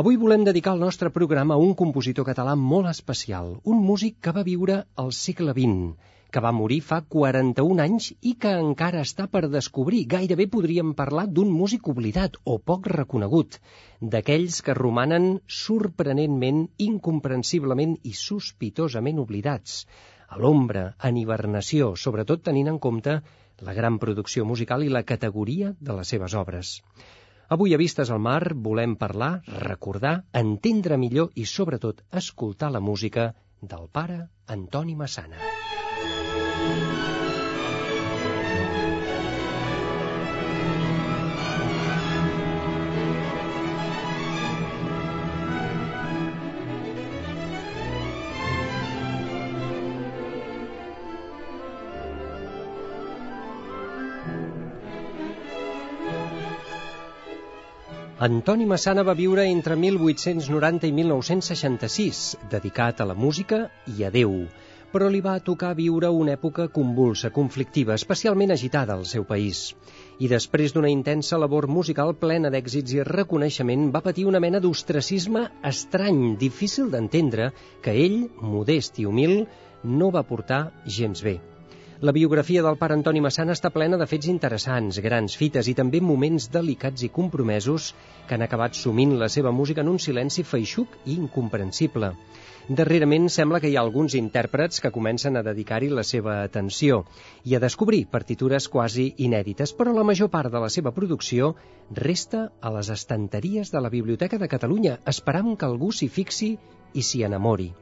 Avui 0.00 0.18
volem 0.20 0.42
dedicar 0.44 0.74
el 0.76 0.82
nostre 0.84 1.08
programa 1.08 1.54
a 1.54 1.62
un 1.66 1.70
compositor 1.80 2.26
català 2.28 2.52
molt 2.62 2.88
especial, 2.90 3.46
un 3.72 3.78
músic 3.84 4.18
que 4.26 4.34
va 4.38 4.42
viure 4.48 4.74
al 5.02 5.08
segle 5.18 5.54
XX, 5.56 6.10
que 6.36 6.42
va 6.46 6.50
morir 6.56 6.78
fa 6.88 6.98
41 7.14 7.80
anys 7.84 8.10
i 8.30 8.34
que 8.42 8.52
encara 8.64 9.06
està 9.06 9.24
per 9.36 9.42
descobrir. 9.54 10.02
Gairebé 10.12 10.48
podríem 10.52 10.92
parlar 11.00 11.24
d'un 11.38 11.48
músic 11.62 11.88
oblidat 11.94 12.36
o 12.44 12.58
poc 12.72 12.90
reconegut, 12.92 13.56
d'aquells 14.02 14.60
que 14.68 14.76
romanen 14.82 15.32
sorprenentment, 15.62 16.66
incomprensiblement 16.90 17.96
i 18.04 18.12
sospitosament 18.26 19.24
oblidats, 19.26 19.86
a 20.28 20.36
l'ombra, 20.36 20.90
en 21.08 21.24
hibernació, 21.24 21.94
sobretot 21.96 22.44
tenint 22.50 22.68
en 22.74 22.82
compte 22.90 23.22
la 23.64 23.80
gran 23.80 23.96
producció 23.96 24.44
musical 24.44 24.84
i 24.84 24.92
la 24.92 25.08
categoria 25.14 25.72
de 25.80 25.96
les 25.96 26.12
seves 26.16 26.36
obres. 26.36 26.82
Avui 27.48 27.74
a 27.74 27.78
Vistes 27.78 28.10
al 28.10 28.18
Mar 28.18 28.54
volem 28.68 28.96
parlar, 28.98 29.30
recordar, 29.62 30.14
entendre 30.40 30.98
millor 30.98 31.30
i 31.38 31.46
sobretot 31.46 32.02
escoltar 32.22 32.72
la 32.74 32.82
música 32.82 33.28
del 33.62 33.86
pare 33.92 34.18
Antoni 34.58 34.98
Massana. 34.98 35.38
Antoni 58.18 58.64
Massana 58.64 59.02
va 59.04 59.12
viure 59.12 59.42
entre 59.44 59.74
1890 59.76 60.86
i 60.88 60.92
1966, 60.98 62.20
dedicat 62.48 63.02
a 63.02 63.06
la 63.10 63.12
música 63.12 63.58
i 63.92 64.06
a 64.06 64.08
Déu, 64.14 64.30
però 64.88 65.10
li 65.12 65.18
va 65.20 65.34
tocar 65.44 65.74
viure 65.76 66.08
una 66.08 66.32
època 66.32 66.64
convulsa, 66.72 67.28
conflictiva, 67.28 67.92
especialment 67.92 68.54
agitada 68.54 68.94
al 68.96 69.04
seu 69.04 69.26
país. 69.28 69.74
I 70.16 70.30
després 70.32 70.72
d'una 70.72 70.88
intensa 70.88 71.36
labor 71.36 71.68
musical 71.68 72.14
plena 72.16 72.48
d'èxits 72.48 72.94
i 72.96 73.04
reconeixement, 73.04 73.90
va 73.92 74.00
patir 74.06 74.24
una 74.30 74.40
mena 74.40 74.62
d'ostracisme 74.64 75.42
estrany, 75.72 76.38
difícil 76.40 76.88
d'entendre, 76.88 77.50
que 77.84 77.92
ell, 78.06 78.16
modest 78.40 78.96
i 78.96 79.04
humil, 79.04 79.42
no 79.84 80.08
va 80.08 80.24
portar 80.24 80.62
gens 80.86 81.20
bé. 81.20 81.36
La 82.04 82.12
biografia 82.12 82.60
del 82.60 82.76
pare 82.76 82.92
Antoni 82.92 83.22
Massana 83.24 83.54
està 83.56 83.70
plena 83.72 83.96
de 83.96 84.06
fets 84.08 84.28
interessants, 84.28 84.98
grans 85.00 85.32
fites 85.40 85.70
i 85.70 85.72
també 85.78 86.02
moments 86.04 86.50
delicats 86.52 87.06
i 87.06 87.08
compromesos 87.08 87.86
que 88.28 88.36
han 88.36 88.44
acabat 88.44 88.76
sumint 88.76 89.14
la 89.22 89.30
seva 89.32 89.48
música 89.58 89.80
en 89.80 89.88
un 89.88 89.96
silenci 90.04 90.44
feixuc 90.44 90.98
i 91.06 91.14
incomprensible. 91.14 92.10
Darrerament 92.68 93.30
sembla 93.32 93.62
que 93.64 93.70
hi 93.72 93.78
ha 93.78 93.84
alguns 93.86 94.18
intèrprets 94.20 94.84
que 94.84 94.92
comencen 94.92 95.40
a 95.40 95.44
dedicar-hi 95.46 95.88
la 95.88 96.04
seva 96.04 96.36
atenció 96.42 97.00
i 97.44 97.56
a 97.56 97.62
descobrir 97.64 98.02
partitures 98.12 98.68
quasi 98.68 99.14
inèdites, 99.16 99.72
però 99.72 99.96
la 99.96 100.04
major 100.04 100.28
part 100.28 100.52
de 100.52 100.60
la 100.60 100.68
seva 100.68 100.92
producció 100.92 101.54
resta 102.02 102.50
a 102.60 102.74
les 102.76 102.92
estanteries 102.92 103.72
de 103.72 103.80
la 103.80 103.94
Biblioteca 103.96 104.36
de 104.36 104.52
Catalunya, 104.52 104.98
esperant 105.06 105.56
que 105.56 105.64
algú 105.64 105.94
s'hi 105.96 106.12
fixi 106.12 106.58
i 106.92 107.02
s'hi 107.02 107.24
enamori. 107.24 107.72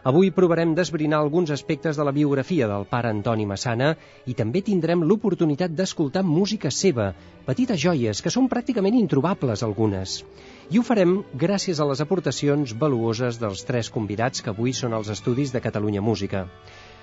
Avui 0.00 0.30
provarem 0.32 0.70
d'esbrinar 0.72 1.18
alguns 1.20 1.50
aspectes 1.52 1.98
de 1.98 2.04
la 2.08 2.12
biografia 2.16 2.66
del 2.70 2.86
pare 2.88 3.10
Antoni 3.12 3.44
Massana 3.44 3.90
i 4.24 4.36
també 4.38 4.62
tindrem 4.64 5.02
l'oportunitat 5.04 5.74
d'escoltar 5.76 6.22
música 6.24 6.70
seva, 6.72 7.10
petites 7.44 7.82
joies 7.82 8.22
que 8.24 8.32
són 8.32 8.48
pràcticament 8.48 8.96
introbables 8.96 9.64
algunes. 9.66 10.14
I 10.72 10.80
ho 10.80 10.86
farem 10.88 11.18
gràcies 11.44 11.82
a 11.82 11.88
les 11.90 12.00
aportacions 12.00 12.72
valuoses 12.84 13.36
dels 13.42 13.66
tres 13.68 13.92
convidats 13.92 14.40
que 14.40 14.54
avui 14.54 14.72
són 14.72 14.96
als 14.96 15.12
estudis 15.12 15.52
de 15.52 15.60
Catalunya 15.60 16.00
Música. 16.00 16.46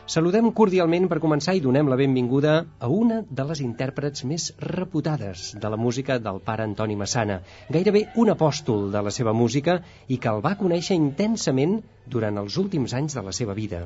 Saludem 0.07 0.45
cordialment 0.56 1.09
per 1.12 1.18
començar 1.19 1.53
i 1.57 1.62
donem 1.63 1.90
la 1.91 1.97
benvinguda 2.00 2.51
a 2.79 2.88
una 2.97 3.18
de 3.40 3.45
les 3.50 3.59
intèrprets 3.63 4.23
més 4.29 4.45
reputades 4.63 5.50
de 5.63 5.72
la 5.73 5.79
música 5.85 6.16
del 6.28 6.40
pare 6.45 6.63
Antoni 6.63 6.95
Massana, 7.01 7.41
gairebé 7.78 8.06
un 8.23 8.31
apòstol 8.31 8.88
de 8.94 9.01
la 9.03 9.12
seva 9.12 9.34
música 9.35 9.81
i 10.07 10.16
que 10.23 10.31
el 10.31 10.40
va 10.46 10.56
conèixer 10.62 10.96
intensament 10.96 11.81
durant 12.16 12.40
els 12.40 12.56
últims 12.63 12.96
anys 13.01 13.19
de 13.19 13.25
la 13.28 13.35
seva 13.35 13.57
vida. 13.57 13.84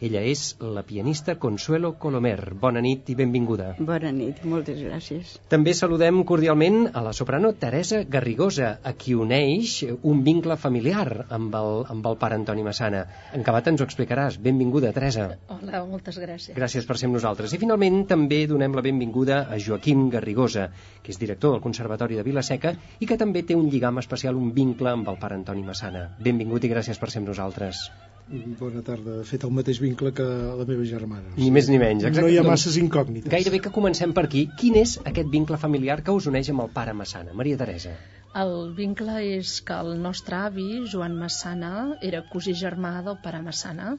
Ella 0.00 0.22
és 0.24 0.42
la 0.64 0.80
pianista 0.88 1.34
Consuelo 1.36 1.90
Colomer. 2.00 2.54
Bona 2.60 2.80
nit 2.80 3.10
i 3.12 3.14
benvinguda. 3.18 3.74
Bona 3.84 4.08
nit, 4.16 4.38
moltes 4.48 4.78
gràcies. 4.80 5.34
També 5.52 5.74
saludem 5.76 6.22
cordialment 6.24 6.86
a 6.96 7.02
la 7.04 7.12
soprano 7.12 7.50
Teresa 7.52 8.00
Garrigosa, 8.14 8.70
a 8.80 8.94
qui 8.96 9.12
uneix 9.12 9.74
un 10.00 10.22
vincle 10.24 10.56
familiar 10.62 11.26
amb 11.28 11.58
el, 11.60 11.82
amb 11.92 12.08
el 12.08 12.16
pare 12.22 12.38
Antoni 12.40 12.64
Massana. 12.64 13.02
En 13.36 13.44
acabat 13.44 13.68
ens 13.68 13.84
ho 13.84 13.88
explicaràs. 13.90 14.38
Benvinguda, 14.40 14.94
Teresa. 14.96 15.26
Hola, 15.52 15.82
moltes 15.90 16.16
gràcies. 16.22 16.56
Gràcies 16.56 16.88
per 16.88 16.96
ser 16.96 17.10
amb 17.10 17.18
nosaltres. 17.18 17.52
I 17.52 17.60
finalment 17.60 18.06
també 18.08 18.46
donem 18.48 18.78
la 18.78 18.84
benvinguda 18.86 19.42
a 19.52 19.58
Joaquim 19.60 20.06
Garrigosa, 20.14 20.70
que 21.04 21.12
és 21.12 21.20
director 21.20 21.52
del 21.52 21.64
Conservatori 21.66 22.16
de 22.16 22.24
Vilaseca 22.24 22.72
i 23.00 23.10
que 23.10 23.20
també 23.20 23.44
té 23.44 23.58
un 23.58 23.68
lligam 23.68 24.00
especial, 24.00 24.40
un 24.40 24.54
vincle 24.56 24.96
amb 24.96 25.12
el 25.12 25.20
pare 25.20 25.36
Antoni 25.36 25.66
Massana. 25.68 26.06
Benvingut 26.24 26.64
i 26.64 26.72
gràcies 26.72 26.96
per 26.96 27.12
ser 27.12 27.20
amb 27.20 27.34
nosaltres. 27.34 27.84
Bona 28.30 28.82
tarda. 28.86 29.16
De 29.18 29.24
fet, 29.26 29.42
el 29.46 29.50
mateix 29.54 29.80
vincle 29.82 30.12
que 30.14 30.24
la 30.60 30.66
meva 30.66 30.84
germana. 30.86 31.32
Ni 31.36 31.48
més 31.54 31.68
ni 31.70 31.80
menys. 31.82 32.04
Exacte. 32.04 32.22
No 32.22 32.30
hi 32.30 32.38
ha 32.38 32.44
Doncs 32.44 32.52
masses 32.52 32.78
incògnites. 32.78 33.30
Gairebé 33.32 33.58
que 33.64 33.72
comencem 33.74 34.14
per 34.14 34.24
aquí. 34.28 34.44
Quin 34.60 34.78
és 34.78 34.92
aquest 35.10 35.32
vincle 35.32 35.58
familiar 35.58 35.98
que 36.06 36.14
us 36.14 36.28
uneix 36.30 36.50
amb 36.52 36.62
el 36.64 36.70
pare 36.76 36.94
Massana? 36.94 37.34
Maria 37.40 37.58
Teresa. 37.58 37.96
El 38.40 38.54
vincle 38.76 39.16
és 39.26 39.56
que 39.66 39.74
el 39.82 39.96
nostre 40.04 40.38
avi, 40.38 40.68
Joan 40.92 41.16
Massana, 41.18 41.72
era 42.10 42.22
cosí 42.30 42.54
germà 42.60 43.00
del 43.06 43.18
pare 43.24 43.42
Massana 43.42 43.96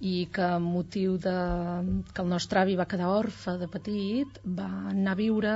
i 0.00 0.14
que 0.34 0.46
a 0.56 0.58
motiu 0.58 1.18
de 1.20 1.34
que 2.14 2.22
el 2.24 2.30
nostre 2.32 2.62
avi 2.62 2.78
va 2.80 2.88
quedar 2.90 3.10
orfe 3.18 3.58
de 3.60 3.68
petit 3.70 4.40
va 4.60 4.70
anar 4.90 5.12
a 5.12 5.20
viure 5.20 5.52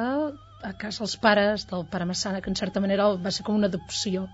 a 0.69 0.75
casa 0.82 1.02
els 1.06 1.16
pares 1.25 1.64
del 1.72 1.88
pare 1.94 2.06
Massana 2.12 2.44
que 2.44 2.52
en 2.52 2.60
certa 2.60 2.82
manera 2.84 3.08
va 3.25 3.32
ser 3.34 3.46
com 3.48 3.58
una 3.58 3.72
adopció 3.72 4.28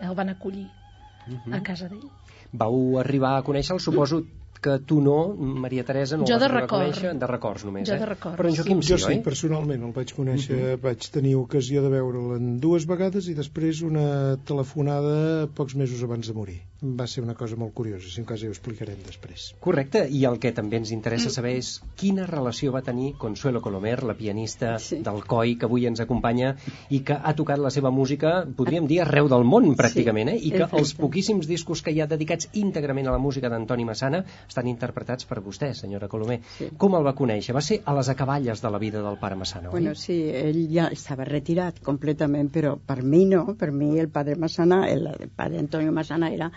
el 0.00 0.14
van 0.20 0.30
acollir 0.36 0.68
uh 0.68 1.34
-huh. 1.34 1.56
a 1.56 1.62
casa 1.66 1.88
d'ell 1.88 2.06
Vau 2.52 2.98
arribar 2.98 3.36
a 3.36 3.42
conèixer-el, 3.46 3.80
suposo 3.80 4.22
que 4.60 4.78
tu 4.78 5.00
no, 5.00 5.34
Maria 5.36 5.84
Teresa, 5.84 6.16
no 6.16 6.26
Jo 6.26 6.34
el 6.34 6.40
vas 6.40 6.48
de 6.48 6.54
record. 6.54 6.82
conèixer, 6.82 7.14
de 7.18 7.26
records 7.26 7.64
només, 7.64 7.88
Jo 7.88 7.94
eh? 7.94 7.98
de 7.98 8.06
records. 8.06 8.36
Però 8.36 8.48
en 8.48 8.56
Joaquim 8.56 8.82
sí, 8.82 8.92
jo 8.92 8.98
sí, 8.98 9.12
oi? 9.14 9.22
personalment 9.24 9.82
el 9.88 9.92
vaig 9.92 10.12
conèixer, 10.14 10.56
uh 10.56 10.72
-huh. 10.74 10.80
vaig 10.82 11.10
tenir 11.10 11.34
ocasió 11.36 11.82
de 11.82 11.88
veure'l 11.88 12.36
en 12.36 12.60
dues 12.60 12.86
vegades 12.86 13.28
i 13.28 13.34
després 13.34 13.82
una 13.82 14.36
telefonada 14.44 15.48
pocs 15.54 15.74
mesos 15.74 16.02
abans 16.02 16.26
de 16.26 16.34
morir. 16.34 16.60
Va 16.82 17.06
ser 17.06 17.22
una 17.22 17.34
cosa 17.34 17.56
molt 17.56 17.74
curiosa, 17.74 18.08
si 18.08 18.20
en 18.20 18.26
cas 18.26 18.40
ja 18.40 18.46
ho 18.48 18.50
explicarem 18.54 18.96
després. 19.06 19.54
Correcte, 19.60 20.06
i 20.08 20.24
el 20.24 20.38
que 20.38 20.50
també 20.52 20.78
ens 20.78 20.90
interessa 20.92 21.28
saber 21.28 21.56
és 21.58 21.82
quina 21.96 22.24
relació 22.26 22.72
va 22.72 22.80
tenir 22.80 23.14
Consuelo 23.18 23.60
Colomer, 23.60 24.02
la 24.02 24.14
pianista 24.14 24.78
Sí. 24.78 24.96
del 25.02 25.24
COI, 25.26 25.56
que 25.58 25.66
avui 25.66 25.86
ens 25.86 26.00
acompanya 26.00 26.56
i 26.88 27.00
que 27.00 27.12
ha 27.12 27.34
tocat 27.34 27.58
la 27.58 27.70
seva 27.70 27.90
música, 27.90 28.46
podríem 28.56 28.86
dir, 28.86 29.02
arreu 29.02 29.28
del 29.28 29.44
món, 29.44 29.76
pràcticament, 29.76 30.30
eh? 30.30 30.38
I 30.40 30.50
que 30.52 30.68
els 30.72 30.94
poquíssims 30.94 31.46
discos 31.46 31.82
que 31.82 31.90
hi 31.92 32.00
ha 32.00 32.06
dedicats 32.06 32.48
íntegrament 32.54 33.06
a 33.08 33.12
la 33.12 33.18
música 33.18 33.48
d'Antoni 33.50 33.84
Massana 33.84 34.24
estan 34.50 34.68
interpretats 34.70 35.28
per 35.30 35.40
vostè, 35.44 35.70
senyora 35.78 36.10
Colomer. 36.10 36.40
Sí. 36.58 36.68
Com 36.80 36.98
el 36.98 37.06
va 37.06 37.14
conèixer? 37.18 37.54
Va 37.56 37.62
ser 37.64 37.80
a 37.84 37.94
les 37.96 38.10
acaballes 38.12 38.62
de 38.64 38.74
la 38.74 38.82
vida 38.82 39.02
del 39.04 39.18
pare 39.22 39.38
Massana, 39.38 39.70
oi? 39.70 39.76
Bueno, 39.78 39.94
sí, 39.98 40.18
ell 40.42 40.60
ja 40.72 40.90
estava 40.92 41.26
retirat 41.28 41.80
completament, 41.86 42.50
però 42.52 42.76
per 42.76 43.00
mi 43.02 43.24
no, 43.30 43.46
per 43.58 43.70
mi 43.72 43.92
el 44.02 44.10
padre 44.12 44.36
Massana, 44.36 44.84
el, 44.90 45.06
el 45.14 45.34
padre 45.36 45.62
Antonio 45.62 45.94
Massana 45.94 46.32
era 46.34 46.50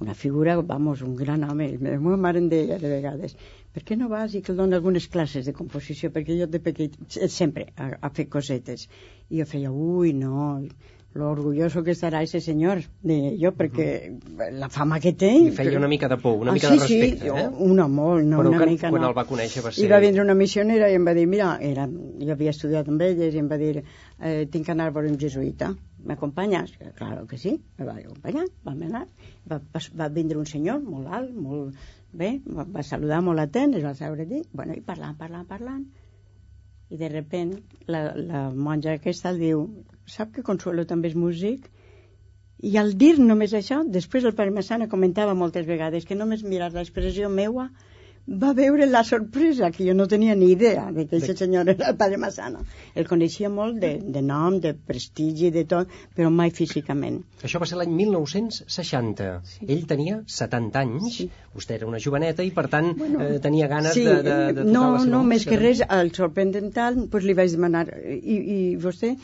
una 0.00 0.14
figura, 0.14 0.56
vamos, 0.62 1.02
un 1.02 1.14
gran 1.16 1.44
home. 1.44 1.68
La 1.76 1.98
meva 1.98 2.16
mare 2.16 2.40
em 2.40 2.48
deia 2.48 2.78
de 2.80 2.88
vegades, 2.88 3.36
per 3.74 3.84
què 3.86 3.98
no 3.98 4.08
vas 4.12 4.34
i 4.34 4.40
que 4.44 4.54
el 4.54 4.62
dona 4.62 4.78
algunes 4.80 5.10
classes 5.12 5.44
de 5.46 5.54
composició? 5.56 6.10
Perquè 6.14 6.38
jo 6.38 6.48
de 6.50 6.62
petit, 6.64 6.96
sempre, 7.28 7.68
a, 7.76 7.92
a 8.00 8.10
fer 8.16 8.26
cosetes. 8.32 8.88
I 9.28 9.42
jo 9.42 9.46
feia, 9.50 9.70
ui, 9.70 10.14
no, 10.16 10.56
lo 11.12 11.28
orgulloso 11.30 11.82
que 11.82 11.90
estarà 11.90 12.22
ese 12.22 12.40
senyor, 12.40 12.84
de 13.02 13.36
jo, 13.40 13.50
perquè 13.58 13.86
la 14.54 14.68
fama 14.70 15.00
que 15.02 15.10
té... 15.18 15.30
Li 15.42 15.50
feia 15.56 15.78
una 15.78 15.88
mica 15.90 16.06
de 16.08 16.16
por, 16.22 16.36
una 16.38 16.52
Ah, 16.52 16.54
mica 16.54 16.68
sí, 16.70 16.78
de 16.78 16.84
respecte, 16.84 17.30
sí, 17.30 17.34
eh? 17.34 17.48
una 17.66 17.88
molt, 17.90 18.22
no, 18.22 18.38
Però 18.38 18.52
una 18.52 18.60
que, 18.62 18.68
mica 18.70 18.90
quan 18.94 19.02
no. 19.02 19.08
el 19.10 19.16
va 19.16 19.24
conèixer 19.26 19.64
va 19.64 19.72
ser... 19.74 19.82
I 19.84 19.90
va 19.90 19.98
vindre 20.04 20.22
una 20.22 20.36
missionera 20.38 20.90
i 20.90 20.94
em 20.94 21.06
va 21.06 21.14
dir, 21.18 21.26
mira, 21.26 21.56
era, 21.66 21.88
jo 21.90 22.30
havia 22.36 22.54
estudiat 22.54 22.88
amb 22.92 23.02
elles 23.02 23.34
i 23.34 23.42
em 23.42 23.48
va 23.50 23.58
dir, 23.58 23.82
eh, 23.82 24.46
tinc 24.52 24.68
que 24.68 24.74
anar 24.76 24.86
a 24.90 24.94
veure 24.94 25.10
un 25.10 25.18
jesuïta, 25.18 25.72
m'acompanyes? 26.06 26.76
Claro 27.00 27.26
que 27.26 27.38
sí, 27.42 27.56
me 27.78 27.88
va 27.88 27.96
acompanyar, 27.98 28.46
vam 28.62 28.84
anar. 28.86 29.06
Va, 29.50 29.58
va, 29.58 29.82
va 29.98 30.08
vindre 30.14 30.38
un 30.38 30.46
senyor 30.46 30.78
molt 30.86 31.10
alt, 31.10 31.34
molt 31.34 31.74
bé, 32.12 32.36
va, 32.46 32.68
va 32.70 32.86
saludar 32.86 33.18
molt 33.26 33.42
atent, 33.42 33.74
es 33.74 33.82
va 33.82 33.96
seure 33.98 34.28
allí, 34.28 34.44
bueno, 34.54 34.78
i 34.78 34.82
parlant, 34.86 35.18
parlant, 35.18 35.46
parlant, 35.50 35.82
i 36.90 36.98
de 36.98 37.08
repent 37.10 37.52
la, 37.86 38.10
la 38.14 38.48
monja 38.50 38.96
aquesta 38.98 39.32
diu, 39.34 39.66
sap 40.10 40.34
que 40.34 40.44
Consuelo 40.46 40.86
també 40.90 41.10
és 41.12 41.18
músic? 41.18 41.68
I 42.60 42.76
al 42.76 42.92
dir 43.00 43.14
només 43.18 43.54
això, 43.56 43.80
després 43.88 44.26
el 44.28 44.36
pare 44.36 44.52
Massana 44.52 44.90
comentava 44.92 45.36
moltes 45.42 45.64
vegades 45.68 46.04
que 46.08 46.18
només 46.18 46.44
mirar 46.44 46.72
l'expressió 46.74 47.30
meua 47.32 47.70
va 48.30 48.52
veure 48.54 48.86
la 48.86 49.02
sorpresa, 49.02 49.72
que 49.74 49.82
jo 49.86 49.94
no 49.94 50.06
tenia 50.06 50.36
ni 50.38 50.52
idea 50.52 50.92
de 50.94 51.06
que 51.10 51.16
aquest 51.18 51.38
senyor 51.42 51.68
era 51.68 51.88
el 51.90 51.96
padre 51.98 52.16
Massana. 52.22 52.60
El 52.94 53.08
coneixia 53.08 53.48
molt 53.50 53.80
de, 53.82 53.96
de 54.00 54.22
nom, 54.22 54.60
de 54.62 54.70
prestigi, 54.74 55.50
de 55.50 55.64
tot, 55.66 55.88
però 56.14 56.30
mai 56.30 56.50
físicament. 56.54 57.16
Això 57.42 57.58
va 57.58 57.66
ser 57.66 57.80
l'any 57.80 57.90
1960. 57.96 59.28
Sí. 59.44 59.66
Ell 59.68 59.86
tenia 59.90 60.20
70 60.26 60.78
anys, 60.80 61.08
Sí. 61.16 61.28
vostè 61.54 61.74
era 61.74 61.86
una 61.88 61.98
joveneta 61.98 62.42
i 62.46 62.50
per 62.54 62.68
tant 62.68 62.92
Bueno, 62.96 63.20
eh, 63.24 63.38
tenia 63.40 63.66
ganes 63.66 63.94
sí, 63.94 64.04
de, 64.04 64.22
de, 64.22 64.36
de 64.52 64.62
tocar 64.62 64.72
no, 64.72 64.92
la 64.92 64.98
seva 65.00 65.10
no, 65.10 65.22
més 65.24 65.40
música. 65.40 65.50
que 65.50 65.58
res, 65.62 65.82
el 65.88 66.12
sorprendent 66.14 66.70
tant, 66.74 67.08
pues 67.10 67.24
li 67.24 67.34
vaig 67.34 67.50
demanar, 67.50 67.86
i, 68.06 68.36
i 68.36 68.76
vostè 68.76 69.16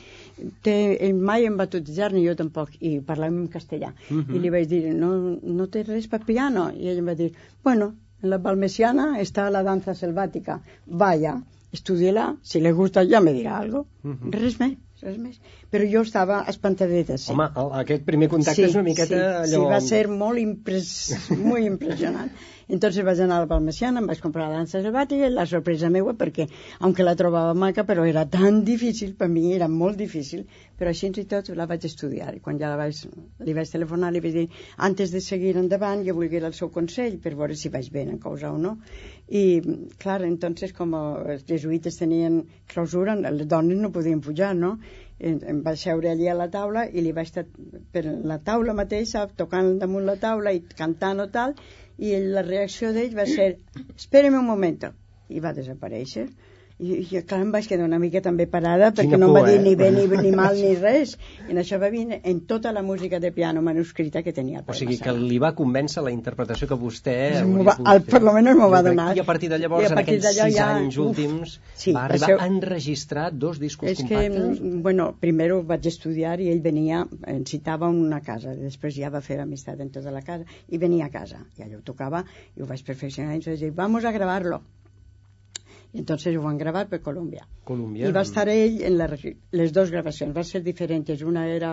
té, 0.66 0.74
ell 1.06 1.14
mai 1.14 1.46
em 1.46 1.56
va 1.58 1.68
tutejar, 1.70 2.10
ni 2.12 2.26
jo 2.26 2.34
tampoc, 2.34 2.74
i 2.80 2.98
parlàvem 3.00 3.44
en 3.44 3.48
castellà. 3.52 3.92
Mhm. 4.10 4.34
I 4.34 4.42
li 4.42 4.50
vaig 4.50 4.66
dir, 4.68 4.82
no, 4.94 5.12
no 5.42 5.66
té 5.68 5.84
res 5.86 6.08
per 6.08 6.24
piano? 6.26 6.70
I 6.74 6.90
ell 6.90 6.98
em 7.04 7.06
va 7.06 7.14
dir, 7.14 7.30
bueno, 7.62 7.92
en 8.22 8.30
la 8.32 8.38
Balmesiana 8.38 9.06
està 9.22 9.48
la 9.50 9.62
danza 9.66 9.94
selvática, 9.94 10.60
vaya, 10.86 11.36
estudia-la, 11.76 12.26
si 12.42 12.62
le 12.64 12.72
gusta 12.72 13.04
ja 13.04 13.20
me 13.20 13.34
dirà 13.36 13.58
algo. 13.58 13.86
Mhm. 14.02 14.32
Res 14.38 14.58
més, 14.60 14.76
res 15.06 15.16
més. 15.22 15.38
Però 15.72 15.86
jo 15.92 16.02
estava 16.06 16.42
espantadeta, 16.52 17.16
sí. 17.22 17.30
Home, 17.32 17.48
el, 17.62 17.72
aquest 17.84 18.04
primer 18.10 18.28
contacte 18.32 18.66
és 18.68 18.76
una 18.76 18.84
miqueta 18.90 19.14
sí, 19.16 19.22
allò... 19.22 19.64
Sí, 19.64 19.72
va 19.76 19.80
ser 19.86 20.04
molt 20.12 20.42
impres... 20.42 20.92
muy 21.46 21.66
impressionant. 21.70 22.34
Entonces 22.68 23.04
vaig 23.06 23.20
anar 23.22 23.36
a 23.38 23.42
la 23.44 23.48
Palmesiana, 23.50 24.00
em 24.02 24.08
vaig 24.10 24.18
comprar 24.22 24.48
la 24.50 24.56
dansa 24.58 24.80
selvàtica 24.82 25.28
i 25.28 25.32
la 25.32 25.44
sorpresa 25.46 25.90
meua, 25.96 26.16
perquè, 26.18 26.48
aunque 26.82 27.04
la 27.06 27.14
trobava 27.20 27.52
maca, 27.54 27.84
però 27.86 28.06
era 28.10 28.24
tan 28.26 28.64
difícil, 28.66 29.12
per 29.20 29.28
mi 29.30 29.52
era 29.54 29.68
molt 29.70 30.00
difícil, 30.02 30.42
però 30.76 30.90
així 30.90 31.12
i 31.22 31.26
tot 31.30 31.52
la 31.54 31.68
vaig 31.70 31.86
estudiar. 31.86 32.32
I 32.34 32.42
quan 32.42 32.58
ja 32.58 32.72
la 32.72 32.80
vaig, 32.80 33.04
li 33.46 33.54
vaig 33.54 33.70
telefonar, 33.70 34.10
li 34.12 34.22
vaig 34.24 34.34
dir, 34.34 34.46
antes 34.88 35.14
de 35.14 35.22
seguir 35.22 35.54
endavant, 35.60 36.02
jo 36.08 36.16
volguera 36.18 36.50
el 36.50 36.58
seu 36.58 36.72
consell 36.74 37.20
per 37.22 37.36
veure 37.38 37.54
si 37.54 37.70
vaig 37.70 37.92
bé 37.94 38.02
en 38.02 38.18
cosa 38.18 38.50
o 38.50 38.58
no. 38.58 38.74
I, 39.28 39.60
clar, 39.98 40.20
entonces, 40.22 40.72
com 40.72 40.94
els 40.94 41.42
jesuïtes 41.48 41.98
tenien 41.98 42.44
clausura, 42.70 43.16
les 43.18 43.48
dones 43.50 43.80
no 43.82 43.90
podien 43.90 44.20
pujar, 44.22 44.52
no? 44.54 44.76
em, 45.18 45.62
vaig 45.64 45.78
seure 45.80 46.10
allí 46.10 46.28
a 46.28 46.36
la 46.36 46.48
taula 46.52 46.84
i 46.92 47.02
li 47.02 47.12
vaig 47.16 47.30
estar 47.30 47.46
per 47.92 48.04
la 48.30 48.38
taula 48.44 48.74
mateixa 48.76 49.26
tocant 49.40 49.78
damunt 49.80 50.06
la 50.06 50.16
taula 50.20 50.52
i 50.52 50.62
cantant 50.80 51.24
o 51.24 51.28
tal 51.38 51.54
i 51.98 52.12
la 52.36 52.44
reacció 52.44 52.92
d'ell 52.92 53.16
va 53.16 53.26
ser 53.30 53.48
espérame 53.96 54.42
un 54.42 54.50
moment 54.50 54.90
i 55.28 55.40
va 55.40 55.54
desaparèixer 55.56 56.26
i, 56.78 56.98
i 57.08 57.20
clar, 57.24 57.38
em 57.40 57.52
vaig 57.54 57.64
quedar 57.70 57.86
una 57.88 57.98
mica 57.98 58.20
també 58.20 58.44
parada 58.52 58.90
perquè 58.92 59.06
Quina 59.08 59.16
no 59.22 59.30
em 59.30 59.36
va 59.38 59.42
dir 59.48 59.54
eh? 59.56 59.62
ni 59.64 59.70
bé 59.80 59.86
ni, 59.94 60.02
ni 60.20 60.30
mal 60.36 60.58
ni 60.60 60.74
res 60.76 61.14
i 61.46 61.54
en 61.54 61.60
això 61.62 61.78
va 61.80 61.88
venir 61.88 62.18
en 62.22 62.40
tota 62.50 62.72
la 62.76 62.82
música 62.84 63.16
de 63.18 63.30
piano 63.32 63.62
manuscrita 63.64 64.22
que 64.22 64.34
tenia 64.36 64.58
el 64.60 64.64
O 64.68 64.74
sigui 64.76 64.98
que 65.00 65.14
li 65.16 65.38
va 65.40 65.54
convèncer 65.56 66.04
la 66.04 66.12
interpretació 66.12 66.68
que 66.68 66.76
vostè... 66.76 67.16
Va- 67.64 67.76
fer. 67.78 68.02
per 68.10 68.20
lo 68.22 68.34
menos 68.36 68.56
m'ho 68.60 68.68
va 68.68 68.82
donar. 68.84 69.08
I 69.16 69.20
a 69.20 69.24
partir 69.24 69.48
de 69.48 69.58
llavors, 69.62 69.86
a 69.88 69.94
en 69.94 70.00
partir 70.02 70.18
aquells 70.18 70.36
sis 70.36 70.56
ja- 70.58 70.68
anys 70.76 70.98
uf, 70.98 71.06
últims, 71.08 71.56
sí, 71.74 71.92
va 71.96 72.04
arribar 72.10 72.28
això- 72.28 72.38
a 72.44 72.46
enregistrar 72.52 73.30
dos 73.32 73.58
discos 73.58 73.88
És 73.90 73.98
que, 74.04 74.04
compactes. 74.28 74.60
mm, 74.60 74.82
bueno, 74.82 75.08
primero 75.18 75.62
vaig 75.64 75.86
estudiar 75.88 76.40
i 76.44 76.50
ell 76.52 76.60
venia, 76.60 77.06
em 77.26 77.44
citava 77.48 77.88
en 77.88 77.96
una 78.04 78.20
casa, 78.20 78.52
després 78.54 78.94
ja 79.00 79.08
va 79.10 79.20
fer 79.24 79.40
amistat 79.40 79.80
en 79.80 79.88
tota 79.90 80.10
la 80.12 80.20
casa, 80.22 80.44
i 80.68 80.76
venia 80.78 81.06
a 81.08 81.10
casa, 81.10 81.40
i 81.56 81.62
allò 81.64 81.78
ho 81.80 81.82
tocava, 81.82 82.24
i 82.54 82.60
ho 82.62 82.66
vaig 82.68 82.84
perfeccionar, 82.84 83.32
i 83.32 83.40
ens 83.40 83.46
vaig 83.48 83.60
dir, 83.64 83.72
vamos 83.72 84.04
a 84.04 84.12
gravarlo. 84.12 84.60
I 85.92 85.98
entonces 85.98 86.36
ho 86.36 86.42
van 86.42 86.58
gravar 86.58 86.86
per 86.88 87.00
Colòmbia. 87.00 87.46
Colòmbia. 87.66 88.08
I 88.08 88.12
va 88.14 88.22
estar 88.26 88.46
ell 88.52 88.82
en 88.86 88.96
la, 88.98 89.08
les 89.52 89.72
dues 89.72 89.90
gravacions, 89.90 90.34
van 90.34 90.44
ser 90.44 90.62
diferents. 90.62 91.22
Una 91.26 91.46
era 91.48 91.72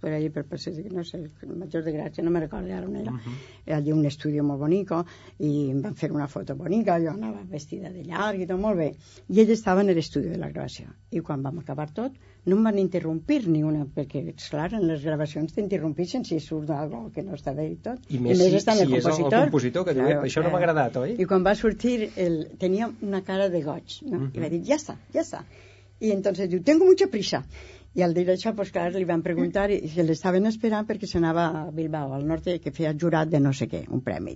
per 0.00 0.12
ahí, 0.12 0.28
per 0.30 0.44
no 0.92 1.04
sé, 1.04 1.18
el 1.42 1.56
Major 1.56 1.84
de 1.84 1.94
Gràcia, 1.96 2.22
no 2.22 2.30
me 2.30 2.40
recordo 2.40 2.72
ara 2.72 2.86
on 2.86 2.96
era. 2.96 3.12
Uh 3.12 3.18
-huh. 3.18 3.74
Allí 3.74 3.92
un 3.92 4.04
estudi 4.06 4.40
molt 4.40 4.60
bonico, 4.60 5.04
i 5.38 5.70
em 5.70 5.80
van 5.82 5.94
fer 5.94 6.12
una 6.12 6.28
foto 6.28 6.54
bonica, 6.56 6.98
jo 7.00 7.10
anava 7.10 7.42
vestida 7.44 7.90
de 7.90 8.02
llarg 8.04 8.40
i 8.40 8.46
tot 8.46 8.60
molt 8.60 8.76
bé. 8.76 8.94
I 9.28 9.40
ell 9.40 9.50
estava 9.50 9.80
en 9.80 9.88
l'estudi 9.94 10.28
de 10.28 10.38
la 10.38 10.48
gravació. 10.48 10.86
I 11.10 11.20
quan 11.20 11.42
vam 11.42 11.58
acabar 11.58 11.92
tot, 11.92 12.12
no 12.44 12.56
em 12.56 12.64
van 12.64 12.78
interrompir 12.78 13.46
ni 13.48 13.62
una, 13.62 13.84
perquè, 13.86 14.34
clar, 14.48 14.72
en 14.74 14.86
les 14.88 15.04
gravacions 15.04 15.52
t'interrompixen 15.54 16.24
si 16.24 16.40
surt 16.40 16.70
algo 16.70 17.10
que 17.14 17.22
no 17.22 17.36
està 17.38 17.54
bé 17.54 17.68
i 17.70 17.76
tot. 17.76 18.00
I 18.10 18.18
més 18.18 18.38
si- 18.38 18.56
estant 18.56 18.78
si 18.78 18.96
és 18.96 19.06
el 19.06 19.30
compositor 19.30 19.84
que 19.84 19.94
diu, 19.94 20.08
"Eh, 20.08 20.16
això 20.16 20.42
no 20.42 20.50
m'ha 20.50 20.58
agradat, 20.58 20.96
oi?" 20.96 21.14
I 21.18 21.24
quan 21.24 21.44
va 21.44 21.54
sortir, 21.54 22.10
el, 22.16 22.48
tenia 22.58 22.90
una 23.00 23.22
cara 23.22 23.48
de 23.52 23.62
goig, 23.62 24.00
no? 24.08 24.18
Mhm. 24.18 24.32
I 24.34 24.42
va 24.44 24.50
dir, 24.52 24.64
ja 24.68 24.80
està, 24.80 24.98
ja 25.14 25.22
està. 25.22 25.44
Y 26.02 26.10
entonces 26.10 26.50
diu, 26.50 26.62
tengo 26.62 26.84
mucha 26.84 27.06
prisa. 27.06 27.44
I 27.94 28.02
al 28.02 28.14
dir 28.16 28.24
això, 28.32 28.50
pues, 28.56 28.72
clar, 28.74 28.88
li 28.94 29.04
van 29.04 29.22
preguntar 29.22 29.68
i 29.70 29.76
se 29.92 30.02
l'estaven 30.02 30.48
esperant 30.50 30.88
perquè 30.88 31.06
s'anava 31.06 31.44
a 31.60 31.62
Bilbao, 31.76 32.14
al 32.16 32.26
norte, 32.26 32.56
que 32.64 32.72
feia 32.72 32.94
jurat 32.98 33.30
de 33.30 33.38
no 33.44 33.52
sé 33.52 33.68
què, 33.70 33.84
un 33.92 34.00
premi. 34.02 34.34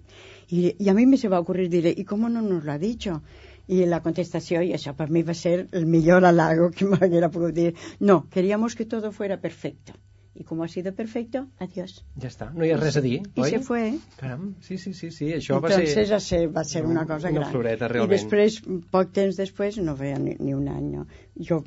I, 0.52 0.76
i 0.78 0.90
a 0.92 0.94
mi 0.94 1.06
me 1.10 1.18
se 1.18 1.32
va 1.32 1.40
ocurrir 1.40 1.68
dir, 1.72 1.86
¿y 1.96 2.04
cómo 2.04 2.28
no 2.28 2.42
nos 2.42 2.64
lo 2.64 2.72
ha 2.72 2.78
dicho? 2.78 3.22
I 3.66 3.82
la 3.90 4.02
contestació, 4.04 4.62
i 4.62 4.74
això 4.76 4.94
per 4.94 5.08
mi 5.10 5.24
va 5.26 5.34
ser 5.34 5.56
el 5.72 5.86
millor 5.86 6.28
halago 6.28 6.70
que 6.70 6.86
m'haguera 6.92 7.32
pogut 7.32 7.56
dir, 7.56 7.72
no, 7.98 8.28
queríamos 8.30 8.76
que 8.76 8.86
todo 8.86 9.10
fuera 9.10 9.40
perfecto. 9.40 9.96
Y 10.38 10.44
como 10.44 10.64
ha 10.64 10.68
sido 10.68 10.92
perfecto, 10.94 11.46
adiós. 11.58 12.04
Ja 12.20 12.28
està, 12.28 12.50
no 12.52 12.66
hi 12.66 12.70
ha 12.74 12.76
res 12.76 12.98
a 13.00 13.02
dir, 13.04 13.22
I 13.34 13.40
oi? 13.40 13.50
se 13.54 13.60
fue. 13.64 13.84
Caram, 14.20 14.50
sí, 14.60 14.76
sí, 14.78 14.92
sí, 14.92 15.10
sí, 15.10 15.30
això 15.32 15.56
va 15.64 15.70
Entonces 15.70 15.94
ser... 15.94 16.06
va 16.12 16.20
ser, 16.20 16.40
va 16.58 16.64
ser 16.64 16.82
una 16.84 17.06
cosa 17.08 17.30
una 17.30 17.40
gran. 17.40 17.50
floreta, 17.54 17.86
I 17.88 17.94
realment. 17.94 18.12
després, 18.18 18.58
poc 18.92 19.14
temps 19.16 19.40
després, 19.40 19.78
no 19.80 19.96
feia 19.96 20.18
ni, 20.20 20.36
ni 20.38 20.52
un 20.54 20.68
any, 20.68 20.90
no. 20.98 21.06
jo 21.50 21.62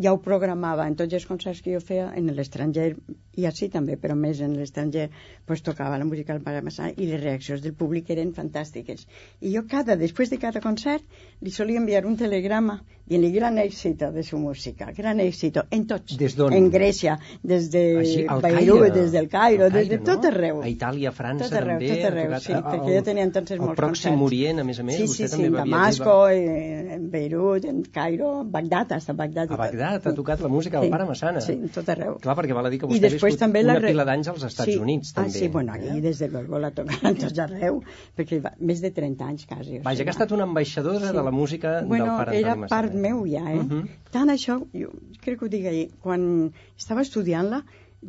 ja 0.00 0.12
ho 0.14 0.18
programava 0.22 0.86
en 0.86 0.94
tots 0.96 1.12
els 1.14 1.26
concerts 1.26 1.60
que 1.62 1.72
jo 1.74 1.80
feia 1.80 2.12
en 2.16 2.28
l'estranger 2.36 2.94
i 3.38 3.46
així 3.46 3.68
també, 3.70 3.96
però 3.98 4.14
més 4.18 4.40
en 4.42 4.54
l'estranger 4.58 5.08
pues, 5.46 5.62
tocava 5.62 5.98
la 5.98 6.04
música 6.04 6.32
al 6.34 6.40
Pare 6.42 6.62
Massà 6.62 6.88
i 6.96 7.06
les 7.06 7.20
reaccions 7.22 7.62
del 7.62 7.74
públic 7.74 8.10
eren 8.10 8.32
fantàstiques 8.34 9.06
i 9.40 9.52
jo 9.54 9.64
cada, 9.70 9.96
després 9.96 10.30
de 10.30 10.38
cada 10.38 10.60
concert 10.60 11.02
li 11.40 11.50
solia 11.54 11.78
enviar 11.78 12.04
un 12.06 12.16
telegrama 12.16 12.80
dient-li 13.08 13.30
gran 13.32 13.56
èxito 13.58 14.10
de 14.12 14.22
su 14.22 14.38
música 14.38 14.90
gran 14.96 15.20
èxito 15.20 15.62
en 15.70 15.86
tots, 15.86 16.16
Des 16.18 16.34
d'on? 16.36 16.52
en 16.52 16.70
Grècia 16.70 17.18
des 17.42 17.70
de 17.70 17.84
Així, 18.02 18.26
Beirut, 18.42 18.92
des 18.94 19.12
del 19.12 19.28
Cairo, 19.28 19.64
Al 19.64 19.72
des 19.72 19.88
de 19.88 19.98
tot 19.98 20.24
arreu 20.28 20.60
A 20.62 20.68
Itàlia, 20.68 21.12
França 21.12 21.48
tot 21.48 21.56
arreu, 21.60 21.78
també. 21.78 21.88
tot 21.94 22.04
arreu, 22.10 22.34
sí, 22.40 22.52
a- 22.52 22.62
perquè 22.62 22.96
jo 22.98 23.02
tenia 23.06 23.24
entonces 23.24 23.58
molts 23.58 23.78
Pròxim 23.80 24.12
concerts. 24.12 24.22
Orient, 24.28 24.60
a 24.60 24.64
més 24.64 24.78
a 24.78 24.82
més, 24.84 24.96
sí, 24.96 25.06
vostè 25.08 25.26
sí, 25.26 25.30
també 25.32 25.46
sí, 25.46 25.52
va 25.54 25.62
en 25.62 25.70
viatjar. 25.70 26.04
Damasco, 26.04 26.28
en, 26.28 26.90
en 26.98 27.10
Beirut, 27.10 27.64
en 27.64 27.82
Cairo, 27.82 28.40
en 28.42 28.50
Bagdad, 28.52 28.92
hasta 28.92 29.12
Bagdad. 29.14 29.46
A 29.50 29.56
tot. 29.56 29.58
Bagdad 29.88 30.06
ha 30.12 30.14
tocat 30.16 30.40
la 30.44 30.48
música 30.52 30.78
del 30.80 30.88
Sí, 30.88 30.92
Pare 30.92 31.04
Massana. 31.08 31.40
Sí, 31.40 31.56
tot 31.74 31.88
arreu. 31.88 32.16
Clar, 32.22 32.36
perquè 32.38 32.54
val 32.56 32.66
a 32.66 32.70
dir 32.70 32.78
que 32.82 32.86
vostè 32.90 32.98
ha 33.00 33.08
després 33.08 33.32
viscut 33.34 33.40
també 33.44 33.62
una 33.64 33.74
la 33.78 33.80
pila 33.86 34.04
d'anys 34.08 34.28
als 34.34 34.44
Estats 34.48 34.70
sí. 34.72 34.76
Units, 34.78 35.12
Ah, 35.14 35.22
també. 35.22 35.32
sí, 35.38 35.48
bueno, 35.48 35.72
aquí 35.72 35.88
eh? 35.96 36.00
des 36.04 36.18
de 36.18 36.28
luego 36.28 36.58
la 36.58 36.70
tocaran 36.70 37.16
tots 37.16 37.38
arreu, 37.46 37.82
perquè 38.16 38.40
va, 38.44 38.52
més 38.60 38.80
de 38.84 38.90
30 38.90 39.24
anys 39.24 39.46
quasi. 39.46 39.78
o 39.78 39.82
Vaja, 39.82 39.96
sigui, 39.96 40.04
que 40.04 40.10
ha 40.10 40.16
estat 40.18 40.32
una 40.32 40.44
ambaixadora 40.44 41.06
Sí. 41.10 41.16
de 41.16 41.22
la 41.22 41.30
música 41.30 41.82
bueno, 41.86 42.04
del 42.04 42.14
Pare 42.16 42.30
Antoni 42.30 42.38
era 42.44 42.54
Massana. 42.56 42.68
part 42.82 42.94
meu 42.94 43.24
ja, 43.26 43.44
eh? 43.52 43.62
Mhm. 43.62 43.88
Tant 44.10 44.28
això, 44.30 44.60
jo 44.72 44.90
crec 45.20 45.38
que 45.38 45.44
ho 45.44 45.48
dic 45.48 45.66
ahir, 45.66 45.90
quan 46.00 46.52
estava 46.76 47.02
estudiant-la, 47.02 47.64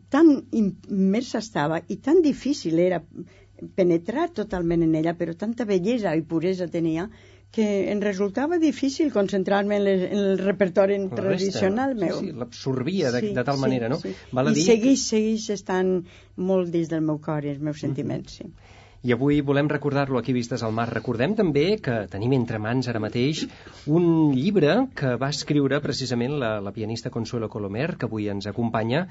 tan 0.09 0.43
immersa 0.51 1.39
estava 1.39 1.81
i 1.88 1.95
tan 1.98 2.21
difícil 2.21 2.77
era 2.79 3.01
penetrar 3.75 4.29
totalment 4.31 4.83
en 4.83 4.93
ella, 4.95 5.15
però 5.17 5.33
tanta 5.36 5.65
bellesa 5.65 6.15
i 6.15 6.21
puresa 6.21 6.67
tenia 6.67 7.09
que 7.51 7.65
em 7.91 8.01
resultava 8.01 8.60
difícil 8.62 9.12
concentrar-me 9.12 9.77
en, 9.79 9.86
les, 9.88 10.03
en 10.12 10.20
el 10.34 10.41
repertori 10.41 10.98
La 10.98 11.03
resta, 11.06 11.22
tradicional 11.22 11.96
meu. 11.98 12.20
Sí, 12.20 12.29
sí, 12.29 12.38
l'absorbia 12.38 13.12
de, 13.15 13.22
Sí, 13.27 13.34
de 13.34 13.44
tal 13.44 13.58
sí, 13.58 13.62
manera, 13.62 13.89
no? 13.89 13.98
sí. 14.00 14.13
Val 14.32 14.51
a 14.51 14.51
I 14.51 14.60
dir 14.60 14.65
segueix, 14.68 15.06
segueix 15.10 15.50
estant 15.58 15.96
molt 16.38 16.70
dins 16.75 16.91
del 16.91 17.01
meu 17.01 17.18
cor 17.18 17.46
i 17.46 17.56
els 17.56 17.63
meus 17.63 17.82
sentiments, 17.82 18.41
sí. 18.41 18.51
I 19.01 19.13
avui 19.15 19.38
volem 19.39 19.70
recordar-lo 19.72 20.20
aquí 20.20 20.34
Vistes 20.36 20.60
al 20.62 20.74
Mar. 20.75 20.89
Recordem 20.91 21.32
també 21.32 21.77
que 21.79 22.01
tenim 22.12 22.34
entre 22.36 22.60
mans 22.60 22.89
ara 22.91 23.00
mateix 23.00 23.46
un 23.88 24.34
llibre 24.36 24.74
que 25.00 25.13
va 25.22 25.29
escriure 25.32 25.79
precisament 25.79 26.36
la, 26.41 26.50
la 26.60 26.74
pianista 26.75 27.10
Consuelo 27.10 27.48
Colomer, 27.48 27.94
que 27.96 28.10
avui 28.10 28.27
ens 28.27 28.50
acompanya, 28.51 29.06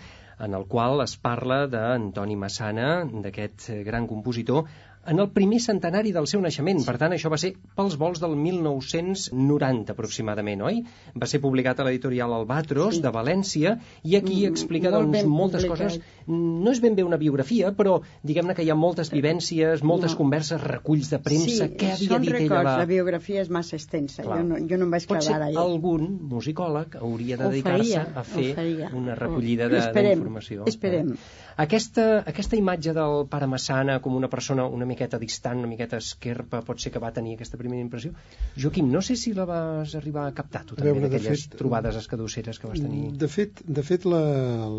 en 0.44 0.52
el 0.58 0.66
qual 0.68 1.00
es 1.00 1.16
parla 1.16 1.62
d'Antoni 1.72 2.36
Massana, 2.36 2.90
d'aquest 3.24 3.70
gran 3.88 4.06
compositor, 4.06 4.68
en 5.08 5.18
el 5.20 5.30
primer 5.32 5.58
centenari 5.60 6.12
del 6.12 6.26
seu 6.28 6.40
naixement. 6.44 6.84
Per 6.86 6.96
tant, 7.00 7.12
això 7.16 7.30
va 7.32 7.38
ser 7.40 7.54
pels 7.76 7.96
vols 7.96 8.20
del 8.20 8.36
1990 8.36 9.92
aproximadament, 9.94 10.62
oi? 10.62 10.82
Va 11.18 11.26
ser 11.30 11.40
publicat 11.40 11.80
a 11.80 11.86
l'editorial 11.86 12.32
Albatros 12.36 12.96
sí. 12.98 13.02
de 13.04 13.12
València 13.14 13.76
i 14.04 14.16
aquí 14.18 14.42
Mm, 14.44 14.50
explica 14.52 14.90
molt 14.90 15.10
doncs, 15.12 15.24
moltes 15.26 15.64
coses. 15.66 15.98
No 16.28 16.70
és 16.70 16.80
ben 16.80 16.94
bé 16.94 17.02
una 17.04 17.16
biografia, 17.16 17.72
però 17.76 18.00
diguem-ne 18.22 18.54
que 18.54 18.62
hi 18.62 18.70
ha 18.70 18.74
moltes 18.76 19.10
vivències, 19.12 19.82
moltes 19.82 20.12
No. 20.12 20.18
converses, 20.18 20.60
reculls 20.62 21.10
de 21.10 21.18
premsa, 21.18 21.66
sí, 21.68 21.74
què 21.76 21.92
havia 21.94 22.08
són 22.12 22.22
dit 22.22 22.30
records, 22.32 22.60
ella. 22.60 22.76
la 22.78 22.84
biografia 22.86 23.40
és 23.40 23.48
massa 23.50 23.76
extensa, 23.76 24.22
Clar. 24.22 24.38
jo 24.38 24.44
no, 24.44 24.56
jo 24.68 24.76
no 24.76 24.84
em 24.84 24.90
vaig 24.90 25.06
clavar 25.06 25.42
allà. 25.48 25.58
algun 25.60 26.18
musicòleg 26.28 26.96
hauria 27.00 27.36
de 27.36 27.48
dedicar-se 27.48 27.98
a 28.14 28.22
fer 28.24 28.54
una 28.94 29.14
recollida 29.14 29.68
de- 29.68 29.78
esperem, 29.78 30.18
d'informació. 30.18 30.64
esperem. 30.66 31.12
Eh? 31.12 31.16
Aquesta, 31.56 32.22
aquesta 32.26 32.56
imatge 32.56 32.92
del 32.94 33.26
pare 33.28 33.46
Massana 33.46 34.00
com 34.00 34.14
una 34.14 34.28
persona 34.28 34.66
una 34.66 34.84
miqueta 34.98 35.18
distant, 35.22 35.58
una 35.62 35.68
miqueta 35.70 35.98
esquerpa, 36.02 36.60
pot 36.66 36.80
ser 36.82 36.90
que 36.90 36.98
va 36.98 37.12
tenir 37.14 37.36
aquesta 37.38 37.58
primera 37.60 37.80
impressió. 37.84 38.10
Joaquim, 38.58 38.88
no 38.90 39.00
sé 39.02 39.14
si 39.16 39.32
la 39.36 39.44
vas 39.46 39.94
arribar 39.94 40.24
a 40.26 40.32
captar 40.34 40.64
tu 40.66 40.74
A 40.74 40.80
també, 40.82 41.04
d'aquelles 41.06 41.44
trobades 41.54 41.96
escadusseres 42.02 42.58
que 42.58 42.66
vas 42.72 42.80
tenir. 42.82 43.12
De 43.22 43.28
fet, 43.30 43.62
de 43.64 43.82
fet 43.86 44.04
la, 44.10 44.22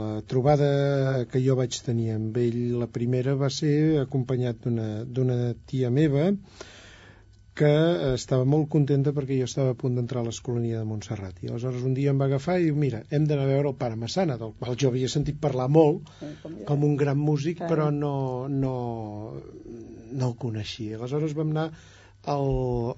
la 0.02 0.10
trobada 0.28 1.26
que 1.32 1.40
jo 1.46 1.56
vaig 1.56 1.80
tenir 1.86 2.12
amb 2.18 2.36
ell, 2.44 2.60
la 2.84 2.88
primera, 3.00 3.38
va 3.40 3.50
ser 3.50 4.02
acompanyat 4.04 4.60
d'una- 4.68 5.06
d'una 5.06 5.40
tia 5.66 5.90
meva 5.90 6.34
que 7.60 7.70
estava 8.16 8.46
molt 8.48 8.70
contenta 8.72 9.12
perquè 9.12 9.36
jo 9.42 9.44
estava 9.50 9.74
a 9.74 9.76
punt 9.76 9.98
d'entrar 9.98 10.22
a 10.22 10.28
l'escolania 10.30 10.78
de 10.80 10.88
Montserrat. 10.88 11.42
I 11.44 11.50
aleshores 11.52 11.84
un 11.84 11.94
dia 11.98 12.14
em 12.14 12.20
va 12.22 12.30
agafar 12.30 12.56
i 12.62 12.70
diu, 12.70 12.76
mira, 12.80 13.02
hem 13.12 13.26
d'anar 13.28 13.44
a 13.44 13.50
veure 13.50 13.68
el 13.74 13.76
pare 13.76 13.98
Massana, 14.00 14.38
del 14.40 14.54
qual 14.62 14.78
jo 14.80 14.88
havia 14.94 15.10
sentit 15.12 15.42
parlar 15.44 15.66
molt, 15.68 16.08
com 16.70 16.86
un 16.88 16.96
gran 16.96 17.20
músic, 17.20 17.60
però 17.68 17.90
no, 17.92 18.14
no, 18.48 18.76
no 20.12 20.32
el 20.34 20.38
coneixia. 20.42 20.98
Aleshores 20.98 21.34
vam 21.38 21.56
anar 21.56 21.70
al, 22.28 22.50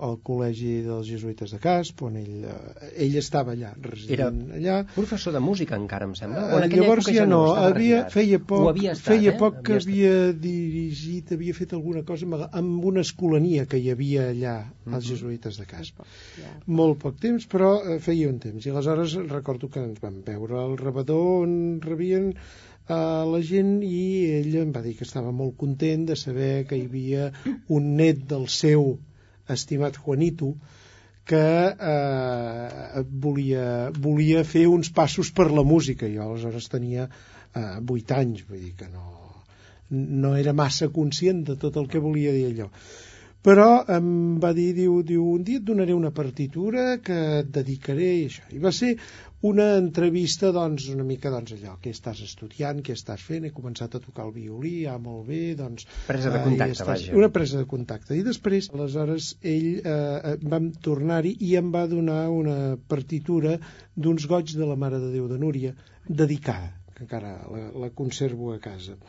al 0.01 0.15
col·legi 0.25 0.80
dels 0.82 1.06
jesuïtes 1.06 1.51
de 1.53 1.60
Casp, 1.62 2.00
on 2.08 2.15
ell, 2.18 2.46
eh, 2.50 2.88
ell 3.06 3.18
estava 3.20 3.53
allà, 3.53 3.70
resident 3.84 4.39
allà. 4.58 4.80
Professor 4.96 5.36
de 5.36 5.39
música 5.46 5.77
encara, 5.77 6.08
em 6.10 6.15
sembla? 6.18 6.48
O 6.56 6.58
en 6.58 6.65
Eh, 6.65 6.80
Llavors 6.80 7.06
ja 7.13 7.27
no, 7.30 7.44
estava 7.51 7.68
havia, 7.70 8.00
retirat? 8.01 8.15
feia 8.15 8.39
Ho 8.39 8.46
poc, 8.50 8.65
havia 8.72 8.96
estat, 8.96 9.12
feia 9.13 9.30
eh? 9.32 9.38
poc 9.38 9.60
que 9.62 9.75
Havia 9.77 9.77
estat. 9.77 9.94
havia 9.94 10.34
dirigit, 10.48 11.36
havia 11.38 11.53
fet 11.60 11.75
alguna 11.77 12.01
cosa 12.08 12.25
amb, 12.25 12.48
amb 12.63 12.89
una 12.94 13.06
escolania 13.06 13.68
que 13.70 13.77
hi 13.77 13.91
havia 13.94 14.25
allà 14.32 14.56
als 14.91 15.06
jesuïtes 15.12 15.62
de 15.62 15.70
Casp. 15.70 16.01
Ja. 16.41 16.56
Molt 16.82 16.98
poc 17.06 17.22
temps, 17.22 17.46
però 17.46 17.75
eh, 17.86 18.00
feia 18.01 18.27
un 18.34 18.39
temps. 18.41 18.65
I 18.65 18.74
aleshores 18.74 19.15
recordo 19.30 19.70
que 19.70 19.86
ens 19.86 20.01
vam 20.01 20.24
veure 20.25 20.58
al 20.65 20.75
rebedor 20.82 21.46
on 21.46 21.56
rebien 21.86 22.34
a 22.91 23.24
la 23.27 23.39
gent 23.48 23.79
i 23.88 24.01
ell 24.39 24.55
em 24.63 24.71
va 24.75 24.83
dir 24.83 24.93
que 24.98 25.07
estava 25.07 25.31
molt 25.36 25.55
content 25.60 26.05
de 26.10 26.17
saber 26.19 26.51
que 26.69 26.77
hi 26.77 26.88
havia 26.89 27.29
un 27.77 27.91
net 28.00 28.25
del 28.33 28.48
seu 28.51 28.95
estimat 29.55 30.00
Juanito 30.03 30.53
que 31.31 31.43
eh, 31.71 33.03
volia, 33.25 33.65
volia 34.07 34.43
fer 34.43 34.65
uns 34.67 34.89
passos 34.91 35.31
per 35.31 35.51
la 35.51 35.63
música. 35.63 36.10
Jo 36.10 36.25
aleshores 36.25 36.67
tenia 36.74 37.07
eh, 37.07 37.77
8 37.79 38.17
anys, 38.17 38.43
vull 38.50 38.65
dir 38.65 38.74
que 38.79 38.89
no, 38.89 39.05
no 39.91 40.36
era 40.39 40.55
massa 40.57 40.89
conscient 40.89 41.45
de 41.51 41.57
tot 41.62 41.77
el 41.79 41.88
que 41.91 42.03
volia 42.03 42.33
dir 42.36 42.50
allò. 42.50 42.69
Però 43.41 43.67
em 43.89 44.07
va 44.41 44.51
dir, 44.53 44.67
diu, 44.77 45.00
diu, 45.01 45.24
un 45.33 45.41
dia 45.45 45.57
et 45.57 45.63
donaré 45.65 45.95
una 45.98 46.12
partitura 46.13 47.00
que 47.01 47.15
et 47.41 47.48
dedicaré 47.55 48.10
i 48.19 48.25
això. 48.29 48.43
I 48.53 48.60
va 48.62 48.69
ser 48.79 48.91
una 49.50 49.65
entrevista, 49.79 50.51
doncs, 50.53 50.86
una 50.93 51.01
mica, 51.07 51.31
doncs, 51.33 51.55
allò, 51.55 51.74
què 51.81 51.89
estàs 51.95 52.19
estudiant, 52.21 52.83
què 52.86 52.93
estàs 52.93 53.24
fent, 53.25 53.48
he 53.48 53.51
començat 53.55 53.98
a 53.98 54.01
tocar 54.03 54.27
el 54.27 54.36
violí, 54.36 54.75
ah, 54.86 55.00
molt 55.01 55.25
bé, 55.31 55.39
doncs... 55.57 55.88
Presa 56.05 56.29
de 56.29 56.38
eh, 56.38 56.43
contacte, 56.45 56.75
estàs- 56.77 56.91
vaja. 56.91 57.15
Una 57.17 57.31
presa 57.33 57.63
de 57.63 57.65
contacte. 57.74 58.13
I 58.19 58.21
després, 58.29 58.69
aleshores, 58.75 59.31
ell, 59.41 59.71
eh, 59.81 60.36
vam 60.53 60.69
tornar-hi 60.89 61.33
i 61.50 61.55
em 61.57 61.74
va 61.74 61.88
donar 61.89 62.27
una 62.29 62.60
partitura 62.93 63.57
d'uns 63.98 64.29
goig 64.29 64.53
de 64.53 64.69
la 64.69 64.77
Mare 64.86 65.01
de 65.01 65.10
Déu 65.17 65.25
de 65.33 65.41
Núria, 65.41 65.74
dedicada, 66.05 66.75
que 66.93 67.07
encara 67.07 67.33
la, 67.50 67.65
la 67.88 67.89
conservo 67.89 68.53
a 68.53 68.60
casa 68.62 69.00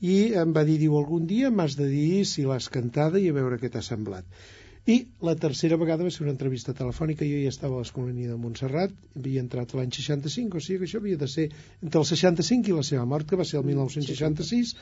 i 0.00 0.16
em 0.40 0.54
va 0.54 0.64
dir, 0.68 0.78
diu, 0.78 0.96
algun 0.98 1.26
dia 1.26 1.50
m'has 1.50 1.74
de 1.78 1.88
dir 1.90 2.24
si 2.30 2.46
l'has 2.46 2.68
cantada 2.70 3.18
i 3.18 3.28
a 3.28 3.36
veure 3.36 3.58
què 3.58 3.70
t'ha 3.72 3.82
semblat. 3.82 4.26
I 4.88 4.96
la 5.26 5.34
tercera 5.36 5.76
vegada 5.76 6.04
va 6.06 6.10
ser 6.14 6.22
una 6.24 6.32
entrevista 6.32 6.72
telefònica, 6.76 7.26
jo 7.28 7.40
ja 7.42 7.50
estava 7.52 7.76
a 7.76 7.82
l'escolania 7.82 8.30
de 8.30 8.38
Montserrat, 8.40 8.94
havia 9.18 9.42
entrat 9.44 9.74
l'any 9.76 9.90
65, 9.92 10.56
o 10.56 10.64
sigui 10.64 10.78
que 10.80 10.88
això 10.88 11.02
havia 11.02 11.20
de 11.20 11.28
ser 11.28 11.48
entre 11.82 12.00
el 12.00 12.06
65 12.08 12.72
i 12.72 12.76
la 12.78 12.86
seva 12.90 13.04
mort, 13.10 13.28
que 13.28 13.36
va 13.36 13.44
ser 13.44 13.58
el 13.60 13.66
1966, 13.68 14.74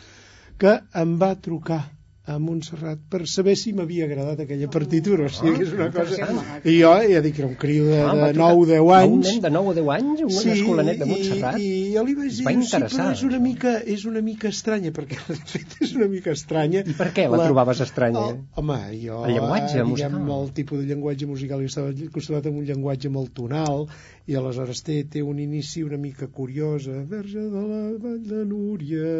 que 0.62 0.76
em 1.02 1.16
va 1.23 1.32
trucar 1.49 1.80
a 2.26 2.38
Montserrat 2.42 2.99
per 3.11 3.23
saber 3.30 3.54
si 3.59 3.73
m'havia 3.76 4.06
agradat 4.09 4.40
aquella 4.42 4.66
partitura, 4.73 5.28
o 5.28 5.33
sigui 5.33 5.52
que 5.61 5.66
és 5.66 5.75
una 5.76 5.87
cosa... 5.95 6.26
I 6.66 6.75
jo 6.80 6.90
ja 7.06 7.21
dic 7.23 7.37
que 7.37 7.45
era 7.45 7.50
un 7.50 7.59
criu 7.61 7.87
de, 7.87 8.00
Ah, 8.02 8.14
de 8.14 8.33
trucar 8.35 8.54
9 8.56 8.66
10 8.73 8.80
a 8.80 8.83
Un 8.83 8.95
anys, 8.97 9.28
nen 9.30 9.45
de 9.45 9.52
9 9.54 9.71
o 9.71 9.75
10 9.76 9.90
anys, 9.95 10.23
un 10.26 10.33
sí, 10.35 10.50
escolanet 10.56 10.99
de 10.99 11.09
Montserrat. 11.11 11.59
I, 11.62 11.68
i 11.68 11.92
jo 11.95 12.04
li 12.09 12.16
vaig 12.18 12.33
dir, 12.33 12.47
va 12.49 12.54
sí, 12.56 12.80
però 12.83 13.06
és 13.12 13.23
una, 13.28 13.40
mica, 13.45 13.75
és 13.97 14.06
una 14.11 14.23
mica 14.26 14.50
estranya, 14.50 14.92
perquè 14.97 15.21
de 15.28 15.38
fet 15.52 15.76
és 15.87 15.95
una 15.99 16.09
mica 16.11 16.35
estranya. 16.35 16.83
I 16.83 16.97
per 16.99 17.09
què 17.14 17.28
la 17.30 17.40
trobaves 17.45 17.85
estranya? 17.87 18.25
Oh, 18.33 18.62
home, 18.62 18.80
jo... 19.04 19.23
El 19.28 19.37
llenguatge 19.38 19.78
eh, 19.78 19.87
musical. 19.87 20.16
Diguem, 20.16 20.35
el 20.40 20.50
tipus 20.59 20.83
de 20.83 20.90
llenguatge 20.90 21.30
musical, 21.30 21.62
jo 21.62 21.71
estava 21.71 21.95
acostumat 22.11 22.50
amb 22.50 22.59
un 22.62 22.66
llenguatge 22.66 23.12
molt 23.12 23.35
tonal, 23.38 23.87
i 24.26 24.35
aleshores 24.35 24.83
té, 24.87 24.99
té 25.11 25.23
un 25.23 25.38
inici 25.42 25.87
una 25.87 26.00
mica 26.02 26.26
curiós, 26.26 26.90
eh, 26.90 27.04
Verge 27.06 27.47
de 27.54 27.64
la 27.71 27.80
Vall 28.02 28.21
de 28.26 28.42
Núria, 28.50 29.14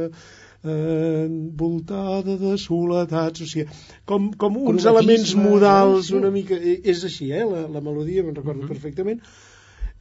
eh, 0.69 1.25
envoltada 1.27 2.37
de 2.41 2.55
soletats, 2.59 3.43
o 3.43 3.51
sigui, 3.51 3.67
com, 4.05 4.31
com 4.45 4.57
uns 4.75 4.87
elements 4.93 5.35
modals, 5.39 6.07
sí, 6.07 6.13
sí. 6.13 6.17
una 6.21 6.31
mica... 6.35 6.57
eh, 6.59 6.81
És 6.85 7.05
així, 7.09 7.33
eh, 7.33 7.45
la, 7.45 7.67
la 7.79 7.81
melodia, 7.85 8.23
me'n 8.27 8.35
recordo 8.39 8.63
Mhm. 8.63 8.73
perfectament, 8.75 9.23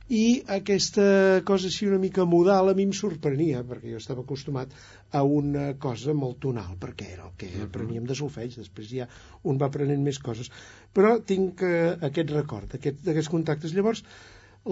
i 0.07 0.43
aquesta 0.53 1.41
cosa 1.45 1.65
així 1.65 1.87
una 1.89 1.97
mica 1.97 2.25
modal 2.29 2.69
a 2.69 2.75
mi 2.77 2.83
em 2.85 2.91
sorprenia 2.93 3.63
perquè 3.65 3.89
jo 3.89 3.97
estava 3.97 4.21
acostumat 4.21 4.69
a 5.17 5.23
una 5.25 5.63
cosa 5.81 6.13
molt 6.13 6.37
tonal 6.43 6.75
perquè 6.77 7.07
era 7.15 7.25
el 7.25 7.31
que 7.39 7.49
apreníem 7.63 8.05
de 8.05 8.13
solfeig 8.13 8.53
després 8.59 8.91
ja 8.91 9.07
un 9.41 9.57
va 9.57 9.65
aprenent 9.71 10.03
més 10.05 10.19
coses. 10.19 10.51
Però 10.93 11.15
tinc 11.25 11.63
eh, 11.65 11.95
aquest 12.05 12.29
record 12.35 12.77
aquest, 12.77 13.01
d'aquests 13.01 13.31
contactes. 13.33 13.73
Llavors 13.73 14.03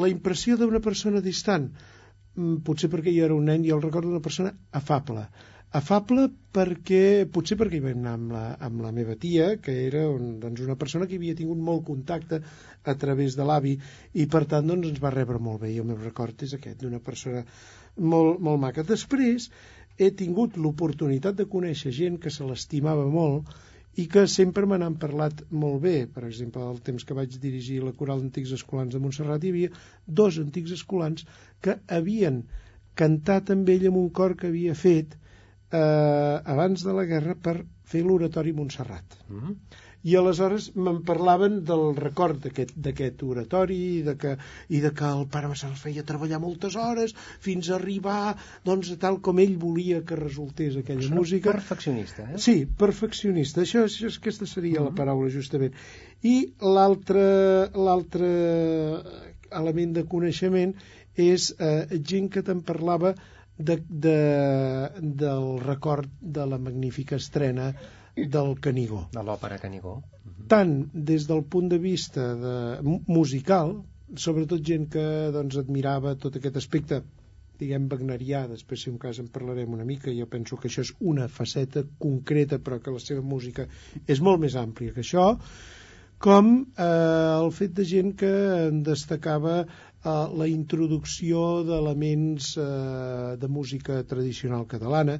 la 0.03 0.09
impressió 0.13 0.55
d'una 0.57 0.79
persona 0.85 1.19
distant 1.21 1.71
mm, 2.35 2.61
potser 2.69 2.91
perquè 2.93 3.09
jo 3.17 3.25
era 3.25 3.33
un 3.33 3.49
nen 3.49 3.65
jo 3.65 3.75
el 3.79 3.81
recordo 3.87 4.09
d'una 4.13 4.21
persona 4.21 4.53
afable 4.71 5.25
afable 5.73 6.27
perquè, 6.53 7.25
potser 7.33 7.57
perquè 7.57 7.79
hi 7.79 7.83
vam 7.83 8.01
anar 8.03 8.11
amb 8.15 8.33
la, 8.35 8.43
amb 8.67 8.83
la 8.85 8.91
meva 8.93 9.15
tia, 9.19 9.47
que 9.57 9.73
era 9.87 10.03
un, 10.09 10.35
doncs 10.41 10.61
una 10.61 10.77
persona 10.77 11.07
que 11.09 11.17
havia 11.17 11.37
tingut 11.39 11.57
molt 11.57 11.81
contacte 11.87 12.39
a 12.85 12.95
través 13.03 13.37
de 13.39 13.47
l'avi 13.49 13.73
i 14.13 14.27
per 14.29 14.43
tant 14.51 14.69
doncs, 14.69 14.91
ens 14.91 15.01
va 15.01 15.13
rebre 15.15 15.41
molt 15.41 15.63
bé 15.63 15.71
i 15.73 15.79
el 15.81 15.87
meu 15.89 15.97
record 16.03 16.45
és 16.45 16.53
aquest, 16.57 16.77
d'una 16.83 17.01
persona 17.01 17.41
molt, 17.97 18.37
molt 18.39 18.61
maca. 18.61 18.85
Després 18.85 19.49
he 19.97 20.11
tingut 20.19 20.59
l'oportunitat 20.61 21.41
de 21.41 21.49
conèixer 21.49 21.93
gent 21.97 22.21
que 22.21 22.33
se 22.33 22.45
l'estimava 22.45 23.07
molt 23.09 23.49
i 23.97 24.05
que 24.09 24.27
sempre 24.29 24.69
me 24.69 24.77
n'han 24.77 24.99
parlat 25.01 25.41
molt 25.49 25.81
bé. 25.81 25.95
Per 26.05 26.25
exemple, 26.29 26.61
el 26.69 26.79
temps 26.85 27.05
que 27.05 27.17
vaig 27.17 27.33
dirigir 27.41 27.81
la 27.81 27.95
coral 27.97 28.21
d'antics 28.21 28.53
escolans 28.59 28.93
de 28.93 29.01
Montserrat 29.01 29.41
hi 29.41 29.53
havia 29.53 29.73
dos 30.21 30.37
antics 30.41 30.77
escolans 30.77 31.25
que 31.65 31.79
havien 31.97 32.43
cantat 32.93 33.49
amb 33.53 33.69
ell 33.73 33.89
en 33.89 33.99
un 34.05 34.09
cor 34.13 34.37
que 34.37 34.53
havia 34.53 34.77
fet 34.77 35.17
eh, 35.73 36.35
abans 36.55 36.83
de 36.85 36.93
la 36.95 37.07
guerra 37.09 37.35
per 37.35 37.57
fer 37.93 38.03
l'oratori 38.05 38.53
Montserrat. 38.55 39.17
Mm. 39.29 39.57
I 40.03 40.17
aleshores 40.19 40.65
me'n 40.75 40.97
parlaven 41.07 41.61
del 41.63 41.93
record 41.95 42.43
d'aquest 42.43 43.21
oratori 43.23 43.77
i 43.99 44.01
de, 44.03 44.17
que, 44.19 44.33
i 44.67 44.81
de 44.83 44.89
que 44.91 45.05
el 45.07 45.21
pare 45.31 45.47
Massana 45.47 45.77
els 45.77 45.83
feia 45.85 46.03
treballar 46.03 46.41
moltes 46.43 46.75
hores 46.75 47.13
fins 47.45 47.69
a 47.69 47.77
arribar 47.77 48.33
doncs, 48.67 48.91
a 48.91 48.97
tal 48.99 49.21
com 49.23 49.39
ell 49.39 49.55
volia 49.61 50.01
que 50.03 50.17
resultés 50.19 50.75
aquella 50.75 50.99
Persona 51.05 51.21
música. 51.21 51.53
Perfeccionista, 51.55 52.25
eh? 52.33 52.41
Sí, 52.47 52.57
perfeccionista. 52.83 53.63
Això, 53.63 53.85
això, 53.87 54.11
aquesta 54.11 54.49
seria 54.55 54.81
Mhm. 54.81 54.89
la 54.89 54.95
paraula, 54.99 55.31
justament. 55.31 55.71
I 56.21 56.35
l'altre 56.59 57.23
element 59.51 59.95
de 59.95 60.03
coneixement 60.09 60.75
és 61.15 61.53
eh, 61.59 61.87
gent 62.11 62.27
que 62.33 62.43
te'n 62.43 62.59
parlava 62.65 63.13
de, 63.57 63.77
de, 63.89 64.17
del 65.23 65.59
record 65.63 66.09
de 66.19 66.45
la 66.49 66.57
magnífica 66.57 67.15
estrena 67.15 67.71
del 68.15 68.55
Canigó. 68.61 69.07
De 69.13 69.23
l'òpera 69.25 69.57
Canigó. 69.61 69.97
Mhm. 70.25 70.47
Tant 70.51 70.73
des 70.93 71.27
del 71.27 71.43
punt 71.43 71.69
de 71.71 71.79
vista 71.81 72.33
de, 72.35 72.55
mu- 72.85 73.01
musical, 73.07 73.75
sobretot 74.15 74.61
gent 74.61 74.89
que 74.93 75.05
doncs, 75.33 75.57
admirava 75.57 76.15
tot 76.15 76.35
aquest 76.37 76.57
aspecte 76.61 77.01
diguem, 77.59 77.85
wagnerià, 77.87 78.47
després 78.49 78.81
si 78.83 78.89
un 78.89 78.97
cas 78.99 79.19
en 79.21 79.27
parlarem 79.31 79.71
una 79.73 79.85
mica, 79.85 80.11
jo 80.11 80.25
penso 80.27 80.57
que 80.57 80.67
això 80.67 80.81
és 80.83 80.91
una 80.99 81.27
faceta 81.29 81.83
concreta, 82.01 82.57
però 82.59 82.79
que 82.81 82.91
la 82.91 82.99
seva 82.99 83.21
música 83.21 83.67
és 84.07 84.19
molt 84.21 84.41
més 84.41 84.55
àmplia 84.59 84.91
que 84.91 85.03
això, 85.05 85.37
com 86.23 86.49
eh, 86.77 86.83
el 87.43 87.51
fet 87.51 87.73
de 87.77 87.85
gent 87.85 88.13
que 88.19 88.31
destacava 88.83 89.63
la 90.03 90.47
introducció 90.51 91.63
d'elements 91.63 92.57
eh, 92.59 92.65
de 93.39 93.47
música 93.47 94.01
tradicional 94.03 94.67
catalana, 94.67 95.19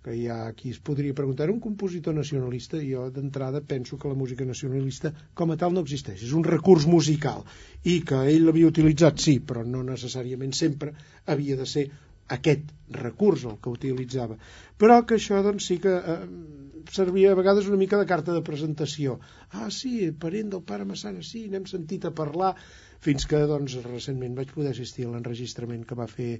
que 0.00 0.14
hi 0.16 0.28
ha 0.32 0.52
qui 0.56 0.70
es 0.72 0.78
podria 0.80 1.14
preguntar, 1.16 1.50
un 1.52 1.60
compositor 1.60 2.14
nacionalista, 2.16 2.78
jo 2.80 3.08
d'entrada 3.12 3.60
penso 3.60 3.98
que 3.98 4.08
la 4.08 4.16
música 4.16 4.46
nacionalista 4.48 5.12
com 5.34 5.50
a 5.52 5.58
tal 5.60 5.74
no 5.74 5.82
existeix, 5.84 6.22
és 6.24 6.32
un 6.32 6.46
recurs 6.46 6.86
musical 6.88 7.42
i 7.84 7.98
que 8.06 8.22
ell 8.32 8.46
l'havia 8.46 8.70
utilitzat, 8.70 9.20
sí, 9.20 9.40
però 9.40 9.66
no 9.66 9.82
necessàriament 9.84 10.56
sempre 10.56 10.94
havia 11.26 11.58
de 11.58 11.68
ser 11.68 11.90
aquest 12.30 12.70
recurs 12.94 13.44
el 13.44 13.58
que 13.60 13.74
utilitzava. 13.74 14.38
Però 14.78 15.02
que 15.04 15.18
això 15.18 15.42
doncs 15.44 15.66
sí 15.68 15.80
que 15.82 15.96
eh, 15.98 16.20
servia 16.94 17.32
a 17.32 17.38
vegades 17.38 17.68
una 17.68 17.80
mica 17.80 17.98
de 17.98 18.06
carta 18.06 18.32
de 18.32 18.44
presentació. 18.46 19.18
Ah, 19.50 19.68
sí, 19.74 20.12
parent 20.24 20.54
del 20.54 20.62
pare 20.66 20.86
Massana, 20.88 21.26
sí, 21.26 21.48
n'hem 21.50 21.66
sentit 21.68 22.06
a 22.06 22.14
parlar, 22.14 22.54
fins 23.04 23.26
que 23.28 23.38
doncs 23.48 23.78
recentment 23.86 24.34
vaig 24.36 24.52
poder 24.56 24.74
assistir 24.74 25.06
a 25.06 25.14
l'enregistrament 25.14 25.86
que 25.88 25.96
va 25.98 26.08
fer 26.10 26.32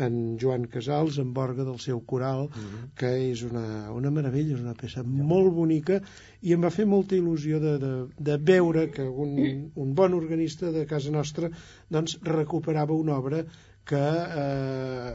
en 0.00 0.38
Joan 0.40 0.64
Casals, 0.72 1.18
en 1.22 1.32
Borga 1.36 1.64
del 1.66 1.78
seu 1.78 2.00
coral, 2.12 2.44
uh 2.46 2.50
-huh. 2.50 2.88
que 2.96 3.10
és 3.30 3.42
una, 3.42 3.92
una 3.92 4.10
meravella, 4.10 4.54
és 4.54 4.60
una 4.60 4.74
peça 4.74 5.02
molt 5.02 5.52
bonica, 5.54 6.00
i 6.42 6.52
em 6.52 6.62
va 6.64 6.70
fer 6.70 6.86
molta 6.86 7.16
il·lusió 7.16 7.60
de, 7.60 7.78
de, 7.78 7.92
de 8.18 8.36
veure 8.52 8.90
que 8.90 9.02
un, 9.02 9.70
un 9.74 9.94
bon 9.94 10.14
organista 10.14 10.72
de 10.72 10.86
casa 10.86 11.10
nostra 11.10 11.50
doncs, 11.88 12.18
recuperava 12.22 12.94
una 12.94 13.18
obra 13.18 13.44
que 13.84 14.06
eh, 14.42 15.14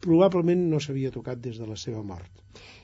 probablement 0.00 0.68
no 0.70 0.80
s'havia 0.80 1.10
tocat 1.10 1.40
des 1.40 1.58
de 1.58 1.66
la 1.66 1.76
seva 1.76 2.02
mort 2.02 2.30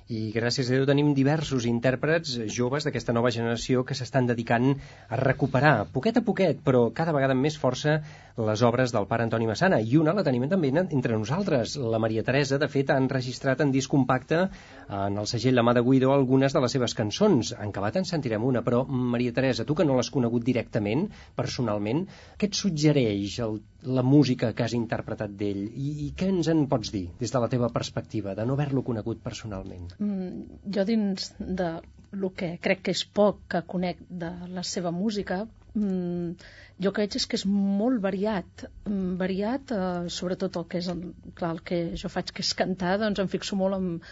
i 0.07 0.31
gràcies 0.31 0.69
a 0.71 0.77
Déu 0.77 0.85
tenim 0.87 1.09
diversos 1.17 1.65
intèrprets 1.67 2.37
joves 2.55 2.85
d'aquesta 2.87 3.15
nova 3.17 3.33
generació 3.35 3.83
que 3.87 3.97
s'estan 3.99 4.29
dedicant 4.31 4.69
a 5.11 5.19
recuperar, 5.19 5.89
poquet 5.91 6.21
a 6.21 6.23
poquet, 6.23 6.61
però 6.63 6.85
cada 6.95 7.15
vegada 7.17 7.35
amb 7.35 7.43
més 7.43 7.57
força, 7.59 7.97
les 8.37 8.63
obres 8.69 8.93
del 8.95 9.09
pare 9.11 9.25
Antoni 9.27 9.49
Massana, 9.49 9.81
i 9.81 9.97
una 9.99 10.15
la 10.15 10.23
tenim 10.23 10.45
també 10.49 10.71
entre 10.77 11.17
nosaltres. 11.17 11.75
La 11.81 11.99
Maria 11.99 12.23
Teresa, 12.23 12.59
de 12.63 12.69
fet, 12.69 12.91
ha 12.93 12.99
enregistrat 13.03 13.63
en 13.65 13.73
disc 13.75 13.91
compacte 13.91 14.45
en 14.87 15.19
el 15.19 15.27
segell 15.27 15.57
La 15.57 15.65
mà 15.67 15.75
de 15.75 15.83
Guido 15.83 16.13
algunes 16.13 16.55
de 16.55 16.63
les 16.63 16.77
seves 16.77 16.95
cançons. 16.95 17.55
En 17.57 17.73
acabat 17.75 17.97
en 17.97 18.07
sentirem 18.07 18.45
una, 18.45 18.63
però 18.63 18.85
Maria 18.87 19.33
Teresa, 19.33 19.65
tu 19.65 19.75
que 19.75 19.89
no 19.89 19.97
l'has 19.97 20.13
conegut 20.13 20.45
directament, 20.45 21.09
personalment, 21.35 22.05
què 22.39 22.51
et 22.51 22.61
suggereix 22.61 23.41
el, 23.43 23.59
la 23.99 24.05
música 24.07 24.53
que 24.53 24.69
has 24.69 24.77
interpretat 24.77 25.35
d'ell? 25.41 25.65
I, 25.73 25.93
I 26.07 26.13
què 26.15 26.31
ens 26.31 26.53
en 26.53 26.67
pots 26.71 26.93
dir, 26.95 27.07
des 27.19 27.33
de 27.33 27.43
la 27.43 27.51
teva 27.51 27.73
perspectiva, 27.73 28.37
de 28.37 28.47
no 28.47 28.55
haver-lo 28.55 28.85
conegut 28.87 29.25
personalment? 29.25 29.96
Mm, 29.99 30.61
jo 30.77 30.85
dins 30.89 31.31
de 31.39 31.71
el 32.17 32.29
que 32.39 32.49
crec 32.65 32.83
que 32.87 32.95
és 32.97 33.03
poc 33.19 33.41
que 33.53 33.63
conec 33.73 34.01
de 34.23 34.31
la 34.57 34.63
seva 34.63 34.93
música, 34.95 35.43
mm, 35.75 36.47
jo 36.85 36.93
que 36.93 37.05
veig 37.05 37.17
és 37.17 37.27
que 37.27 37.37
és 37.41 37.47
molt 37.47 38.01
variat, 38.05 38.67
mm, 38.85 39.17
variat, 39.23 39.73
eh, 39.73 40.09
sobretot 40.19 40.57
el 40.57 40.67
que 40.71 40.79
és 40.79 40.89
el, 40.89 41.03
clar, 41.35 41.53
el 41.57 41.63
que 41.71 41.81
jo 42.03 42.09
faig 42.09 42.33
que 42.33 42.45
és 42.47 42.55
cantar, 42.55 42.99
doncs 42.99 43.21
em 43.21 43.29
fixo 43.29 43.57
molt 43.57 43.75
amb, 43.81 44.03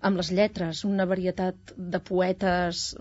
amb 0.00 0.16
les 0.16 0.30
lletres, 0.30 0.84
una 0.84 1.06
varietat 1.06 1.76
de 1.76 2.00
poetes 2.00 2.96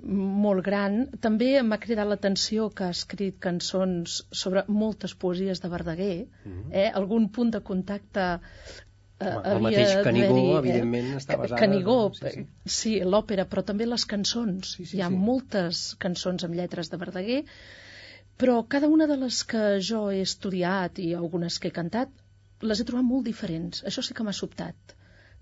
molt 0.00 0.62
gran. 0.64 0.98
També 1.20 1.62
m'ha 1.62 1.78
cridat 1.82 2.06
l'atenció 2.06 2.68
que 2.70 2.84
ha 2.84 2.94
escrit 2.94 3.38
cançons 3.42 4.20
sobre 4.30 4.62
moltes 4.68 5.14
poesies 5.14 5.60
de 5.60 5.68
Verdaguer, 5.68 6.26
mm 6.44 6.52
-hmm. 6.52 6.72
eh? 6.72 6.90
algun 6.94 7.28
punt 7.28 7.50
de 7.50 7.60
contacte 7.60 8.40
Eh, 9.18 9.30
el 9.52 9.60
mateix 9.64 9.96
Canigó, 10.06 10.36
eh? 10.40 10.58
evidentment, 10.60 11.10
està 11.18 11.38
basada... 11.40 11.58
Canigó, 11.62 11.96
sí, 12.18 12.30
sí. 12.34 12.44
sí 12.76 12.92
l'òpera, 13.14 13.48
però 13.50 13.64
també 13.70 13.88
les 13.88 14.06
cançons. 14.12 14.76
Sí, 14.76 14.86
sí, 14.86 14.98
Hi 14.98 15.02
ha 15.02 15.10
sí. 15.10 15.18
moltes 15.30 15.82
cançons 16.04 16.46
amb 16.46 16.58
lletres 16.58 16.92
de 16.92 17.00
Verdaguer, 17.02 17.40
però 18.38 18.60
cada 18.74 18.90
una 18.94 19.08
de 19.10 19.18
les 19.18 19.42
que 19.50 19.64
jo 19.90 20.04
he 20.14 20.22
estudiat 20.22 21.02
i 21.02 21.10
algunes 21.18 21.58
que 21.58 21.72
he 21.72 21.76
cantat, 21.80 22.14
les 22.62 22.78
he 22.78 22.86
trobat 22.86 23.06
molt 23.08 23.26
diferents. 23.26 23.82
Això 23.90 24.04
sí 24.06 24.14
que 24.14 24.26
m'ha 24.26 24.36
sobtat 24.36 24.96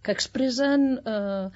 que 0.06 0.14
expressen 0.14 0.82
eh, 1.02 1.46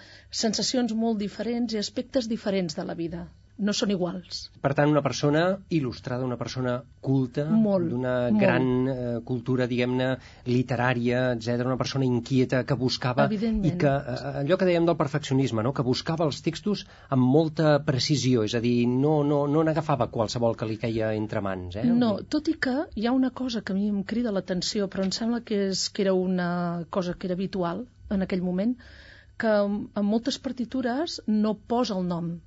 sensacions 0.44 0.92
molt 1.00 1.20
diferents 1.20 1.72
i 1.76 1.78
aspectes 1.78 2.26
diferents 2.28 2.74
de 2.74 2.84
la 2.88 2.96
vida 2.98 3.28
no 3.60 3.74
són 3.76 3.92
iguals. 3.92 4.40
Per 4.64 4.72
tant, 4.76 4.88
una 4.90 5.02
persona 5.04 5.42
il·lustrada, 5.76 6.24
una 6.24 6.38
persona 6.40 6.78
culta, 7.04 7.44
d'una 7.44 8.14
gran 8.36 8.66
eh, 8.88 8.96
cultura, 9.26 9.66
diguem-ne, 9.70 10.08
literària, 10.48 11.22
etc, 11.36 11.66
una 11.68 11.78
persona 11.80 12.08
inquieta 12.08 12.62
que 12.68 12.76
buscava 12.80 13.28
i 13.30 13.38
que, 13.40 13.92
eh, 13.92 14.32
allò 14.42 14.58
que 14.60 14.68
dèiem 14.68 14.88
del 14.88 14.98
perfeccionisme, 15.00 15.64
no? 15.66 15.74
que 15.76 15.84
buscava 15.86 16.26
els 16.28 16.40
textos 16.46 16.86
amb 17.08 17.28
molta 17.36 17.76
precisió, 17.86 18.46
és 18.48 18.56
a 18.56 18.62
dir, 18.64 18.88
no, 18.88 19.20
no, 19.26 19.42
no 19.50 19.64
n'agafava 19.66 20.10
qualsevol 20.14 20.56
que 20.56 20.68
li 20.70 20.80
caia 20.80 21.12
entre 21.18 21.44
mans. 21.44 21.76
Eh? 21.80 21.86
No, 21.86 22.16
tot 22.36 22.48
i 22.52 22.56
que 22.56 22.76
hi 22.96 23.06
ha 23.06 23.16
una 23.16 23.32
cosa 23.42 23.62
que 23.62 23.76
a 23.76 23.78
mi 23.78 23.88
em 23.92 24.02
crida 24.04 24.34
l'atenció, 24.34 24.88
però 24.88 25.04
em 25.04 25.14
sembla 25.14 25.44
que, 25.44 25.66
és, 25.70 25.88
que 25.92 26.06
era 26.06 26.16
una 26.16 26.50
cosa 26.90 27.16
que 27.16 27.28
era 27.28 27.36
habitual 27.36 27.84
en 28.10 28.24
aquell 28.24 28.42
moment, 28.42 28.76
que 29.40 29.50
en 29.64 30.04
moltes 30.04 30.36
partitures 30.42 31.20
no 31.26 31.54
posa 31.56 31.96
el 31.96 32.08
nom 32.08 32.38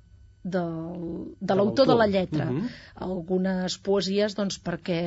del, 0.44 1.34
de 1.40 1.56
l'autor 1.56 1.88
de 1.88 1.96
la 1.96 2.06
lletra. 2.06 2.44
Uh 2.50 2.52
mhm. 2.52 2.60
-huh. 2.60 2.70
Algunes 3.08 3.78
poesies, 3.78 4.36
doncs, 4.36 4.60
perquè 4.62 5.00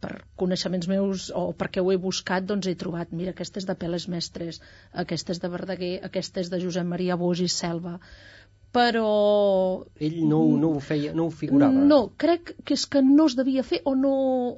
per 0.00 0.12
coneixements 0.36 0.88
meus 0.88 1.30
o 1.34 1.54
perquè 1.54 1.80
ho 1.80 1.92
he 1.92 1.96
buscat, 1.96 2.44
doncs 2.44 2.66
he 2.66 2.74
trobat, 2.74 3.12
mira, 3.12 3.30
aquesta 3.30 3.58
és 3.58 3.66
de 3.66 3.74
Peles 3.74 4.08
Mestres, 4.08 4.60
aquesta 4.92 5.32
és 5.32 5.40
de 5.40 5.48
Verdaguer, 5.48 6.00
aquesta 6.02 6.40
és 6.40 6.50
de 6.50 6.60
Josep 6.60 6.86
Maria 6.86 7.16
Boix 7.16 7.40
i 7.40 7.48
Selva 7.48 8.00
però... 8.72 9.84
Ell 10.00 10.24
no, 10.28 10.40
no 10.56 10.70
ho 10.76 10.80
feia, 10.80 11.12
no 11.12 11.26
ho 11.26 11.30
figurava. 11.30 11.72
No, 11.72 12.12
crec 12.16 12.54
que 12.64 12.74
és 12.74 12.86
que 12.86 13.02
no 13.02 13.26
es 13.26 13.36
devia 13.36 13.62
fer 13.62 13.82
o 13.84 13.94
no 13.94 14.12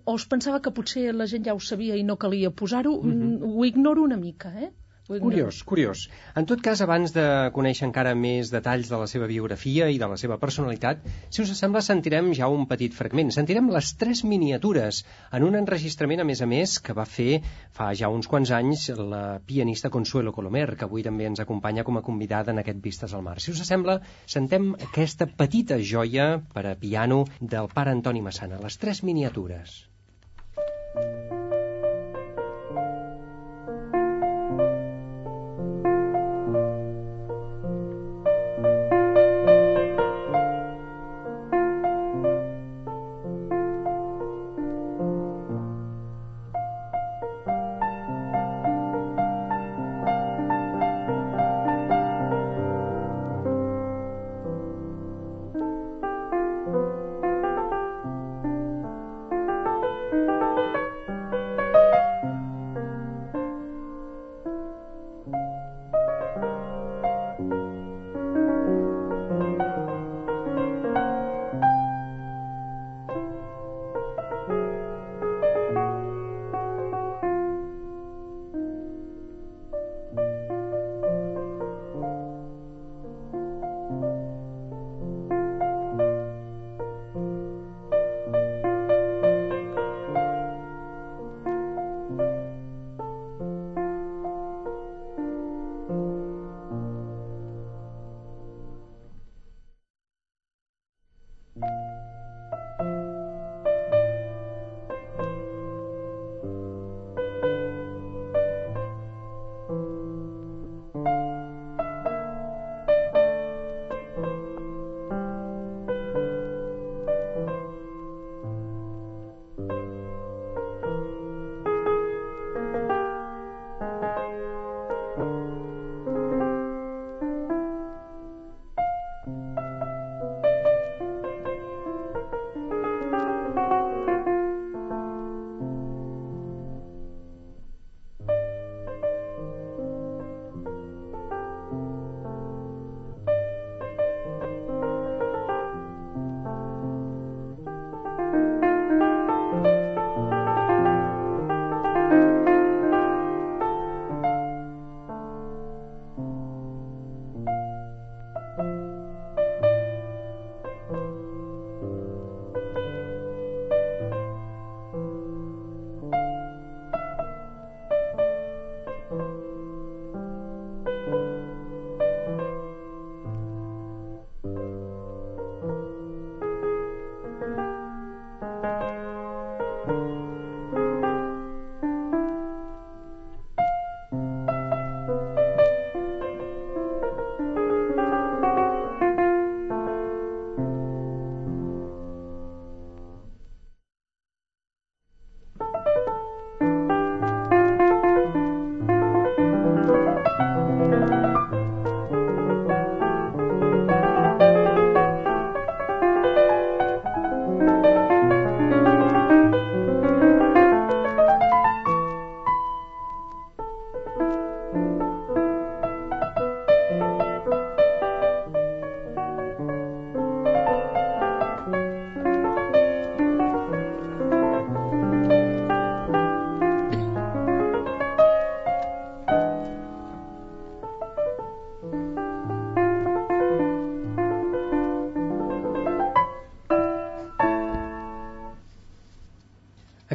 o 0.05 0.15
es 0.15 0.27
pensava 0.31 0.61
que 0.61 0.71
potser 0.71 1.13
la 1.13 1.27
gent 1.27 1.45
ja 1.49 1.55
ho 1.55 1.61
sabia 1.61 1.97
i 1.97 2.05
no 2.05 2.17
calia 2.17 2.51
posar-ho. 2.51 2.95
Uh 2.95 3.05
mhm. 3.05 3.43
-huh. 3.43 3.59
Ho 3.59 3.65
ignoro 3.65 4.03
una 4.03 4.17
mica, 4.17 4.55
eh? 4.61 4.71
Curiós, 5.05 5.59
curiós. 5.69 6.03
En 6.33 6.47
tot 6.49 6.63
cas, 6.65 6.81
abans 6.81 7.13
de 7.13 7.25
conèixer 7.53 7.85
encara 7.85 8.15
més 8.17 8.49
detalls 8.49 8.89
de 8.89 9.01
la 9.03 9.09
seva 9.11 9.27
biografia 9.29 9.91
i 9.93 9.99
de 10.01 10.09
la 10.09 10.17
seva 10.17 10.39
personalitat, 10.41 11.03
si 11.29 11.43
us 11.45 11.53
sembla, 11.59 11.83
sentirem 11.85 12.31
ja 12.39 12.49
un 12.49 12.65
petit 12.71 12.97
fragment. 12.97 13.35
Sentirem 13.37 13.69
les 13.75 13.93
tres 14.01 14.25
miniatures 14.25 15.03
en 15.37 15.45
un 15.45 15.61
enregistrament, 15.61 16.25
a 16.25 16.29
més 16.33 16.41
a 16.41 16.49
més, 16.49 16.79
que 16.81 16.97
va 16.97 17.05
fer 17.05 17.43
fa 17.77 17.91
ja 18.01 18.09
uns 18.09 18.31
quants 18.33 18.55
anys 18.63 18.89
la 18.97 19.23
pianista 19.45 19.93
Consuelo 19.93 20.33
Colomer, 20.33 20.71
que 20.73 20.89
avui 20.89 21.05
també 21.05 21.29
ens 21.29 21.45
acompanya 21.45 21.85
com 21.85 22.01
a 22.01 22.07
convidada 22.11 22.57
en 22.57 22.65
aquest 22.65 22.81
Vistes 22.89 23.13
al 23.13 23.29
Mar. 23.29 23.37
Si 23.45 23.53
us 23.53 23.61
sembla, 23.69 24.01
sentem 24.25 24.73
aquesta 24.89 25.29
petita 25.29 25.83
joia 25.95 26.39
per 26.57 26.65
a 26.71 26.79
piano 26.81 27.27
del 27.41 27.69
pare 27.77 27.93
Antoni 27.93 28.25
Massana, 28.25 28.65
les 28.65 28.81
tres 28.81 29.05
miniatures. 29.05 29.83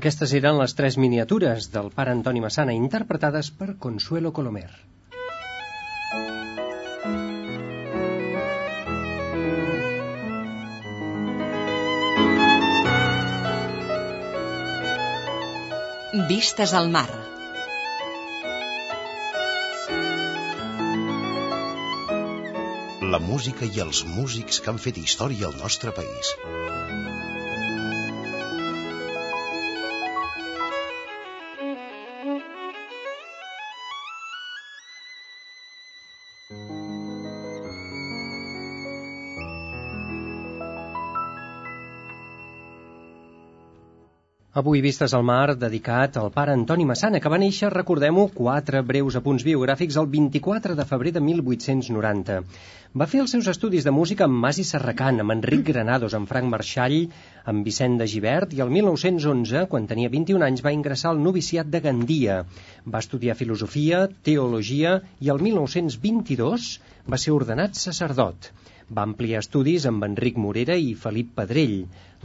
Aquestes 0.09 0.31
eren 0.37 0.55
les 0.57 0.71
tres 0.73 0.95
miniatures 0.97 1.65
del 1.69 1.89
pare 1.97 2.09
Antoni 2.15 2.39
Massana 2.41 2.73
interpretades 2.73 3.49
per 3.57 3.75
Consuelo 3.83 4.31
Colomer. 4.33 4.65
Vistes 16.31 16.73
al 16.79 16.89
mar. 16.97 17.05
La 23.13 23.21
música 23.29 23.69
i 23.69 23.85
els 23.85 24.01
músics 24.17 24.57
que 24.57 24.73
han 24.73 24.81
fet 24.87 24.97
història 25.05 25.51
al 25.51 25.61
nostre 25.61 25.93
país. 26.01 26.33
Avui 44.59 44.81
Vistes 44.83 45.13
al 45.15 45.23
Mar, 45.23 45.53
dedicat 45.55 46.17
al 46.19 46.33
pare 46.35 46.51
Antoni 46.51 46.83
Massana, 46.87 47.19
que 47.23 47.29
va 47.31 47.37
néixer, 47.39 47.69
recordem-ho, 47.71 48.25
quatre 48.39 48.81
breus 48.89 49.15
apunts 49.15 49.45
biogràfics 49.47 49.95
el 50.01 50.09
24 50.15 50.75
de 50.75 50.85
febrer 50.89 51.13
de 51.15 51.21
1890. 51.27 52.39
Va 53.01 53.07
fer 53.07 53.21
els 53.23 53.31
seus 53.35 53.47
estudis 53.53 53.87
de 53.87 53.93
música 53.95 54.27
amb 54.27 54.35
Masi 54.43 54.65
Serracant, 54.67 55.21
amb 55.23 55.31
Enric 55.37 55.63
Granados, 55.69 56.17
amb 56.17 56.27
Frank 56.27 56.51
Marxall, 56.51 56.97
amb 57.53 57.63
Vicent 57.69 57.95
de 58.01 58.09
Givert, 58.15 58.57
i 58.57 58.59
el 58.65 58.73
1911, 58.75 59.63
quan 59.71 59.87
tenia 59.87 60.11
21 60.17 60.49
anys, 60.49 60.65
va 60.65 60.75
ingressar 60.75 61.13
al 61.13 61.23
noviciat 61.29 61.71
de 61.71 61.79
Gandia. 61.87 62.41
Va 62.83 63.05
estudiar 63.05 63.39
filosofia, 63.39 64.07
teologia, 64.27 64.97
i 65.23 65.31
el 65.31 65.39
1922 65.47 66.73
va 67.07 67.21
ser 67.21 67.37
ordenat 67.37 67.79
sacerdot. 67.79 68.51
Va 68.97 69.03
ampliar 69.05 69.39
estudis 69.43 69.83
amb 69.85 70.05
Enric 70.05 70.37
Morera 70.43 70.75
i 70.83 70.93
Felip 71.01 71.27
Pedrell. 71.39 71.73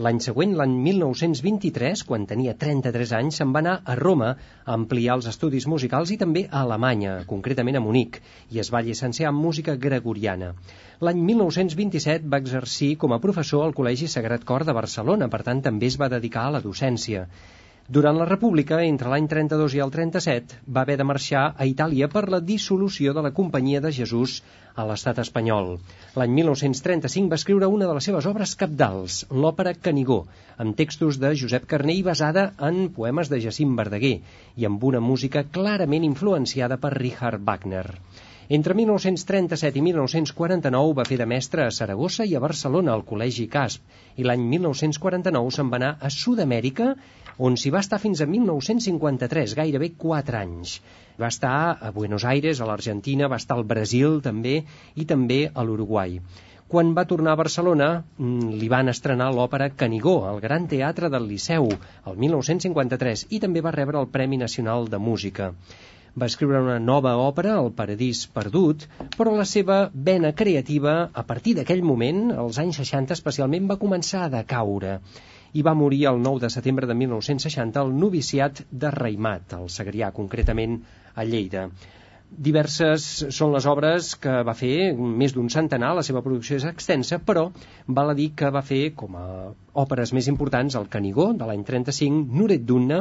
L'any 0.04 0.20
següent, 0.26 0.54
l'any 0.60 0.76
1923, 0.84 2.02
quan 2.08 2.22
tenia 2.30 2.54
33 2.62 3.10
anys, 3.18 3.40
se'n 3.40 3.50
va 3.56 3.60
anar 3.60 3.74
a 3.84 3.96
Roma 4.00 4.30
a 4.30 4.76
ampliar 4.76 5.18
els 5.18 5.28
estudis 5.32 5.66
musicals 5.72 6.14
i 6.14 6.16
també 6.22 6.46
a 6.46 6.62
Alemanya, 6.62 7.18
concretament 7.32 7.76
a 7.76 7.82
Munic, 7.84 8.16
i 8.56 8.62
es 8.64 8.72
va 8.76 8.82
llicenciar 8.86 9.34
en 9.34 9.42
música 9.42 9.74
gregoriana. 9.82 10.54
L'any 11.04 11.20
1927 11.32 12.32
va 12.32 12.40
exercir 12.46 12.94
com 13.04 13.12
a 13.12 13.20
professor 13.26 13.66
al 13.66 13.76
Col·legi 13.76 14.08
Sagrat 14.14 14.48
Cor 14.48 14.64
de 14.64 14.76
Barcelona, 14.80 15.28
per 15.36 15.42
tant 15.50 15.60
també 15.68 15.92
es 15.92 16.00
va 16.00 16.08
dedicar 16.16 16.46
a 16.48 16.56
la 16.56 16.64
docència. 16.64 17.26
Durant 17.86 18.16
la 18.16 18.24
República, 18.24 18.78
entre 18.80 19.10
l'any 19.12 19.26
32 19.28 19.74
i 19.76 19.80
el 19.84 19.90
37, 19.92 20.60
va 20.72 20.84
haver 20.86 20.94
de 20.96 21.04
marxar 21.04 21.42
a 21.52 21.66
Itàlia 21.68 22.06
per 22.08 22.22
la 22.32 22.40
dissolució 22.40 23.12
de 23.12 23.24
la 23.26 23.32
Companyia 23.38 23.82
de 23.84 23.90
Jesús 23.92 24.38
a 24.74 24.86
l'estat 24.88 25.18
espanyol. 25.20 25.68
L'any 26.16 26.32
1935 26.38 27.28
va 27.28 27.38
escriure 27.42 27.68
una 27.74 27.84
de 27.90 27.96
les 27.98 28.08
seves 28.08 28.24
obres 28.30 28.54
capdals, 28.62 29.18
l'òpera 29.28 29.74
Canigó, 29.76 30.22
amb 30.64 30.78
textos 30.78 31.18
de 31.20 31.34
Josep 31.36 31.66
Carner 31.68 31.98
i 32.00 32.06
basada 32.06 32.46
en 32.70 32.86
poemes 32.96 33.28
de 33.28 33.42
Jacint 33.44 33.76
Verdaguer 33.76 34.16
i 34.56 34.64
amb 34.64 34.86
una 34.92 35.04
música 35.04 35.44
clarament 35.58 36.08
influenciada 36.08 36.80
per 36.80 36.96
Richard 36.96 37.44
Wagner. 37.44 37.90
Entre 38.48 38.74
1937 38.76 39.78
i 39.80 39.82
1949 39.84 40.96
va 40.96 41.04
fer 41.08 41.16
de 41.20 41.28
mestre 41.28 41.64
a 41.64 41.72
Saragossa 41.72 42.24
i 42.28 42.34
a 42.36 42.42
Barcelona 42.44 42.92
al 42.96 43.04
Col·legi 43.10 43.46
Casp 43.52 44.20
i 44.20 44.24
l'any 44.24 44.48
1949 44.56 45.52
se'n 45.58 45.70
va 45.72 45.80
anar 45.80 45.92
a 46.00 46.10
Sud-amèrica 46.12 46.90
on 47.38 47.56
s'hi 47.58 47.72
va 47.74 47.80
estar 47.82 47.98
fins 48.02 48.20
a 48.20 48.26
1953, 48.30 49.54
gairebé 49.58 49.90
4 49.98 50.38
anys. 50.40 50.80
Va 51.20 51.30
estar 51.32 51.54
a 51.80 51.90
Buenos 51.94 52.24
Aires, 52.24 52.60
a 52.60 52.66
l'Argentina, 52.68 53.28
va 53.28 53.38
estar 53.42 53.56
al 53.56 53.64
Brasil 53.64 54.20
també 54.22 54.60
i 54.94 55.06
també 55.06 55.40
a 55.54 55.64
l'Uruguai. 55.66 56.20
Quan 56.68 56.94
va 56.96 57.04
tornar 57.06 57.34
a 57.34 57.38
Barcelona 57.38 57.88
mm, 58.00 58.54
li 58.60 58.68
van 58.72 58.88
estrenar 58.88 59.32
l'òpera 59.34 59.70
Canigó 59.82 60.14
al 60.28 60.40
Gran 60.44 60.68
Teatre 60.70 61.10
del 61.12 61.26
Liceu 61.30 61.68
el 61.70 62.16
1953 62.22 63.26
i 63.30 63.40
també 63.42 63.62
va 63.66 63.74
rebre 63.74 64.00
el 64.00 64.08
Premi 64.14 64.40
Nacional 64.40 64.88
de 64.88 64.98
Música 64.98 65.52
va 66.22 66.28
escriure 66.30 66.60
una 66.62 66.78
nova 66.78 67.16
òpera, 67.18 67.56
El 67.60 67.72
Paradís 67.74 68.20
Perdut, 68.34 68.84
però 69.18 69.32
la 69.34 69.46
seva 69.50 69.78
vena 70.08 70.30
creativa, 70.40 70.92
a 71.12 71.24
partir 71.30 71.56
d'aquell 71.58 71.82
moment, 71.82 72.28
als 72.30 72.60
anys 72.62 72.78
60 72.82 73.16
especialment, 73.18 73.66
va 73.70 73.80
començar 73.80 74.20
a 74.24 74.32
decaure 74.36 75.00
i 75.54 75.62
va 75.66 75.74
morir 75.78 76.00
el 76.10 76.20
9 76.22 76.42
de 76.44 76.50
setembre 76.50 76.86
de 76.90 76.96
1960 77.00 77.80
al 77.80 77.92
noviciat 77.98 78.62
de 78.84 78.90
Raimat, 78.94 79.54
al 79.58 79.68
Segrià, 79.70 80.10
concretament 80.16 80.80
a 81.14 81.26
Lleida. 81.28 81.68
Diverses 82.34 83.04
són 83.36 83.52
les 83.54 83.66
obres 83.70 84.08
que 84.18 84.32
va 84.46 84.54
fer, 84.58 84.92
més 85.20 85.32
d'un 85.34 85.46
centenar, 85.54 85.92
la 85.94 86.02
seva 86.06 86.22
producció 86.24 86.56
és 86.58 86.64
extensa, 86.66 87.20
però 87.28 87.44
val 87.98 88.10
a 88.10 88.16
dir 88.18 88.32
que 88.40 88.50
va 88.50 88.62
fer 88.70 88.80
com 88.98 89.14
a 89.20 89.26
òperes 89.82 90.12
més 90.16 90.26
importants 90.32 90.74
el 90.80 90.88
Canigó, 90.90 91.28
de 91.38 91.46
l'any 91.46 91.62
35, 91.68 92.34
Nuret 92.40 92.64
Dunna, 92.66 92.98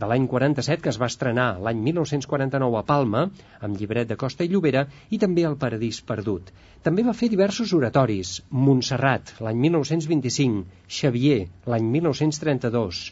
de 0.00 0.08
l'any 0.08 0.24
47, 0.32 0.80
que 0.86 0.90
es 0.94 0.98
va 1.02 1.10
estrenar 1.12 1.46
l'any 1.66 1.82
1949 1.90 2.78
a 2.80 2.82
Palma, 2.88 3.26
amb 3.60 3.76
llibret 3.76 4.08
de 4.08 4.16
Costa 4.22 4.46
i 4.46 4.50
Llobera, 4.52 4.86
i 5.10 5.20
també 5.20 5.44
El 5.50 5.58
Paradís 5.60 6.00
Perdut. 6.12 6.48
També 6.86 7.04
va 7.04 7.16
fer 7.20 7.28
diversos 7.28 7.74
oratoris, 7.76 8.38
Montserrat, 8.48 9.34
l'any 9.44 9.60
1925, 9.66 10.64
Xavier, 11.00 11.42
l'any 11.68 11.92
1932, 11.98 13.04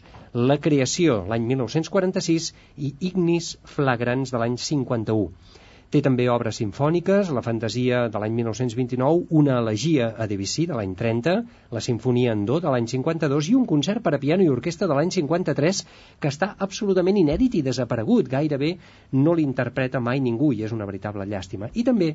La 0.49 0.57
Creació, 0.57 1.21
l'any 1.29 1.45
1946, 1.53 2.51
i 2.77 2.93
Ignis 3.11 3.53
Flagrants, 3.77 4.33
de 4.33 4.41
l'any 4.41 4.57
51. 4.57 5.58
Té 5.89 6.03
també 6.05 6.27
obres 6.29 6.59
sinfòniques, 6.59 7.31
la 7.33 7.41
fantasia 7.41 7.99
de 8.13 8.19
l'any 8.21 8.35
1929, 8.37 9.23
una 9.39 9.55
elegia 9.57 10.11
a 10.21 10.27
Debussy 10.29 10.67
de 10.69 10.75
l'any 10.77 10.91
30, 10.99 11.31
la 11.73 11.81
sinfonia 11.81 12.35
en 12.37 12.43
do 12.45 12.59
de 12.61 12.69
l'any 12.69 12.85
52 12.91 13.49
i 13.49 13.55
un 13.57 13.65
concert 13.71 14.03
per 14.05 14.13
a 14.13 14.19
piano 14.21 14.45
i 14.45 14.51
orquestra 14.53 14.85
de 14.91 14.97
l'any 14.99 15.09
53 15.15 15.79
que 16.21 16.29
està 16.29 16.51
absolutament 16.67 17.17
inèdit 17.17 17.57
i 17.57 17.63
desaparegut. 17.65 18.29
Gairebé 18.29 18.75
no 19.17 19.33
l'interpreta 19.33 20.03
mai 20.09 20.21
ningú 20.21 20.51
i 20.53 20.61
és 20.67 20.75
una 20.77 20.85
veritable 20.85 21.25
llàstima. 21.25 21.71
I 21.73 21.87
també 21.89 22.11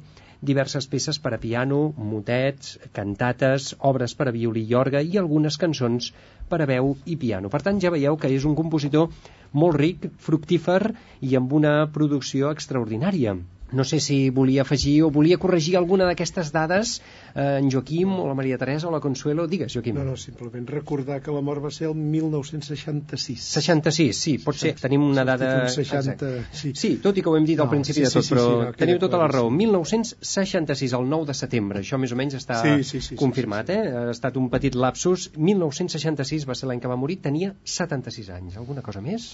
diverses 0.52 0.86
peces 0.86 1.18
per 1.18 1.34
a 1.34 1.42
piano, 1.42 1.80
motets, 2.12 2.76
cantates, 2.94 3.72
obres 3.90 4.14
per 4.14 4.28
a 4.30 4.36
violí 4.38 4.68
i 4.70 4.78
orga 4.78 5.02
i 5.02 5.18
algunes 5.18 5.58
cançons 5.58 6.12
per 6.48 6.60
a 6.62 6.68
veu 6.70 6.94
i 7.06 7.16
piano. 7.16 7.50
Per 7.52 7.62
tant, 7.62 7.80
ja 7.80 7.92
veieu 7.94 8.16
que 8.20 8.30
és 8.32 8.44
un 8.44 8.54
compositor 8.58 9.10
molt 9.54 9.78
ric, 9.78 10.08
fructífer 10.18 10.80
i 11.22 11.36
amb 11.38 11.52
una 11.52 11.74
producció 11.94 12.50
extraordinària. 12.54 13.36
No 13.74 13.82
sé 13.82 13.98
si 13.98 14.30
volia 14.30 14.62
afegir 14.62 15.02
o 15.02 15.10
volia 15.10 15.36
corregir 15.40 15.76
alguna 15.76 16.06
d'aquestes 16.06 16.52
dades 16.54 17.00
eh, 17.34 17.58
en 17.58 17.70
Joaquim 17.72 18.12
o 18.12 18.28
la 18.28 18.34
Maria 18.38 18.58
Teresa 18.58 18.86
o 18.86 18.92
la 18.92 19.00
Consuelo. 19.00 19.48
Digues, 19.50 19.72
Joaquim. 19.74 19.96
No, 19.98 20.04
no, 20.04 20.16
simplement 20.20 20.68
recordar 20.70 21.20
que 21.24 21.32
la 21.34 21.40
mort 21.42 21.64
va 21.64 21.72
ser 21.74 21.88
el 21.88 21.96
1966. 21.96 23.42
66, 23.56 24.16
sí, 24.16 24.36
pot 24.44 24.58
ser. 24.60 24.74
Tenim 24.78 25.02
una 25.08 25.24
dada... 25.26 25.68
60, 25.68 26.30
sí. 26.52 26.74
sí, 26.78 26.92
tot 27.02 27.18
i 27.18 27.24
que 27.24 27.32
ho 27.32 27.36
hem 27.38 27.48
dit 27.48 27.58
no, 27.58 27.66
al 27.66 27.72
principi 27.72 28.02
sí, 28.02 28.06
de 28.06 28.12
tot, 28.12 28.22
sí, 28.22 28.28
sí, 28.28 28.34
però 28.36 28.44
sí, 28.46 28.60
no, 28.60 28.72
teniu 28.78 29.00
tota 29.02 29.18
la 29.18 29.28
raó. 29.32 29.50
sí. 29.50 29.56
1966, 29.64 30.94
el 31.00 31.08
9 31.10 31.26
de 31.32 31.34
setembre, 31.34 31.82
això 31.82 31.98
més 31.98 32.12
o 32.14 32.16
menys 32.20 32.38
està 32.38 32.60
Sí, 32.62 32.76
sí, 32.82 33.00
sí, 33.00 33.02
sí, 33.08 33.18
confirmat, 33.18 33.72
sí, 33.72 33.74
sí. 33.74 33.90
eh? 33.90 34.04
Ha 34.04 34.14
estat 34.14 34.38
un 34.38 34.50
petit 34.52 34.76
lapsus. 34.78 35.32
1966 35.34 36.33
va 36.48 36.56
ser 36.58 36.66
l'any 36.66 36.82
que 36.82 36.90
va 36.90 36.98
morir, 36.98 37.20
tenia 37.22 37.52
76 37.74 38.32
anys. 38.34 38.56
Alguna 38.60 38.82
cosa 38.82 39.02
més? 39.04 39.28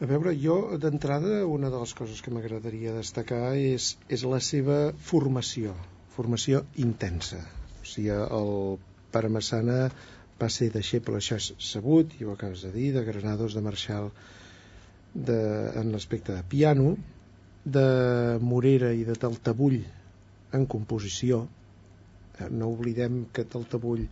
A 0.00 0.08
veure, 0.10 0.32
jo 0.42 0.56
d'entrada 0.82 1.44
una 1.46 1.68
de 1.70 1.78
les 1.82 1.92
coses 1.94 2.22
que 2.24 2.32
m'agradaria 2.34 2.96
destacar 2.96 3.52
és, 3.60 3.92
és 4.08 4.24
la 4.26 4.40
seva 4.42 4.78
formació, 5.10 5.76
formació 6.16 6.64
intensa. 6.88 7.44
O 7.78 7.86
sigui, 7.86 8.10
el 8.10 8.52
pare 9.14 9.30
Massana 9.30 9.78
va 10.40 10.48
ser 10.50 10.70
deixeble, 10.74 11.20
això 11.20 11.38
és 11.38 11.52
sabut, 11.62 12.16
i 12.18 12.26
ho 12.26 12.32
acabes 12.32 12.64
de 12.66 12.72
dir, 12.74 12.88
de 12.96 13.04
Granados, 13.06 13.54
de 13.54 13.62
Marshall, 13.62 14.10
de, 15.14 15.38
en 15.78 15.92
l'aspecte 15.94 16.34
de 16.34 16.42
piano, 16.50 16.96
de 17.64 17.84
Morera 18.42 18.90
i 18.92 19.04
de 19.06 19.14
Taltabull 19.14 19.78
en 20.58 20.66
composició. 20.66 21.44
Eh, 22.38 22.50
No 22.50 22.72
oblidem 22.74 23.24
que 23.32 23.46
Taltabull 23.46 24.08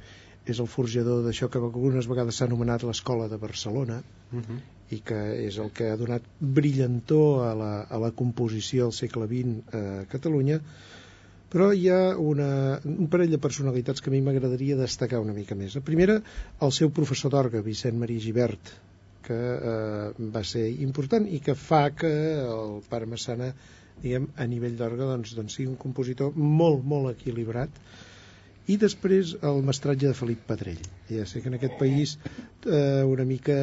és 0.46 0.58
el 0.58 0.68
forjador 0.70 1.22
d'això 1.26 1.48
que 1.50 1.60
algunes 1.60 2.08
vegades 2.10 2.38
s'ha 2.38 2.48
anomenat 2.50 2.82
l'escola 2.86 3.28
de 3.30 3.38
Barcelona, 3.38 4.02
Uh 4.32 4.40
-huh. 4.40 4.58
i 4.90 5.00
que 5.00 5.46
és 5.46 5.58
el 5.58 5.70
que 5.70 5.90
ha 5.90 5.96
donat 5.96 6.22
brillantor 6.40 7.44
a 7.46 7.54
la, 7.54 7.82
a 7.82 7.98
la 7.98 8.10
composició 8.10 8.84
del 8.84 8.92
segle 8.92 9.26
XX 9.26 9.74
a 9.74 10.04
Catalunya, 10.08 10.60
però 11.52 11.72
hi 11.76 11.88
ha 11.88 12.16
una, 12.16 12.80
un 12.84 13.08
parell 13.08 13.30
de 13.30 13.38
personalitats 13.38 14.00
que 14.00 14.08
a 14.08 14.12
mi 14.12 14.22
m'agradaria 14.22 14.76
destacar 14.76 15.20
una 15.20 15.34
mica 15.34 15.54
més. 15.54 15.74
La 15.74 15.82
primera, 15.82 16.22
el 16.60 16.72
seu 16.72 16.90
professor 16.90 17.30
d'orgue, 17.30 17.60
Vicent 17.60 17.98
Maria 17.98 18.20
Givert, 18.20 18.72
que 19.22 19.34
eh, 19.34 20.12
va 20.18 20.42
ser 20.44 20.64
important 20.80 21.28
i 21.28 21.40
que 21.40 21.54
fa 21.54 21.90
que 21.90 22.12
el 22.44 22.80
pare 22.88 23.06
Massana, 23.06 23.52
diguem, 24.02 24.30
a 24.36 24.46
nivell 24.46 24.76
d'orgue, 24.76 25.04
doncs, 25.04 25.34
doncs 25.34 25.54
sigui 25.58 25.68
un 25.68 25.76
compositor 25.76 26.32
molt, 26.34 26.84
molt 26.84 27.10
equilibrat 27.10 27.70
i 28.70 28.76
després 28.78 29.32
el 29.42 29.62
mestratge 29.66 30.06
de 30.06 30.14
Felip 30.14 30.44
Pedrell. 30.46 30.82
Ja 31.10 31.24
sé 31.26 31.42
que 31.42 31.50
en 31.50 31.56
aquest 31.58 31.74
país 31.80 32.12
eh, 32.66 33.02
una 33.02 33.24
mica 33.26 33.56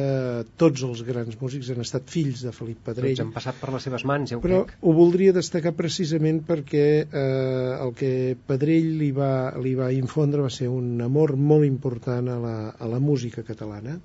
tots 0.60 0.84
els 0.86 1.00
grans 1.06 1.38
músics 1.40 1.70
han 1.72 1.80
estat 1.84 2.10
fills 2.12 2.44
de 2.44 2.52
Felip 2.52 2.82
Pedrell. 2.84 3.14
Tots 3.16 3.24
han 3.24 3.32
passat 3.32 3.56
per 3.62 3.72
les 3.72 3.86
seves 3.88 4.04
mans, 4.04 4.30
ja 4.30 4.38
ho 4.38 4.44
Però 4.44 4.62
crec. 4.66 4.76
ho 4.82 4.94
voldria 4.98 5.32
destacar 5.36 5.72
precisament 5.78 6.42
perquè 6.46 6.86
eh, 7.06 7.72
el 7.80 7.94
que 7.96 8.12
Pedrell 8.46 8.92
li 9.00 9.10
va, 9.16 9.32
li 9.56 9.74
va 9.78 9.90
infondre 9.96 10.44
va 10.44 10.52
ser 10.52 10.68
un 10.68 11.00
amor 11.04 11.36
molt 11.36 11.64
important 11.68 12.28
a 12.28 12.38
la, 12.44 12.56
a 12.76 12.90
la 12.92 13.00
música 13.00 13.42
catalana 13.46 13.98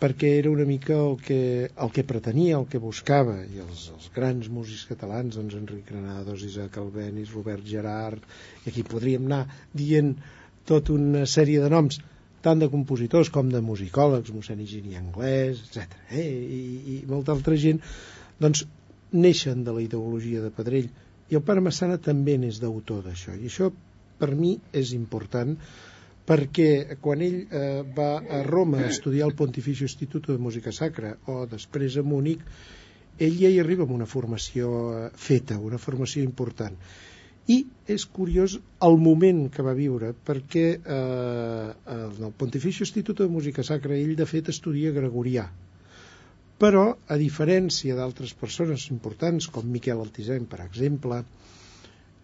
perquè 0.00 0.30
era 0.40 0.50
una 0.50 0.66
mica 0.68 0.96
el 0.98 1.16
que, 1.22 1.40
el 1.70 1.92
que 1.94 2.04
pretenia, 2.04 2.58
el 2.58 2.66
que 2.70 2.80
buscava, 2.82 3.36
i 3.46 3.60
els, 3.62 3.86
els 3.94 4.08
grans 4.14 4.48
músics 4.52 4.84
catalans, 4.90 5.38
doncs 5.38 5.54
Enric 5.58 5.86
Granados, 5.90 6.42
Isaac 6.46 6.78
Albéniz, 6.82 7.30
Robert 7.34 7.64
Gerard, 7.68 8.24
i 8.64 8.72
aquí 8.72 8.84
podríem 8.86 9.28
anar 9.30 9.44
dient 9.72 10.14
tota 10.68 10.94
una 10.96 11.24
sèrie 11.30 11.62
de 11.62 11.70
noms, 11.72 12.00
tant 12.44 12.60
de 12.60 12.68
compositors 12.72 13.30
com 13.32 13.48
de 13.52 13.62
musicòlegs, 13.64 14.34
mossèn 14.34 14.60
Higini 14.60 14.98
Anglès, 15.00 15.62
etc. 15.64 15.96
Eh? 16.10 16.26
I, 16.58 16.60
I 16.96 16.98
molta 17.08 17.32
altra 17.32 17.56
gent, 17.60 17.80
doncs, 18.42 18.66
neixen 19.14 19.62
de 19.64 19.72
la 19.72 19.82
ideologia 19.84 20.42
de 20.42 20.52
Pedrell, 20.52 20.90
i 21.30 21.38
el 21.38 21.44
pare 21.46 21.62
Massana 21.64 21.96
també 22.02 22.36
n'és 22.40 22.60
d'autor 22.60 23.04
d'això, 23.06 23.36
i 23.38 23.48
això 23.48 23.70
per 24.20 24.34
mi 24.36 24.56
és 24.76 24.92
important, 24.96 25.54
perquè 26.28 26.96
quan 27.04 27.22
ell 27.24 27.40
eh, 27.44 27.82
va 27.96 28.16
a 28.18 28.42
Roma 28.46 28.80
a 28.80 28.88
estudiar 28.88 29.26
al 29.28 29.36
Pontificio 29.36 29.84
Instituto 29.84 30.32
de 30.32 30.40
Música 30.40 30.72
Sacra 30.72 31.14
o 31.28 31.44
després 31.50 31.98
a 32.00 32.04
Múnich, 32.04 32.44
ell 33.18 33.36
ja 33.38 33.50
hi 33.52 33.58
arriba 33.60 33.84
amb 33.84 33.92
una 33.96 34.08
formació 34.08 34.70
eh, 34.92 35.10
feta, 35.14 35.58
una 35.60 35.78
formació 35.78 36.24
important. 36.24 36.78
I 37.52 37.58
és 37.92 38.06
curiós 38.08 38.56
el 38.88 38.96
moment 38.96 39.44
que 39.52 39.62
va 39.66 39.76
viure, 39.76 40.14
perquè 40.16 40.64
eh, 40.80 41.68
el 41.94 42.32
Pontificio 42.40 42.88
Instituto 42.88 43.26
de 43.26 43.34
Música 43.34 43.62
Sacra 43.62 43.98
ell 43.98 44.16
de 44.16 44.26
fet 44.26 44.48
estudia 44.48 44.94
gregorià. 44.96 45.44
Però, 46.56 46.84
a 47.10 47.16
diferència 47.20 47.96
d'altres 47.98 48.32
persones 48.38 48.86
importants, 48.94 49.50
com 49.52 49.66
Miquel 49.68 50.00
Altisent, 50.00 50.46
per 50.48 50.62
exemple, 50.64 51.20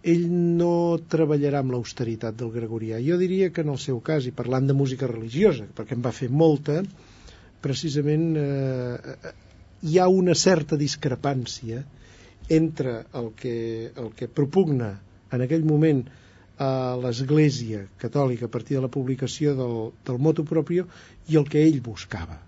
ell 0.02 0.26
no 0.32 0.98
treballarà 1.12 1.60
amb 1.60 1.74
l'austeritat 1.74 2.36
del 2.40 2.52
gregorià. 2.54 3.00
Jo 3.04 3.18
diria 3.20 3.50
que 3.52 3.64
en 3.64 3.72
el 3.74 3.78
seu 3.78 4.00
cas, 4.00 4.26
i 4.26 4.32
parlant 4.32 4.66
de 4.70 4.76
música 4.76 5.08
religiosa, 5.10 5.66
perquè 5.76 5.96
en 5.96 6.04
va 6.04 6.14
fer 6.16 6.30
molta, 6.32 6.80
precisament 7.60 8.30
eh, 8.40 9.16
hi 9.82 9.98
ha 9.98 10.08
una 10.08 10.34
certa 10.34 10.78
discrepància 10.80 11.84
entre 12.48 13.04
el 13.14 13.30
que, 13.36 13.92
el 13.96 14.10
que 14.16 14.28
propugna 14.28 14.94
en 15.30 15.44
aquell 15.44 15.64
moment 15.68 16.02
a 16.60 16.96
l'Església 17.00 17.86
Catòlica 18.00 18.48
a 18.48 18.52
partir 18.52 18.76
de 18.76 18.84
la 18.84 18.92
publicació 18.92 19.54
del, 19.56 19.76
del 20.04 20.18
motu 20.18 20.44
proprio 20.48 20.86
i 21.28 21.38
el 21.40 21.46
que 21.48 21.62
ell 21.64 21.80
buscava. 21.84 22.40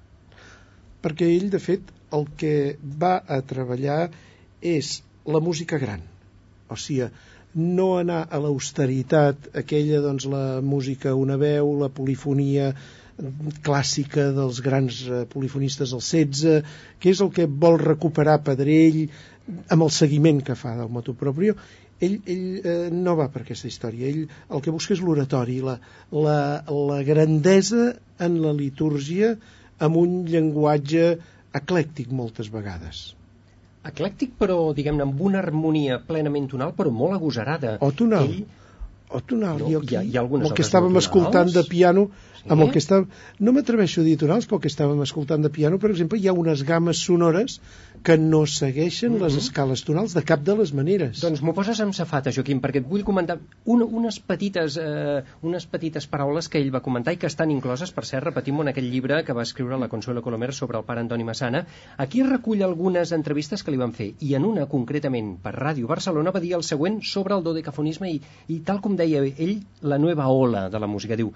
Perquè 1.03 1.29
ell, 1.29 1.49
de 1.53 1.61
fet, 1.63 1.85
el 2.13 2.27
que 2.39 2.79
va 2.83 3.15
a 3.25 3.41
treballar 3.53 4.11
és 4.61 4.99
la 5.25 5.41
música 5.41 5.79
gran. 5.81 6.03
O 6.69 6.77
sigui, 6.77 7.09
no 7.55 7.93
anar 7.99 8.25
a 8.31 8.41
l'austeritat, 8.41 9.51
aquella, 9.63 10.01
doncs, 10.05 10.27
la 10.31 10.61
música 10.65 11.15
una 11.19 11.37
veu, 11.41 11.75
la 11.81 11.91
polifonia 11.93 12.73
clàssica 13.67 14.31
dels 14.35 14.61
grans 14.65 15.03
eh, 15.07 15.23
polifonistes 15.29 15.93
del 15.93 16.01
16, 16.01 16.75
que 16.99 17.13
és 17.13 17.21
el 17.21 17.31
que 17.35 17.47
vol 17.47 17.79
recuperar 17.83 18.41
Pedrell 18.47 19.05
amb 19.69 19.85
el 19.85 19.93
seguiment 19.93 20.41
que 20.47 20.57
fa 20.59 20.75
del 20.79 20.91
motu 20.91 21.15
proprio, 21.19 21.55
ell, 22.01 22.19
ell 22.27 22.45
eh, 22.65 22.77
no 22.91 23.17
va 23.19 23.29
per 23.33 23.45
aquesta 23.45 23.69
història, 23.71 24.09
ell 24.09 24.25
el 24.25 24.65
que 24.65 24.75
busca 24.75 24.97
és 24.97 25.03
l'oratori, 25.05 25.61
la, 25.65 25.79
la, 26.11 26.39
la 26.67 27.01
grandesa 27.07 27.93
en 28.23 28.41
la 28.43 28.55
litúrgia 28.57 29.37
amb 29.83 29.99
un 29.99 30.23
llenguatge 30.31 31.17
eclèctic 31.59 32.13
moltes 32.15 32.49
vegades. 32.55 33.11
Eclèctic, 33.91 34.35
però, 34.39 34.57
diguem-ne, 34.77 35.03
amb 35.03 35.21
una 35.29 35.41
harmonia 35.43 35.99
plenament 36.07 36.49
tonal, 36.53 36.75
però 36.77 36.91
molt 36.95 37.17
agosarada. 37.17 37.77
O 37.81 37.91
tonal. 37.93 38.29
Ell, 38.31 38.45
o 39.11 39.21
tonal, 39.21 39.59
No, 39.59 39.69
jo 39.73 39.81
aquí, 39.83 39.95
hi 39.95 39.97
ha- 39.99 40.03
hi 40.05 40.17
ha 40.17 40.23
el 40.23 40.53
que 40.55 40.63
estàvem 40.63 40.93
no 40.93 41.01
escoltant 41.03 41.51
de 41.53 41.65
piano, 41.69 42.05
Sí. 42.43 42.49
amb 42.49 42.63
el 42.63 42.71
que 42.75 42.79
estàvem... 42.79 43.09
No 43.41 43.53
m'atreveixo 43.53 44.01
a 44.01 44.05
dir 44.05 44.17
tonals, 44.19 44.47
però 44.47 44.57
el 44.57 44.63
que 44.63 44.71
estàvem 44.73 45.03
escoltant 45.03 45.43
de 45.43 45.51
piano, 45.51 45.79
per 45.79 45.91
exemple, 45.91 46.19
hi 46.19 46.29
ha 46.29 46.33
unes 46.33 46.63
games 46.65 46.99
sonores 47.09 47.61
que 48.03 48.17
no 48.19 48.43
segueixen 48.51 49.15
les 49.21 49.37
escales 49.39 49.85
tonals 49.87 50.15
de 50.17 50.23
cap 50.27 50.43
de 50.43 50.57
les 50.59 50.73
maneres. 50.75 51.21
Doncs 51.23 51.43
m'ho 51.45 51.55
poses 51.55 51.79
amb 51.85 51.95
safata, 51.95 52.33
Joaquim, 52.35 52.61
perquè 52.63 52.83
et 52.83 52.89
vull 52.89 53.05
comentar 53.07 53.37
una, 53.75 53.87
unes, 53.87 54.19
petites, 54.27 54.77
eh, 54.83 55.23
unes 55.47 55.67
petites 55.71 56.09
paraules 56.11 56.51
que 56.51 56.59
ell 56.59 56.73
va 56.75 56.83
comentar 56.83 57.15
i 57.15 57.21
que 57.23 57.31
estan 57.31 57.55
incloses, 57.55 57.95
per 57.95 58.05
cert, 58.09 58.27
repetim 58.27 58.59
en 58.65 58.73
aquell 58.73 58.91
llibre 58.91 59.23
que 59.25 59.37
va 59.39 59.47
escriure 59.47 59.79
la 59.79 59.91
Consuelo 59.93 60.23
Colomer 60.27 60.53
sobre 60.53 60.79
el 60.79 60.87
pare 60.89 61.05
Antoni 61.05 61.27
Massana. 61.29 61.65
Aquí 62.07 62.27
recull 62.27 62.67
algunes 62.67 63.15
entrevistes 63.15 63.63
que 63.63 63.75
li 63.75 63.81
van 63.81 63.95
fer, 63.95 64.13
i 64.21 64.35
en 64.39 64.51
una, 64.51 64.67
concretament, 64.67 65.37
per 65.43 65.55
Ràdio 65.57 65.91
Barcelona, 65.91 66.35
va 66.35 66.43
dir 66.43 66.55
el 66.59 66.67
següent 66.67 67.01
sobre 67.07 67.39
el 67.39 67.47
dodecafonisme 67.47 68.11
i, 68.11 68.21
i 68.49 68.61
tal 68.67 68.83
com 68.83 68.99
deia 68.99 69.23
ell, 69.23 69.59
la 69.83 70.03
nova 70.03 70.27
ola 70.29 70.69
de 70.71 70.83
la 70.83 70.91
música. 70.91 71.19
Diu, 71.19 71.31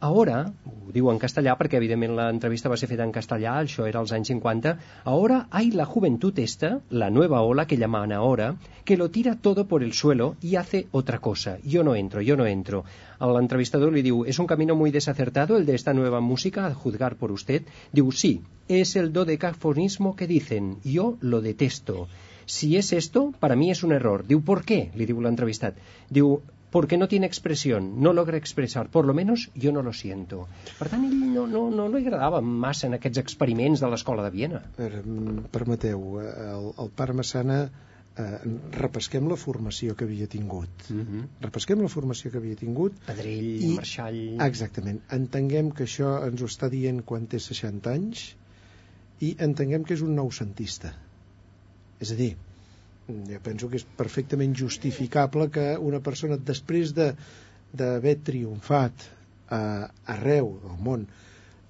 Ahora, 0.00 0.36
ho 0.64 0.92
diu 0.94 1.10
en 1.12 1.18
castellà 1.20 1.52
perquè 1.60 1.76
evidentment 1.76 2.14
l'entrevista 2.16 2.70
va 2.72 2.76
ser 2.80 2.86
feta 2.88 3.04
en 3.04 3.10
castellà, 3.12 3.58
això 3.60 3.84
era 3.88 3.98
als 4.00 4.14
anys 4.16 4.30
50, 4.32 4.70
ahora 5.12 5.40
hay 5.58 5.68
la 5.76 5.84
juventud 5.84 6.38
esta, 6.40 6.70
la 6.88 7.10
nueva 7.10 7.42
ola 7.48 7.66
que 7.68 7.76
llaman 7.76 8.14
ahora, 8.16 8.46
que 8.84 8.96
lo 8.96 9.10
tira 9.10 9.34
todo 9.36 9.66
por 9.68 9.82
el 9.84 9.92
suelo 9.92 10.36
y 10.40 10.56
hace 10.56 10.86
otra 10.90 11.18
cosa. 11.18 11.58
Yo 11.64 11.84
no 11.84 11.94
entro, 11.94 12.22
yo 12.22 12.36
no 12.40 12.46
entro. 12.46 12.84
L'entrevistador 13.20 13.92
li 13.92 14.00
diu, 14.06 14.24
¿es 14.24 14.38
un 14.38 14.46
camino 14.46 14.74
muy 14.74 14.90
desacertado 14.90 15.58
el 15.58 15.66
de 15.66 15.74
esta 15.74 15.92
nueva 15.92 16.20
música, 16.20 16.66
a 16.66 16.74
juzgar 16.74 17.16
por 17.16 17.30
usted? 17.30 17.68
Diu, 17.92 18.10
sí, 18.10 18.40
es 18.68 18.96
el 18.96 19.12
dodecafonismo 19.12 20.16
que 20.16 20.26
dicen, 20.26 20.78
yo 20.82 21.18
lo 21.20 21.42
detesto. 21.42 22.08
Si 22.46 22.78
es 22.78 22.94
esto, 22.94 23.34
para 23.38 23.54
mí 23.54 23.70
es 23.70 23.84
un 23.84 23.92
error. 23.92 24.26
Diu, 24.26 24.40
¿por 24.42 24.64
qué? 24.64 24.90
Li 24.96 25.04
diu 25.04 25.20
l'entrevistat. 25.20 25.76
Diu, 26.08 26.40
porque 26.70 26.96
no 26.96 27.08
tiene 27.08 27.26
expresión, 27.26 28.00
no 28.00 28.12
logra 28.12 28.36
expresar, 28.36 28.88
por 28.88 29.04
lo 29.04 29.14
menos 29.14 29.50
yo 29.54 29.72
no 29.72 29.82
lo 29.82 29.92
siento. 29.92 30.46
Per 30.78 30.88
tant, 30.88 31.04
ell 31.04 31.18
no, 31.34 31.46
no, 31.50 31.68
no 31.70 31.88
li 31.90 32.02
agradava 32.04 32.40
massa 32.40 32.86
en 32.86 32.94
aquests 32.98 33.18
experiments 33.22 33.82
de 33.82 33.90
l'escola 33.90 34.24
de 34.26 34.30
Viena. 34.34 34.62
Mm, 34.78 35.50
permeteu, 35.50 36.20
eh, 36.22 36.34
el, 36.54 36.68
el 36.84 36.92
pare 36.94 37.16
Massana 37.18 37.60
eh, 37.66 38.28
repesquem 38.76 39.28
la 39.30 39.38
formació 39.40 39.96
que 39.96 40.06
havia 40.06 40.28
tingut. 40.30 40.84
Mm 40.90 41.06
-hmm. 41.06 41.24
Repesquem 41.46 41.82
la 41.82 41.88
formació 41.88 42.30
que 42.30 42.38
havia 42.38 42.56
tingut 42.56 42.98
Pedrell, 43.06 43.50
I- 43.62 43.74
Marxall... 43.76 44.20
Exactament. 44.46 45.00
Entenguem 45.10 45.72
que 45.72 45.84
això 45.84 46.12
ens 46.28 46.42
ho 46.42 46.46
està 46.46 46.70
dient 46.70 47.02
quan 47.02 47.26
té 47.26 47.38
60 47.38 47.90
anys 47.90 48.36
i 49.20 49.34
entenguem 49.38 49.84
que 49.84 49.94
és 49.94 50.02
un 50.06 50.14
noucentista. 50.14 50.94
És 52.00 52.12
a 52.12 52.14
dir, 52.14 52.36
jo 53.30 53.40
penso 53.44 53.68
que 53.70 53.78
és 53.80 53.86
perfectament 53.98 54.54
justificable 54.58 55.48
que 55.54 55.64
una 55.78 56.00
persona, 56.00 56.36
després 56.52 56.94
de 56.96 57.10
d'haver 57.72 58.16
triomfat 58.26 59.04
eh, 59.06 59.86
arreu 60.14 60.52
del 60.64 60.78
món, 60.86 61.04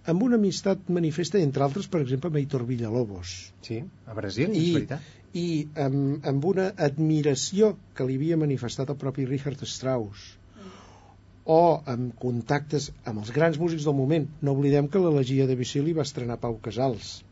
amb 0.09 0.23
una 0.27 0.39
amistat 0.41 0.89
manifesta, 0.89 1.39
entre 1.45 1.63
altres, 1.67 1.87
per 1.93 2.01
exemple, 2.05 2.31
amb 2.33 2.39
Heitor 2.41 2.65
Villalobos, 2.69 3.35
Sí, 3.67 3.83
a 4.07 4.15
Brasil, 4.17 4.51
I- 4.57 4.63
és 4.65 4.75
veritat. 4.79 5.01
i 5.37 5.47
amb, 5.87 6.25
amb 6.27 6.45
una 6.53 6.71
admiració 6.89 7.75
que 7.95 8.07
li 8.09 8.17
havia 8.19 8.37
manifestat 8.41 8.91
el 8.91 8.97
propi 8.99 9.27
Richard 9.29 9.61
Strauss. 9.69 10.25
O 11.51 11.81
amb 11.91 12.13
contactes 12.21 12.91
amb 13.05 13.21
els 13.23 13.31
grans 13.35 13.57
músics 13.59 13.85
del 13.89 13.95
moment. 13.99 14.27
No 14.43 14.53
oblidem 14.57 14.89
que 14.89 15.01
l'elegia 15.03 15.47
de 15.49 15.57
Vicili 15.59 15.93
va 15.97 16.05
estrenar 16.09 16.37
Pau 16.43 16.59
Casals 16.63 17.23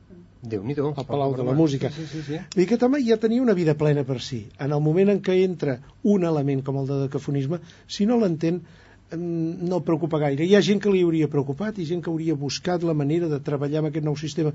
Déu-n'hi-do. 0.42 0.92
al 0.96 1.06
Palau 1.06 1.34
de 1.34 1.42
la 1.42 1.52
Música 1.52 1.90
Sí, 1.90 2.06
sí, 2.06 2.22
sí. 2.22 2.36
Dir 2.54 2.66
que 2.66 2.76
aquest 2.76 2.84
home 2.86 3.00
ja 3.02 3.16
tenia 3.18 3.42
una 3.42 3.54
vida 3.58 3.74
plena 3.74 4.04
per 4.06 4.20
si 4.22 4.44
en 4.58 4.72
el 4.72 4.82
moment 4.82 5.10
en 5.10 5.22
què 5.22 5.34
entra 5.42 5.78
un 6.04 6.24
element 6.24 6.62
com 6.62 6.78
el 6.78 6.86
de 6.86 7.00
decafonisme 7.06 7.58
si 7.86 8.06
no 8.06 8.18
l'entén 8.20 8.60
mm, 8.60 9.66
no 9.68 9.80
el 9.80 9.86
preocupa 9.88 10.20
gaire. 10.22 10.46
Hi 10.46 10.54
ha 10.54 10.62
gent 10.62 10.82
que 10.84 10.92
li 10.94 11.02
hauria 11.02 11.30
preocupat 11.32 11.78
i 11.78 11.88
gent 11.88 12.04
que 12.04 12.12
hauria 12.12 12.38
buscat 12.38 12.86
la 12.86 12.94
manera 12.94 13.30
de 13.32 13.40
treballar 13.42 13.82
amb 13.82 13.90
aquest 13.90 14.06
nou 14.06 14.16
sistema. 14.16 14.52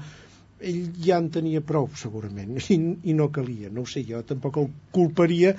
Ell 0.63 0.85
ja 1.03 1.17
en 1.19 1.27
tenia 1.33 1.59
prou, 1.59 1.89
segurament, 1.99 2.55
i, 2.75 2.79
i 3.03 3.17
no 3.17 3.27
calia. 3.35 3.73
No 3.73 3.83
ho 3.83 3.89
sé, 3.89 4.05
jo 4.07 4.23
tampoc 4.23 4.61
el 4.63 4.71
culparia 4.95 5.57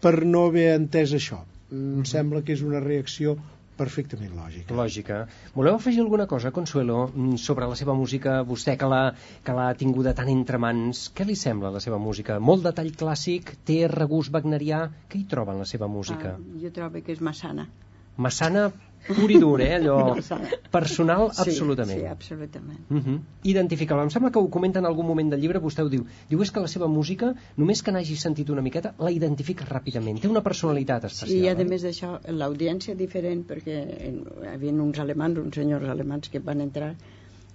per 0.00 0.20
no 0.22 0.46
haver 0.46 0.70
entès 0.76 1.16
això. 1.18 1.42
Em 1.74 2.04
sembla 2.06 2.44
que 2.46 2.54
és 2.54 2.62
una 2.62 2.78
reacció 2.84 3.34
perfectament 3.78 4.34
lògica. 4.36 4.74
Lògica. 4.74 5.18
Voleu 5.54 5.78
afegir 5.78 6.02
alguna 6.02 6.26
cosa, 6.30 6.52
Consuelo, 6.54 7.08
mm, 7.08 7.36
sobre 7.36 7.68
la 7.70 7.76
seva 7.80 7.94
música? 7.94 8.42
Vostè 8.42 8.76
que 8.80 8.88
l'ha 8.90 9.14
que 9.44 9.52
l'ha 9.52 9.68
tinguda 9.74 10.14
tan 10.14 10.28
entre 10.28 10.58
mans, 10.58 11.10
què 11.14 11.26
li 11.26 11.36
sembla 11.36 11.70
la 11.70 11.80
seva 11.80 11.98
música? 11.98 12.38
Molt 12.38 12.64
de 12.64 12.72
tall 12.72 12.92
clàssic, 12.92 13.56
té 13.64 13.86
regust 13.88 14.32
wagnerià, 14.32 14.88
què 15.08 15.20
hi 15.20 15.26
troba 15.28 15.52
en 15.52 15.58
la 15.64 15.68
seva 15.68 15.88
música? 15.88 16.36
Ah, 16.38 16.60
jo 16.62 16.70
trobo 16.70 17.02
que 17.02 17.12
és 17.12 17.20
Massana. 17.20 17.68
Massana 18.16 18.68
pur 19.06 19.30
i 19.30 19.38
dur, 19.40 19.60
eh? 19.60 19.74
allò 19.78 19.98
No 20.14 20.22
personal 20.70 21.30
Sí, 21.32 21.40
absolutament. 21.50 22.00
Sí, 22.00 22.06
absolutament. 22.06 22.80
Uh 22.90 22.98
-huh. 22.98 23.18
Identificar-la. 23.42 24.04
Em 24.04 24.10
sembla 24.10 24.30
que 24.30 24.38
ho 24.38 24.48
comenta 24.50 24.78
en 24.78 24.86
algun 24.86 25.06
moment 25.06 25.30
del 25.30 25.40
llibre, 25.40 25.60
vostè 25.60 25.82
ho 25.82 25.88
diu. 25.88 26.06
Diu 26.28 26.42
és 26.42 26.50
que 26.50 26.60
la 26.60 26.68
seva 26.68 26.86
música, 26.88 27.34
només 27.56 27.82
que 27.82 27.92
n'hagi 27.92 28.16
sentit 28.16 28.50
una 28.50 28.62
miqueta, 28.62 28.94
la 28.98 29.10
identifica 29.10 29.64
ràpidament. 29.64 30.20
Té 30.20 30.28
una 30.28 30.42
personalitat 30.42 31.04
especial. 31.04 31.38
Sí, 31.38 31.44
i 31.44 31.48
a 31.48 31.52
eh? 31.52 31.64
més 31.64 31.82
d'això, 31.82 32.18
l'audiència 32.28 32.94
diferent, 32.94 33.44
perquè 33.46 33.76
hi 34.08 34.46
havia 34.54 34.72
uns 34.72 34.98
alemans, 34.98 35.38
uns 35.38 35.54
senyors 35.54 35.88
alemans 35.88 36.28
que 36.28 36.38
van 36.38 36.60
entrar 36.60 36.94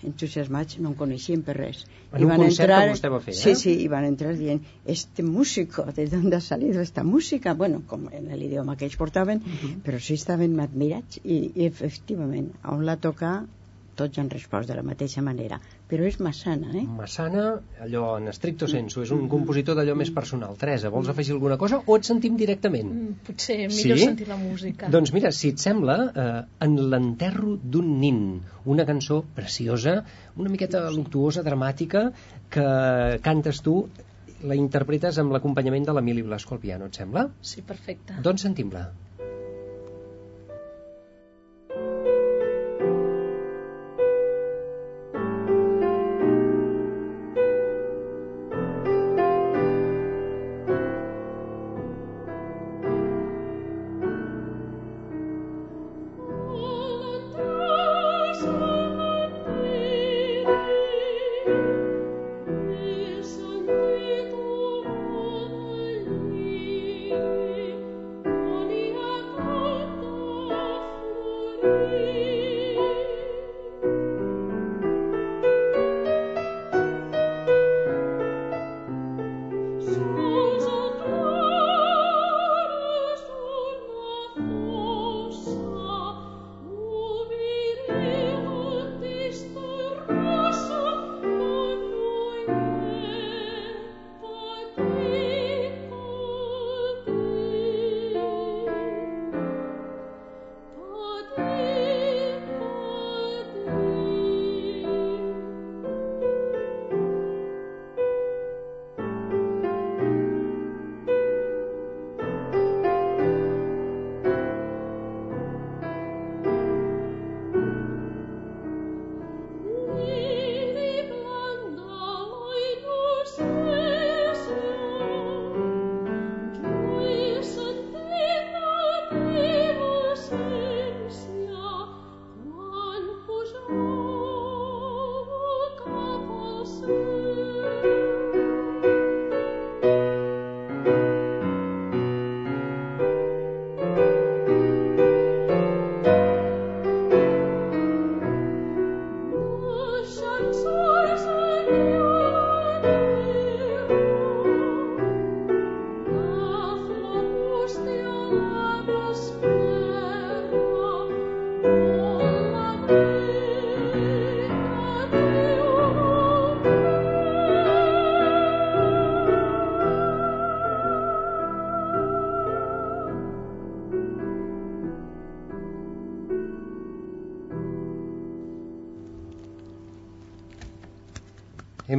entusiasmats, 0.07 0.77
no 0.79 0.93
en 0.93 0.95
coneixien 0.99 1.41
per 1.43 1.55
res. 1.57 1.83
En 2.13 2.25
un 2.25 2.33
concert 2.43 2.73
que 2.73 2.89
vostè 2.93 3.11
va 3.11 3.19
fer, 3.25 3.35
Sí, 3.35 3.51
eh? 3.51 3.55
sí, 3.55 3.75
i 3.83 3.87
van 3.91 4.07
entrar 4.07 4.33
dient, 4.37 4.63
este 4.85 5.23
músico, 5.23 5.83
¿de 5.83 6.07
dónde 6.07 6.37
ha 6.37 6.41
salido 6.41 6.81
esta 6.81 7.03
música? 7.03 7.53
Bueno, 7.53 7.83
com 7.87 8.07
en 8.11 8.31
l'idioma 8.39 8.77
que 8.77 8.85
ells 8.85 8.97
portaven, 8.97 9.43
però 9.85 9.99
sí 9.99 10.15
estaven 10.15 10.59
admirats 10.59 11.19
i, 11.23 11.51
i 11.55 11.65
efectivament, 11.65 12.51
on 12.63 12.85
la 12.85 12.97
toca 12.97 13.45
tots 13.99 14.19
han 14.21 14.29
respost 14.31 14.69
de 14.71 14.75
la 14.77 14.83
mateixa 14.87 15.21
manera, 15.25 15.59
però 15.91 16.05
és 16.07 16.17
Massana, 16.23 16.71
eh? 16.79 16.83
Massana, 16.99 17.45
allò 17.85 18.03
en 18.19 18.31
estricto 18.31 18.67
sensu, 18.71 19.03
és 19.05 19.11
un 19.15 19.27
compositor 19.31 19.75
d'allò 19.77 19.95
més 19.99 20.11
personal. 20.15 20.55
Teresa, 20.61 20.91
vols 20.93 21.11
afegir 21.13 21.35
alguna 21.35 21.57
cosa 21.61 21.81
o 21.85 21.97
et 21.99 22.07
sentim 22.07 22.37
directament? 22.39 22.89
Mm, 22.95 23.17
Potser 23.27 23.57
millor 23.67 23.97
Sí? 23.99 24.05
sentir 24.11 24.27
la 24.31 24.37
música. 24.39 24.89
Doncs 24.89 25.13
mira, 25.15 25.31
si 25.35 25.53
et 25.55 25.59
sembla, 25.59 25.97
eh, 26.15 26.27
En 26.65 26.75
l'enterro 26.91 27.57
d'un 27.63 27.87
nin, 27.99 28.19
una 28.65 28.85
cançó 28.85 29.21
preciosa, 29.35 30.03
una 30.37 30.49
miqueta 30.49 30.81
luctuosa, 30.91 31.43
dramàtica, 31.43 32.11
que 32.49 33.19
cantes 33.23 33.61
tu, 33.65 33.75
la 34.43 34.55
interpretes 34.55 35.17
amb 35.19 35.33
l'acompanyament 35.35 35.85
de 35.87 35.93
l'Emili 35.97 36.21
Blasco 36.23 36.55
al 36.55 36.61
piano, 36.63 36.85
et 36.87 36.95
sembla? 36.95 37.25
Sí, 37.41 37.61
perfecte. 37.61 38.15
Doncs 38.23 38.45
sentim-la. 38.47 38.85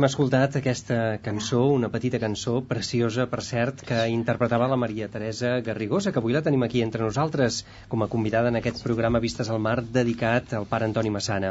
Hem 0.01 0.07
escoltat 0.07 0.55
aquesta 0.57 0.97
cançó, 1.21 1.59
una 1.79 1.91
petita 1.93 2.19
cançó 2.21 2.55
preciosa, 2.69 3.27
per 3.29 3.43
cert, 3.45 3.83
que 3.85 3.97
interpretava 4.09 4.69
la 4.73 4.79
Maria 4.81 5.09
Teresa 5.13 5.51
Garrigosa, 5.67 6.09
que 6.15 6.21
avui 6.23 6.33
la 6.33 6.41
tenim 6.47 6.63
aquí 6.65 6.81
entre 6.81 7.03
nosaltres 7.03 7.59
com 7.93 8.01
a 8.01 8.07
convidada 8.15 8.49
en 8.49 8.57
aquest 8.57 8.81
programa 8.87 9.21
Vistes 9.21 9.51
al 9.53 9.61
Mar 9.67 9.75
dedicat 9.97 10.55
al 10.57 10.65
pare 10.71 10.89
Antoni 10.89 11.13
Massana. 11.13 11.51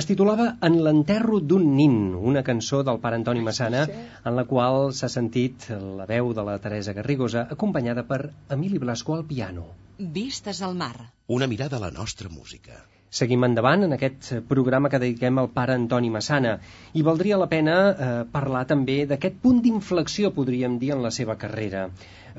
Es 0.00 0.10
titulava 0.10 0.48
En 0.70 0.80
l'enterro 0.88 1.38
d'un 1.38 1.68
nin, 1.76 1.94
una 2.32 2.42
cançó 2.48 2.82
del 2.88 2.98
pare 3.04 3.20
Antoni 3.20 3.46
Massana 3.50 3.84
en 3.86 4.34
la 4.40 4.46
qual 4.50 4.90
s'ha 4.90 5.12
sentit 5.16 5.68
la 6.00 6.08
veu 6.10 6.32
de 6.34 6.46
la 6.50 6.56
Teresa 6.66 6.96
Garrigosa 6.98 7.46
acompanyada 7.58 8.02
per 8.10 8.24
Emili 8.58 8.82
Blasco 8.82 9.14
al 9.14 9.22
piano. 9.30 9.68
Vistes 10.18 10.66
al 10.66 10.74
mar. 10.82 11.12
Una 11.28 11.46
mirada 11.46 11.78
a 11.78 11.84
la 11.86 11.94
nostra 11.94 12.28
música. 12.40 12.82
Seguim 13.14 13.44
endavant 13.46 13.86
en 13.86 13.94
aquest 13.94 14.32
programa 14.50 14.90
que 14.90 14.98
dediquem 15.02 15.36
al 15.38 15.50
pare 15.56 15.76
Antoni 15.78 16.08
Massana 16.10 16.56
i 16.98 17.04
valdria 17.08 17.38
la 17.38 17.46
pena 17.52 17.76
eh, 17.90 18.08
parlar 18.32 18.64
també 18.72 18.96
d'aquest 19.10 19.36
punt 19.44 19.60
d'inflexió, 19.62 20.32
podríem 20.34 20.80
dir, 20.82 20.90
en 20.96 21.04
la 21.04 21.12
seva 21.14 21.36
carrera. 21.44 21.84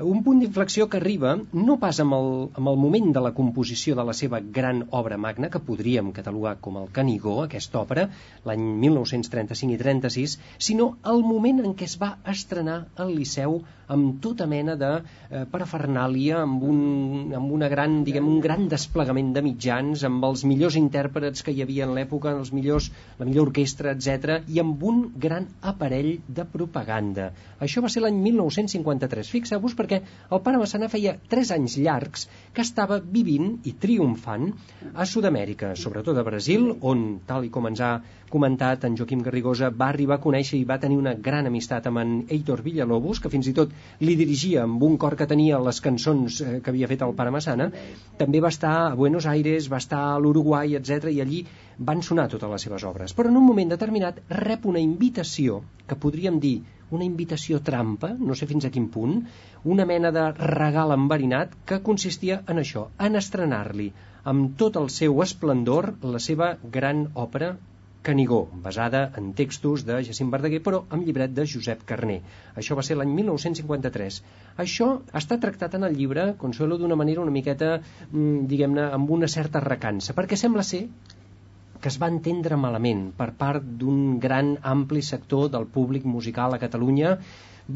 Un 0.04 0.18
punt 0.24 0.42
d'inflexió 0.42 0.84
que 0.92 0.98
arriba 0.98 1.30
no 1.56 1.74
pas 1.80 1.98
amb 2.02 2.12
el, 2.12 2.26
amb 2.60 2.68
el 2.68 2.76
moment 2.76 3.14
de 3.16 3.20
la 3.24 3.30
composició 3.38 3.94
de 3.96 4.04
la 4.04 4.12
seva 4.18 4.40
gran 4.58 4.82
obra 4.98 5.16
magna, 5.16 5.48
que 5.48 5.62
podríem 5.68 6.10
catalogar 6.18 6.58
com 6.66 6.76
el 6.76 6.90
Canigó, 6.98 7.38
aquesta 7.44 7.80
òpera, 7.80 8.04
l'any 8.44 8.66
1935 8.82 9.72
i 9.72 9.78
36, 9.80 10.36
sinó 10.68 10.90
el 11.14 11.24
moment 11.24 11.64
en 11.64 11.72
què 11.72 11.88
es 11.88 11.96
va 12.02 12.18
estrenar 12.34 12.82
al 13.00 13.14
Liceu 13.16 13.62
amb 13.88 14.20
tota 14.22 14.46
mena 14.50 14.74
de 14.76 14.90
eh, 14.98 15.44
parafernàlia, 15.50 16.40
amb, 16.42 16.62
un, 16.66 17.32
amb 17.38 17.52
una 17.54 17.68
gran, 17.72 18.00
diguem, 18.06 18.26
un 18.28 18.40
gran 18.42 18.66
desplegament 18.68 19.32
de 19.36 19.42
mitjans, 19.46 20.04
amb 20.08 20.24
els 20.28 20.44
millors 20.48 20.78
intèrprets 20.80 21.46
que 21.46 21.54
hi 21.54 21.62
havia 21.64 21.86
en 21.86 21.94
l'època, 21.96 22.34
els 22.36 22.52
millors, 22.56 22.90
la 23.20 23.28
millor 23.28 23.48
orquestra, 23.48 23.94
etc 23.94 24.42
i 24.52 24.60
amb 24.62 24.82
un 24.84 25.02
gran 25.22 25.46
aparell 25.62 26.16
de 26.26 26.44
propaganda. 26.50 27.30
Això 27.62 27.82
va 27.84 27.90
ser 27.92 28.02
l'any 28.04 28.18
1953. 28.26 29.30
Fixeu-vos 29.36 29.76
perquè 29.86 30.02
el 30.34 30.42
pare 30.42 30.58
Massana 30.58 30.90
feia 30.90 31.14
3 31.30 31.52
anys 31.56 31.78
llargs 31.78 32.26
que 32.56 32.64
estava 32.66 32.98
vivint 32.98 33.60
i 33.70 33.76
triomfant 33.78 34.50
a 34.92 35.06
Sud-amèrica, 35.06 35.74
sobretot 35.78 36.18
a 36.18 36.24
Brasil, 36.26 36.72
on, 36.80 37.06
tal 37.28 37.46
i 37.46 37.52
com 37.54 37.68
ens 37.70 37.82
ha 37.84 37.92
comentat 38.30 38.84
en 38.88 38.96
Joaquim 38.98 39.22
Garrigosa, 39.22 39.70
va 39.70 39.90
arribar 39.92 40.16
a 40.18 40.22
conèixer 40.24 40.58
i 40.58 40.66
va 40.66 40.80
tenir 40.82 40.98
una 40.98 41.14
gran 41.28 41.46
amistat 41.46 41.86
amb 41.86 42.02
en 42.02 42.16
Heitor 42.26 42.64
Villalobos, 42.66 43.20
que 43.22 43.30
fins 43.30 43.46
i 43.46 43.54
tot 43.54 43.74
li 44.02 44.16
dirigia 44.18 44.64
amb 44.66 44.82
un 44.82 44.96
cor 44.98 45.14
que 45.20 45.28
tenia 45.30 45.62
les 45.62 45.78
cançons 45.84 46.40
eh, 46.42 46.56
que 46.58 46.72
havia 46.72 46.90
fet 46.90 47.04
el 47.06 47.14
pare 47.20 47.34
Massana. 47.34 47.70
També 48.18 48.42
va 48.42 48.50
estar 48.50 48.74
a 48.80 48.94
Buenos 48.98 49.30
Aires, 49.30 49.70
va 49.70 49.78
estar 49.82 50.02
a 50.08 50.18
l'Uruguai, 50.18 50.74
etc 50.80 51.12
i 51.14 51.22
allí 51.22 51.44
van 51.78 52.02
sonar 52.02 52.26
totes 52.32 52.50
les 52.50 52.66
seves 52.66 52.84
obres. 52.88 53.14
Però 53.14 53.30
en 53.30 53.38
un 53.38 53.46
moment 53.46 53.70
determinat 53.76 54.18
rep 54.42 54.66
una 54.66 54.82
invitació, 54.82 55.62
que 55.86 55.98
podríem 56.02 56.40
dir 56.42 56.56
una 56.90 57.06
invitació 57.06 57.60
trampa, 57.68 58.12
no 58.18 58.34
sé 58.38 58.48
fins 58.50 58.66
a 58.66 58.72
quin 58.74 58.88
punt, 58.96 59.22
una 59.76 59.86
mena 59.90 60.12
de 60.14 60.26
regal 60.40 60.94
enverinat 60.94 61.54
que 61.70 61.82
consistia 61.88 62.42
en 62.52 62.62
això, 62.62 62.88
en 63.08 63.18
estrenar-li 63.22 63.88
amb 64.32 64.54
tot 64.60 64.76
el 64.80 64.90
seu 64.90 65.22
esplendor 65.22 65.92
la 66.16 66.20
seva 66.22 66.52
gran 66.76 67.06
òpera 67.26 67.56
Canigó, 68.06 68.46
basada 68.62 69.00
en 69.18 69.32
textos 69.34 69.82
de 69.86 69.96
Jacint 70.06 70.28
Verdaguer, 70.30 70.60
però 70.62 70.78
amb 70.94 71.02
llibret 71.06 71.32
de 71.34 71.42
Josep 71.52 71.80
Carné. 71.88 72.20
Això 72.60 72.76
va 72.78 72.84
ser 72.86 72.94
l'any 72.98 73.10
1953. 73.16 74.18
Això 74.62 74.86
està 75.20 75.40
tractat 75.42 75.74
en 75.74 75.88
el 75.88 75.96
llibre, 75.98 76.28
Consuelo, 76.38 76.78
d'una 76.78 76.98
manera 77.00 77.24
una 77.24 77.34
miqueta, 77.34 77.72
mm, 78.12 78.46
diguem-ne, 78.52 78.84
amb 78.98 79.10
una 79.16 79.26
certa 79.26 79.64
recança, 79.64 80.14
perquè 80.14 80.38
sembla 80.38 80.62
ser 80.62 80.84
que 81.86 81.90
es 81.94 82.00
va 82.02 82.06
entendre 82.10 82.56
malament 82.58 83.02
per 83.14 83.28
part 83.40 83.66
d'un 83.80 84.16
gran 84.22 84.48
ampli 84.70 85.02
sector 85.08 85.44
del 85.54 85.66
públic 85.74 86.06
musical 86.14 86.56
a 86.56 86.58
Catalunya 86.58 87.12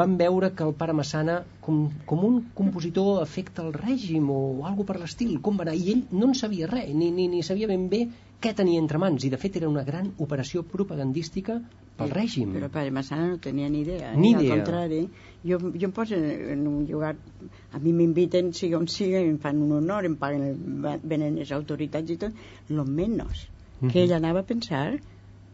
van 0.00 0.16
veure 0.18 0.48
que 0.58 0.64
el 0.66 0.72
pare 0.80 0.96
Massana 1.00 1.36
com, 1.62 1.76
com 2.11 2.24
un 2.26 2.40
compositor 2.61 3.20
afecta 3.22 3.62
el 3.62 3.70
règim 3.76 4.26
o 4.34 4.40
algo 4.66 4.86
per 4.88 4.96
l'estil, 4.98 5.36
com 5.44 5.61
va 5.61 5.62
anar, 5.68 5.76
i 5.78 5.92
ell 5.92 6.00
no 6.11 6.26
en 6.26 6.34
sabia 6.40 6.66
res, 6.72 6.88
ni, 6.90 7.12
ni, 7.14 7.28
ni 7.30 7.44
sabia 7.46 7.68
ben 7.70 7.84
bé 7.92 8.00
què 8.42 8.52
tenia 8.62 8.80
entre 8.82 8.98
mans 8.98 9.28
i 9.28 9.30
de 9.30 9.38
fet 9.38 9.61
era 9.61 9.70
una 9.70 9.86
gran 9.86 10.11
operació 10.26 10.64
propagandística 10.72 11.61
pel 12.00 12.11
règim. 12.16 12.50
però 12.58 12.72
pare 12.78 12.90
Massana 12.98 13.28
no 13.30 13.38
tenia 13.46 13.70
ni 13.70 13.84
idea 13.84 14.11
ni 14.16 14.34
al 14.34 14.42
idea. 14.42 14.56
contrari. 14.56 15.00
Jo, 15.44 15.61
jo 15.61 15.86
em 15.86 15.94
poso 16.00 16.18
en 16.56 16.66
un 16.66 16.82
llogar 16.90 17.14
a 17.14 17.78
mi 17.78 17.94
m'inviten 17.94 18.50
siga 18.58 18.82
on 18.82 18.90
siga 18.90 19.22
em 19.22 19.38
fan 19.38 19.62
un 19.62 19.78
honor 19.78 20.11
em 20.11 20.18
paguen 20.18 20.82
venen 21.14 21.38
les 21.44 21.54
autoritats 21.61 22.11
i 22.11 22.20
tot 22.26 22.44
lo 22.74 22.84
menos 22.84 23.46
Mhm. 23.80 23.90
que 23.90 24.02
ell 24.04 24.12
anava 24.12 24.40
a 24.40 24.46
pensar 24.48 24.98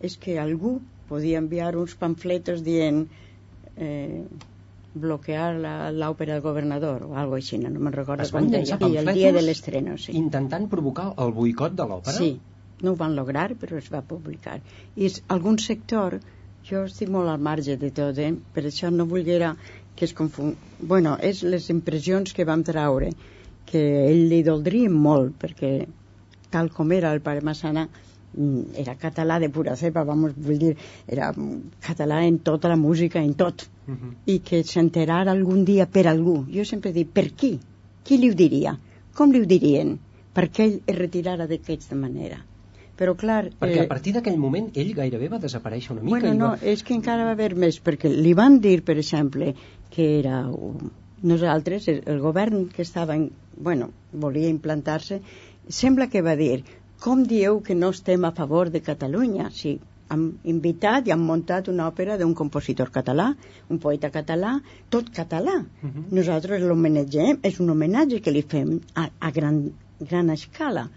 és 0.01 0.17
que 0.19 0.39
algú 0.39 0.81
podia 1.09 1.39
enviar 1.39 1.77
uns 1.77 1.95
pamfletos 1.95 2.63
dient 2.65 3.09
eh, 3.77 4.25
bloquear 4.95 5.55
la- 5.61 5.91
l'òpera 5.93 6.33
del 6.35 6.43
governador 6.43 7.03
o 7.05 7.15
algo 7.15 7.35
així, 7.37 7.59
no, 7.59 7.69
no 7.71 7.81
me'n 7.81 7.93
recordo 7.93 8.23
Es 8.23 8.33
van 8.33 8.45
com 8.45 8.53
deia. 8.53 8.79
I 8.81 8.97
el 9.03 9.11
dia 9.15 9.33
de 9.33 9.43
l'estreno, 9.43 9.97
sí. 9.99 10.13
intentant 10.17 10.69
provocar 10.73 11.13
el 11.19 11.33
boicot 11.33 11.75
de 11.77 11.85
l'òpera 11.85 12.17
Sí, 12.17 12.31
no 12.83 12.93
ho 12.93 12.97
van 12.97 13.15
lograr, 13.17 13.55
però 13.61 13.77
es 13.77 13.91
va 13.93 14.01
publicar. 14.03 14.61
I 14.97 15.05
és, 15.07 15.23
algun 15.29 15.59
sector, 15.59 16.19
jo 16.69 16.85
estic 16.89 17.09
molt 17.13 17.29
al 17.29 17.39
marge 17.41 17.77
de 17.77 17.91
tot, 17.91 18.19
eh? 18.19 18.33
per 18.55 18.65
això 18.65 18.91
no 18.91 19.07
volguera 19.07 19.55
que 19.95 20.05
es 20.05 20.13
confon... 20.15 20.57
Bueno, 20.81 21.17
és 21.21 21.43
les 21.43 21.69
impressions 21.71 22.33
que 22.33 22.45
vam 22.45 22.65
traure, 22.65 23.13
que 23.67 23.85
ell 24.11 24.29
li 24.29 24.43
doldria 24.43 24.91
molt, 24.91 25.37
perquè 25.41 25.87
tal 26.51 26.71
com 26.71 26.93
era 26.93 27.13
el 27.13 27.21
pare 27.21 27.41
Massana, 27.45 27.89
era 28.77 28.95
català 29.01 29.39
de 29.41 29.49
pura 29.51 29.77
cepa, 29.77 30.05
vamos, 30.05 30.35
vull 30.37 30.59
dir, 30.61 30.75
era 31.09 31.31
mm, 31.33 31.79
català 31.87 32.23
en 32.27 32.39
tota 32.45 32.69
la 32.69 32.77
música, 32.77 33.23
en 33.23 33.35
tot. 33.35 33.69
Uh 33.87 33.95
-huh. 33.95 34.13
I 34.27 34.39
que 34.41 34.63
s'enterara 34.65 35.33
algun 35.33 35.65
dia 35.65 35.87
per 35.87 36.07
algú. 36.07 36.45
Jo 36.53 36.65
sempre 36.65 36.93
dic, 36.93 37.09
per 37.09 37.33
qui? 37.33 37.59
Qui 38.05 38.19
li 38.19 38.31
ho 38.31 38.35
diria? 38.35 38.79
Com 39.15 39.33
li 39.33 39.41
ho 39.41 39.47
dirien? 39.47 39.99
Perquè 40.35 40.63
ell 40.65 40.81
es 40.87 40.99
retirara 40.99 41.47
d'aquesta 41.47 41.95
manera. 41.95 42.45
Però 42.97 43.15
clar... 43.15 43.51
perquè 43.61 43.83
a 43.85 43.89
partir 43.89 44.13
d'aquell 44.15 44.39
moment 44.39 44.71
ell 44.75 44.95
gairebé 44.95 45.29
va 45.29 45.39
desaparèixer 45.39 45.93
una 45.93 46.03
mica 46.03 46.19
Bueno, 46.19 46.35
i 46.35 46.39
no, 46.39 46.47
va... 46.53 46.59
és 46.63 46.83
que 46.83 46.95
encara 46.95 47.25
va 47.25 47.35
haver 47.37 47.55
més, 47.55 47.83
perquè 47.83 48.09
li 48.09 48.33
van 48.35 48.61
dir, 48.61 48.83
per 48.83 48.97
exemple, 48.97 49.55
que 49.91 50.19
era 50.19 50.45
nosaltres, 51.23 51.89
el, 51.89 52.03
el 52.07 52.21
govern 52.21 52.69
que 52.69 52.83
estava, 52.83 53.15
en, 53.15 53.31
bueno, 53.57 53.91
volia 54.13 54.49
implantar-se, 54.49 55.21
sembla 55.69 56.09
que 56.09 56.23
va 56.23 56.37
dir, 56.37 56.65
com 57.01 57.23
dieu 57.23 57.61
que 57.61 57.75
no 57.75 57.91
estem 57.91 58.25
a 58.25 58.33
favor 58.33 58.71
de 58.71 58.81
Catalunya? 58.81 59.51
Si 59.53 59.79
hem 60.11 60.27
invitat 60.45 61.09
i 61.09 61.13
hem 61.15 61.23
muntat 61.29 61.69
una 61.73 61.89
òpera 61.91 62.17
d'un 62.19 62.35
compositor 62.39 62.91
català, 62.95 63.33
un 63.71 63.79
poeta 63.83 64.11
català, 64.15 64.53
tot 64.91 65.11
català. 65.17 65.57
Uh 65.83 65.89
-huh. 65.89 66.05
Nosaltres 66.19 66.63
l'homenatgem, 66.63 67.39
és 67.43 67.59
un 67.61 67.71
homenatge 67.71 68.21
que 68.21 68.31
li 68.31 68.43
fem 68.43 68.81
a, 68.95 69.11
a 69.21 69.31
gran, 69.31 69.73
gran 70.01 70.31
escala. 70.31 70.89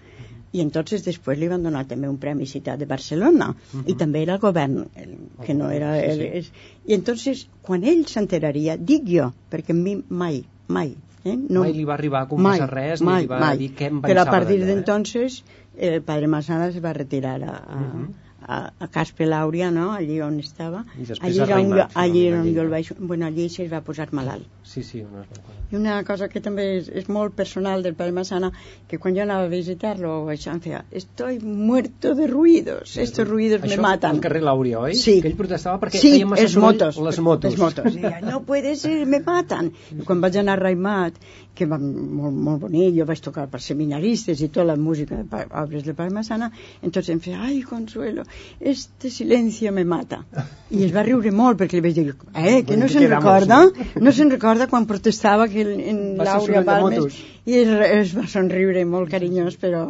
I 0.51 0.61
entonces 0.61 1.03
després 1.05 1.37
li 1.37 1.47
van 1.47 1.63
donar 1.63 1.85
també 1.87 2.07
un 2.09 2.17
premi 2.17 2.45
citat 2.47 2.79
de 2.79 2.85
Barcelona 2.85 3.55
Mhm. 3.73 3.83
i 3.85 3.93
també 3.95 4.21
era 4.21 4.33
el 4.33 4.39
govern 4.39 4.87
el, 4.95 5.17
que 5.45 5.53
no 5.53 5.69
era 5.69 5.93
Sí, 5.99 6.05
el, 6.05 6.17
sí. 6.17 6.23
és, 6.39 6.51
i 6.87 6.93
entonces 6.93 7.47
quan 7.61 7.83
ell 7.83 8.05
s'enteraria 8.05 8.77
dic 8.77 9.03
jo, 9.05 9.31
perquè 9.51 9.71
a 9.71 9.73
mi 9.73 10.03
mai 10.09 10.43
mai, 10.67 10.95
eh? 11.25 11.35
no, 11.49 11.61
Mai 11.61 11.73
li 11.73 11.83
va 11.83 11.93
arribar 11.95 12.21
a 12.23 12.27
confessar 12.27 12.69
res, 12.71 13.01
ni 13.01 13.05
mai, 13.07 13.21
li 13.21 13.27
va 13.27 13.39
mai. 13.39 13.57
dir 13.57 13.69
què 13.75 13.87
en 13.91 14.01
però 14.01 14.21
a 14.21 14.25
pensava 14.25 14.37
partir 14.37 14.57
d'allò, 14.59 14.69
eh? 14.71 14.75
d'entonces 14.75 15.43
el 15.77 16.01
padre 16.03 16.27
Massana 16.27 16.71
se 16.71 16.79
va 16.79 16.93
retirar 16.93 17.37
a, 17.43 17.55
a, 17.57 17.79
Mhm. 17.79 18.07
a, 18.47 18.57
a 18.79 18.87
Caspe 18.87 19.25
Làuria, 19.25 19.69
no? 19.71 19.91
allí 19.91 20.21
on 20.21 20.39
estava 20.39 20.85
I 20.97 21.05
allí 21.21 21.39
era 21.41 21.57
on, 21.59 21.69
jo, 21.69 21.87
allí 21.93 22.27
on 22.31 22.43
finalment, 22.43 22.55
jo 22.55 22.61
el 22.61 22.67
allí. 22.67 22.71
vaig 22.71 22.93
bueno, 22.99 23.25
allí 23.25 23.49
se 23.49 23.67
va 23.67 23.81
posar 23.81 24.09
malalt 24.13 24.47
Sí, 24.69 24.83
sí, 24.85 24.99
es 25.01 25.09
recorda. 25.09 25.55
i 25.71 25.75
una 25.77 25.95
cosa 26.05 26.27
que 26.29 26.41
també 26.45 26.65
és, 26.77 26.89
és 27.01 27.07
molt 27.09 27.33
personal 27.37 27.81
del 27.85 27.95
padre 27.97 28.13
Massana, 28.13 28.51
que 28.89 28.99
quan 29.01 29.15
jo 29.17 29.23
anava 29.23 29.47
a 29.47 29.49
visitar-lo, 29.51 30.11
això 30.29 30.53
em 30.53 30.59
feia, 30.61 30.83
estoy 30.91 31.39
muerto 31.41 32.13
de 32.17 32.27
ruidos, 32.29 32.95
estos 32.97 33.27
ruidos 33.27 33.63
Això 33.63 33.77
me 33.77 33.87
matan. 33.87 34.17
al 34.17 34.21
carrer 34.21 34.43
Làuria, 34.45 34.79
oi? 34.79 34.93
Sí. 34.97 35.19
Que 35.23 35.31
ell 35.31 35.37
protestava 35.39 35.81
perquè 35.81 36.01
sí, 36.01 36.11
feien 36.19 36.29
massa 36.29 36.47
soroll 36.47 36.67
motos, 36.69 37.01
les 37.09 37.19
motos. 37.29 37.51
Els 37.53 37.61
motos. 37.61 37.93
Deia, 37.97 38.19
no 38.21 38.43
puede 38.45 38.75
ser, 38.75 39.05
me 39.09 39.19
matan. 39.25 39.71
I 39.97 40.05
quan 40.05 40.21
vaig 40.21 40.37
anar 40.41 40.57
a 40.59 40.61
Raimat, 40.63 41.17
que 41.59 41.65
va 41.67 41.77
molt, 41.81 42.35
molt 42.47 42.61
bonic, 42.67 42.93
jo 42.95 43.05
vaig 43.09 43.19
tocar 43.25 43.47
per 43.51 43.59
seminaristes 43.61 44.41
i 44.45 44.47
tota 44.47 44.67
la 44.69 44.75
música 44.79 45.17
de 45.19 45.45
obres 45.63 45.83
de 45.83 45.93
Padre 45.97 46.13
Massana, 46.15 46.51
entonces 46.81 47.09
em 47.13 47.19
feia, 47.19 47.41
ai, 47.43 47.61
Consuelo, 47.67 48.23
este 48.59 49.09
silencio 49.11 49.73
me 49.73 49.83
mata. 49.83 50.23
I 50.71 50.85
es 50.85 50.93
va 50.95 51.03
riure 51.03 51.33
molt 51.35 51.59
perquè 51.59 51.79
li 51.79 51.83
vaig 51.83 51.97
dir, 51.97 52.15
eh, 52.33 52.63
que 52.65 52.77
no 52.77 52.87
se'n 52.87 53.09
recorda? 53.11 53.63
No 53.99 54.11
se'n 54.15 54.31
recorda 54.31 54.58
quan 54.67 54.85
protestava 54.89 55.47
que 55.47 55.61
en, 55.61 56.17
Laura 56.17 56.61
Balmes 56.67 57.15
i 57.45 57.55
es, 57.61 57.69
es 57.87 58.13
va 58.17 58.25
somriure 58.27 58.83
molt 58.85 59.09
carinyós, 59.09 59.55
però 59.61 59.83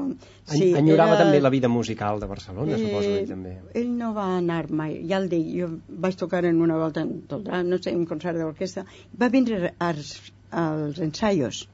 sí, 0.45 0.74
Enyorava 0.76 1.15
era- 1.15 1.24
també 1.24 1.41
la 1.41 1.49
vida 1.49 1.67
musical 1.70 2.20
de 2.20 2.28
Barcelona, 2.28 2.78
suposo, 2.78 3.09
ell 3.09 3.28
també. 3.28 3.57
ell 3.74 3.89
no 3.97 4.13
va 4.13 4.28
anar 4.38 4.70
mai, 4.70 4.99
ja 5.09 5.17
el 5.17 5.30
dic, 5.30 5.47
jo 5.57 5.70
vaig 5.89 6.15
tocar 6.15 6.43
en 6.45 6.61
una 6.61 6.78
volta 6.78 7.01
en 7.01 7.22
Toldrà, 7.28 7.63
no 7.63 7.78
sé, 7.82 7.95
un 7.95 8.05
concert 8.05 8.38
d'orquestra, 8.38 8.86
va 9.20 9.30
vindre 9.30 9.74
als, 9.80 10.32
als 10.51 10.99
ensaios, 10.99 11.67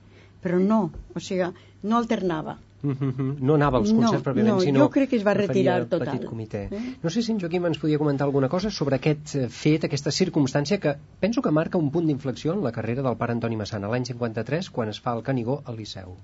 però 0.44 0.60
no, 0.60 0.92
o 1.16 1.20
sigui, 1.20 1.52
no 1.84 1.98
alternava. 1.98 2.58
No 2.86 3.56
anava 3.58 3.80
als 3.82 3.92
No, 3.92 4.00
concerts 4.02 4.24
pròpiament, 4.26 4.54
no, 4.54 4.60
sinó 4.64 4.84
jo 4.86 4.90
crec 4.96 5.10
que 5.12 5.18
es 5.20 5.26
va 5.28 5.34
retirar 5.38 5.78
total. 5.90 6.08
petit 6.14 6.28
comitè. 6.30 6.62
Eh? 6.72 6.82
No 7.04 7.10
sé 7.14 7.22
si 7.26 7.32
en 7.34 7.40
Joaquim 7.42 7.66
ens 7.70 7.80
podia 7.82 7.98
comentar 8.02 8.26
alguna 8.28 8.50
cosa 8.50 8.72
sobre 8.72 9.00
aquest 9.02 9.36
eh, 9.36 9.48
fet, 9.50 9.86
aquesta 9.90 10.12
circumstància 10.12 10.80
que 10.80 10.96
penso 11.20 11.42
que 11.42 11.52
marca 11.52 11.78
un 11.82 11.92
punt 11.92 12.08
d'inflexió 12.08 12.54
en 12.54 12.64
la 12.64 12.72
carrera 12.72 13.02
del 13.06 13.18
pare 13.18 13.34
Antoni 13.38 13.58
Massana 13.60 13.90
l'any 13.92 14.06
53 14.12 14.70
quan 14.70 14.90
es 14.94 15.00
fa 15.02 15.14
el 15.18 15.24
Canigó 15.24 15.62
al 15.66 15.78
Liceu. 15.82 16.16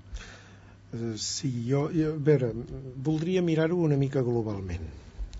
Eh, 0.92 1.14
Sí, 1.16 1.52
jo, 1.68 1.86
jo, 1.94 2.14
a 2.14 2.18
veure, 2.30 2.52
voldria 3.10 3.42
mirar-ho 3.42 3.76
una 3.76 3.96
mica 3.96 4.20
globalment. 4.22 4.84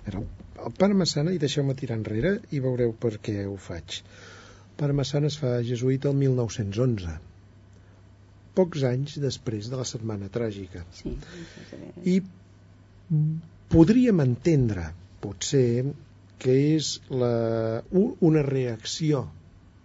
Era 0.06 0.18
el, 0.18 0.26
el 0.66 0.72
pare 0.78 0.94
Massana, 0.94 1.32
i 1.32 1.38
deixeu-me 1.38 1.74
tirar 1.78 1.98
enrere 2.00 2.38
i 2.50 2.60
veureu 2.64 2.92
per 2.98 3.18
què 3.22 3.44
ho 3.46 3.56
faig. 3.60 4.00
El 4.72 4.78
pare 4.80 4.96
Massana 4.96 5.28
es 5.28 5.36
fa 5.38 5.58
jesuïta 5.62 6.08
el 6.10 6.16
1911, 6.16 7.18
pocs 8.56 8.84
anys 8.88 9.18
després 9.22 9.68
de 9.72 9.80
la 9.80 9.86
Setmana 9.88 10.28
Tràgica. 10.32 10.84
Sí, 10.96 11.14
I 12.04 12.16
podríem 13.72 14.20
entendre, 14.24 14.90
potser, 15.22 15.92
que 16.42 16.54
és 16.74 16.96
la, 17.22 17.32
una 17.92 18.42
reacció 18.46 19.26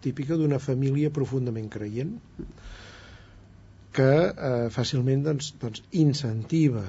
típica 0.01 0.37
d'una 0.39 0.59
família 0.63 1.11
profundament 1.13 1.67
creient 1.73 2.15
que 3.97 4.09
eh, 4.09 4.67
fàcilment 4.73 5.23
doncs, 5.25 5.51
doncs, 5.61 5.83
incentiva 6.01 6.83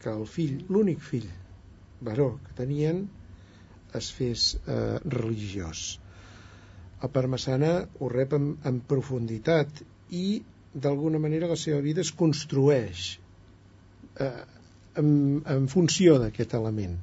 que 0.00 0.12
el 0.12 0.26
fill, 0.28 0.60
l'únic 0.72 1.00
fill 1.04 1.28
varó 2.08 2.30
que 2.46 2.56
tenien 2.58 3.02
es 4.00 4.10
fes 4.16 4.46
eh, 4.60 4.98
religiós. 5.04 5.98
El 7.00 7.12
Parmesana 7.12 7.72
ho 7.98 8.08
rep 8.12 8.36
en, 8.36 8.50
en 8.68 8.80
profunditat 8.92 9.82
i 10.16 10.24
d'alguna 10.74 11.18
manera 11.18 11.50
la 11.50 11.58
seva 11.58 11.80
vida 11.82 12.02
es 12.04 12.12
construeix 12.14 13.18
eh, 14.20 14.30
en, 15.00 15.10
en 15.46 15.66
funció 15.68 16.18
d'aquest 16.22 16.54
element. 16.58 16.96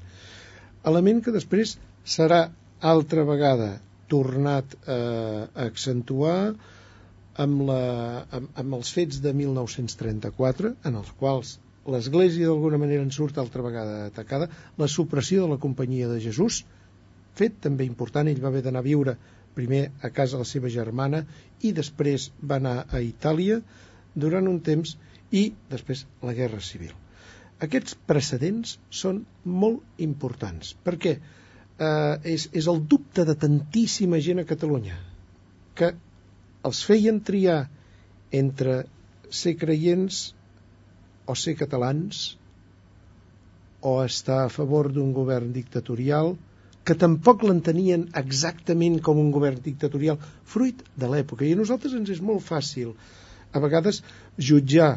Element 0.87 1.21
que 1.23 1.35
després 1.35 1.75
serà 2.07 2.47
altra 2.79 3.25
vegada 3.27 3.75
tornat 4.07 4.75
eh, 4.87 4.95
a 4.95 5.67
accentuar 5.67 6.39
amb, 7.37 7.63
la, 7.67 7.81
amb, 8.31 8.51
amb 8.55 8.77
els 8.79 8.91
fets 8.95 9.19
de 9.23 9.33
1934, 9.35 10.73
en 10.87 10.99
els 11.01 11.11
quals 11.19 11.57
l'Església 11.87 12.49
d'alguna 12.49 12.79
manera 12.81 13.03
en 13.03 13.11
surt 13.15 13.37
altra 13.39 13.63
vegada 13.63 14.07
atacada, 14.07 14.49
la 14.79 14.89
supressió 14.91 15.45
de 15.45 15.53
la 15.53 15.61
Companyia 15.63 16.09
de 16.11 16.19
Jesús, 16.23 16.63
fet 17.37 17.59
també 17.63 17.85
important, 17.87 18.27
ell 18.27 18.41
va 18.43 18.49
haver 18.51 18.63
d'anar 18.65 18.81
a 18.83 18.87
viure 18.87 19.15
primer 19.57 19.81
a 20.05 20.11
casa 20.19 20.37
de 20.37 20.43
la 20.45 20.51
seva 20.51 20.71
germana 20.73 21.23
i 21.65 21.73
després 21.81 22.29
va 22.51 22.61
anar 22.61 22.77
a 22.87 23.01
Itàlia 23.03 23.59
durant 24.25 24.47
un 24.53 24.61
temps 24.69 24.95
i 25.31 25.49
després 25.73 26.05
la 26.23 26.35
Guerra 26.37 26.61
Civil. 26.69 26.93
Aquests 27.65 27.97
precedents 28.09 28.77
són 29.01 29.23
molt 29.43 30.03
importants. 30.05 30.75
Per 30.85 30.95
què? 31.01 31.17
eh, 31.79 32.17
és, 32.35 32.47
és 32.53 32.67
el 32.67 32.81
dubte 32.89 33.25
de 33.27 33.35
tantíssima 33.39 34.19
gent 34.23 34.41
a 34.41 34.47
Catalunya, 34.49 34.97
que 35.77 35.93
els 36.67 36.81
feien 36.87 37.21
triar 37.29 37.59
entre 38.41 38.81
ser 39.41 39.55
creients 39.59 40.21
o 41.27 41.35
ser 41.35 41.55
catalans 41.59 42.37
o 43.87 43.99
estar 44.03 44.39
a 44.45 44.51
favor 44.51 44.89
d'un 44.93 45.13
govern 45.15 45.51
dictatorial 45.55 46.35
que 46.87 46.95
tampoc 46.95 47.43
l'entenien 47.43 48.05
exactament 48.21 49.01
com 49.03 49.19
un 49.19 49.31
govern 49.35 49.59
dictatorial, 49.63 50.19
fruit 50.53 50.83
de 50.95 51.09
l'època. 51.11 51.43
I 51.43 51.55
a 51.55 51.59
nosaltres 51.59 51.95
ens 51.97 52.13
és 52.15 52.21
molt 52.23 52.45
fàcil, 52.45 52.93
a 53.51 53.59
vegades, 53.63 54.01
jutjar 54.49 54.93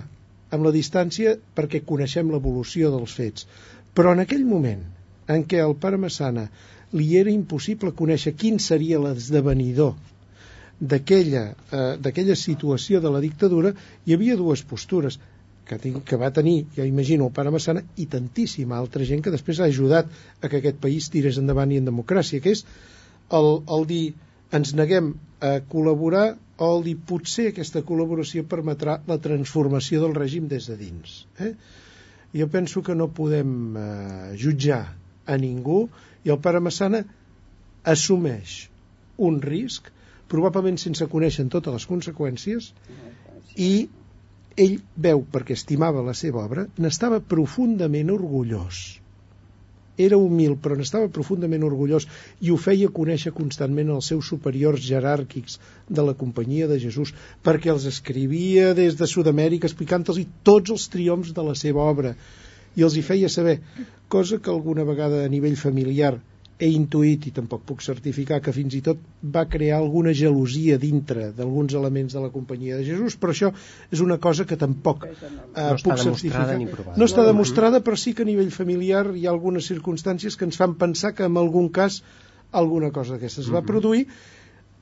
amb 0.54 0.66
la 0.66 0.74
distància 0.74 1.34
perquè 1.56 1.82
coneixem 1.86 2.30
l'evolució 2.30 2.92
dels 2.94 3.16
fets. 3.18 3.46
Però 3.94 4.14
en 4.14 4.22
aquell 4.22 4.46
moment 4.46 4.84
en 5.34 5.42
què 5.50 5.58
al 5.62 5.76
pare 5.82 5.98
Massana 5.98 6.46
li 6.98 7.08
era 7.18 7.30
impossible 7.30 7.94
conèixer 7.98 8.36
quin 8.38 8.58
seria 8.62 9.02
l'esdevenidor 9.02 9.94
d'aquella 10.80 11.44
eh, 11.50 12.36
situació 12.42 13.00
de 13.04 13.10
la 13.14 13.20
dictadura, 13.20 13.74
hi 14.06 14.14
havia 14.14 14.36
dues 14.36 14.62
postures 14.64 15.18
que, 15.70 15.78
tinc, 15.78 16.02
que 16.06 16.18
va 16.18 16.32
tenir, 16.34 16.64
ja 16.74 16.86
imagino, 16.88 17.28
el 17.28 17.34
pare 17.36 17.52
Massana 17.54 17.84
i 18.02 18.08
tantíssima 18.10 18.78
altra 18.78 19.06
gent 19.06 19.22
que 19.22 19.32
després 19.34 19.60
ha 19.60 19.68
ajudat 19.70 20.10
a 20.42 20.50
que 20.50 20.58
aquest 20.58 20.80
país 20.82 21.06
tirés 21.14 21.38
endavant 21.38 21.70
i 21.70 21.78
en 21.78 21.86
democràcia, 21.86 22.42
que 22.42 22.56
és 22.56 22.64
el, 23.38 23.50
el 23.76 23.86
dir 23.90 24.04
ens 24.58 24.72
neguem 24.74 25.12
a 25.46 25.52
col·laborar 25.70 26.24
o 26.60 26.70
el 26.74 26.82
dir 26.88 26.96
potser 27.10 27.50
aquesta 27.50 27.84
col·laboració 27.86 28.42
permetrà 28.50 28.98
la 29.06 29.20
transformació 29.22 30.02
del 30.02 30.16
règim 30.18 30.50
des 30.50 30.66
de 30.72 30.76
dins. 30.80 31.20
Eh? 31.38 31.54
Jo 32.34 32.50
penso 32.50 32.82
que 32.82 32.98
no 32.98 33.08
podem 33.14 33.54
eh, 33.78 34.34
jutjar 34.42 34.82
a 35.26 35.38
ningú 35.38 35.84
i 36.26 36.34
el 36.34 36.42
pare 36.42 36.60
Massana 36.60 37.04
assumeix 37.94 38.64
un 39.22 39.38
risc, 39.44 39.86
probablement 40.30 40.78
sense 40.82 41.06
conèixer 41.14 41.46
totes 41.52 41.78
les 41.78 41.86
conseqüències, 41.88 42.72
i 43.56 43.88
ell 44.56 44.78
veu, 44.96 45.22
perquè 45.32 45.54
estimava 45.56 46.02
la 46.06 46.14
seva 46.14 46.42
obra, 46.44 46.66
n'estava 46.78 47.20
profundament 47.20 48.10
orgullós. 48.14 48.80
Era 50.00 50.16
humil, 50.16 50.54
però 50.56 50.76
n'estava 50.78 51.10
profundament 51.12 51.64
orgullós 51.66 52.06
i 52.40 52.50
ho 52.50 52.56
feia 52.56 52.88
conèixer 52.98 53.32
constantment 53.36 53.90
als 53.92 54.08
seus 54.12 54.30
superiors 54.32 54.80
jeràrquics 54.86 55.58
de 55.98 56.04
la 56.06 56.14
Companyia 56.22 56.68
de 56.70 56.78
Jesús, 56.80 57.12
perquè 57.44 57.72
els 57.74 57.84
escrivia 57.90 58.72
des 58.78 58.96
de 58.96 59.08
Sud-amèrica 59.10 59.68
explicant-los 59.68 60.22
tots 60.42 60.72
els 60.76 60.88
triomfs 60.94 61.34
de 61.36 61.44
la 61.50 61.56
seva 61.64 61.84
obra 61.92 62.14
i 62.76 62.86
els 62.86 62.96
hi 62.96 63.02
feia 63.02 63.28
saber, 63.28 63.58
cosa 64.08 64.38
que 64.38 64.50
alguna 64.50 64.86
vegada 64.88 65.24
a 65.24 65.32
nivell 65.32 65.58
familiar 65.58 66.14
he 66.60 66.68
intuït 66.76 67.24
i 67.30 67.32
tampoc 67.36 67.62
puc 67.68 67.82
certificar 67.84 68.38
que 68.44 68.52
fins 68.52 68.74
i 68.76 68.82
tot 68.84 69.00
va 69.36 69.46
crear 69.48 69.78
alguna 69.80 70.12
gelosia 70.16 70.76
dintre 70.82 71.30
d'alguns 71.36 71.74
elements 71.78 72.16
de 72.16 72.20
la 72.24 72.28
companyia 72.34 72.76
de 72.76 72.84
Jesús, 72.84 73.16
però 73.20 73.32
això 73.34 73.50
és 73.90 74.02
una 74.04 74.18
cosa 74.26 74.44
que 74.44 74.58
tampoc 74.60 75.06
eh, 75.08 75.14
no 75.14 75.78
puc 75.80 76.02
certificar. 76.02 76.44
Ni 76.60 76.68
provada. 76.68 76.98
no 77.00 77.08
està 77.08 77.24
demostrada, 77.24 77.80
però 77.86 77.96
sí 77.96 78.12
que 78.16 78.26
a 78.26 78.28
nivell 78.28 78.52
familiar 78.52 79.06
hi 79.16 79.24
ha 79.24 79.32
algunes 79.32 79.70
circumstàncies 79.72 80.36
que 80.36 80.44
ens 80.48 80.60
fan 80.60 80.76
pensar 80.84 81.14
que 81.16 81.24
en 81.24 81.40
algun 81.40 81.72
cas 81.80 82.02
alguna 82.52 82.92
cosa 82.92 83.16
d'aquestes 83.16 83.48
va 83.54 83.64
produir. 83.64 84.04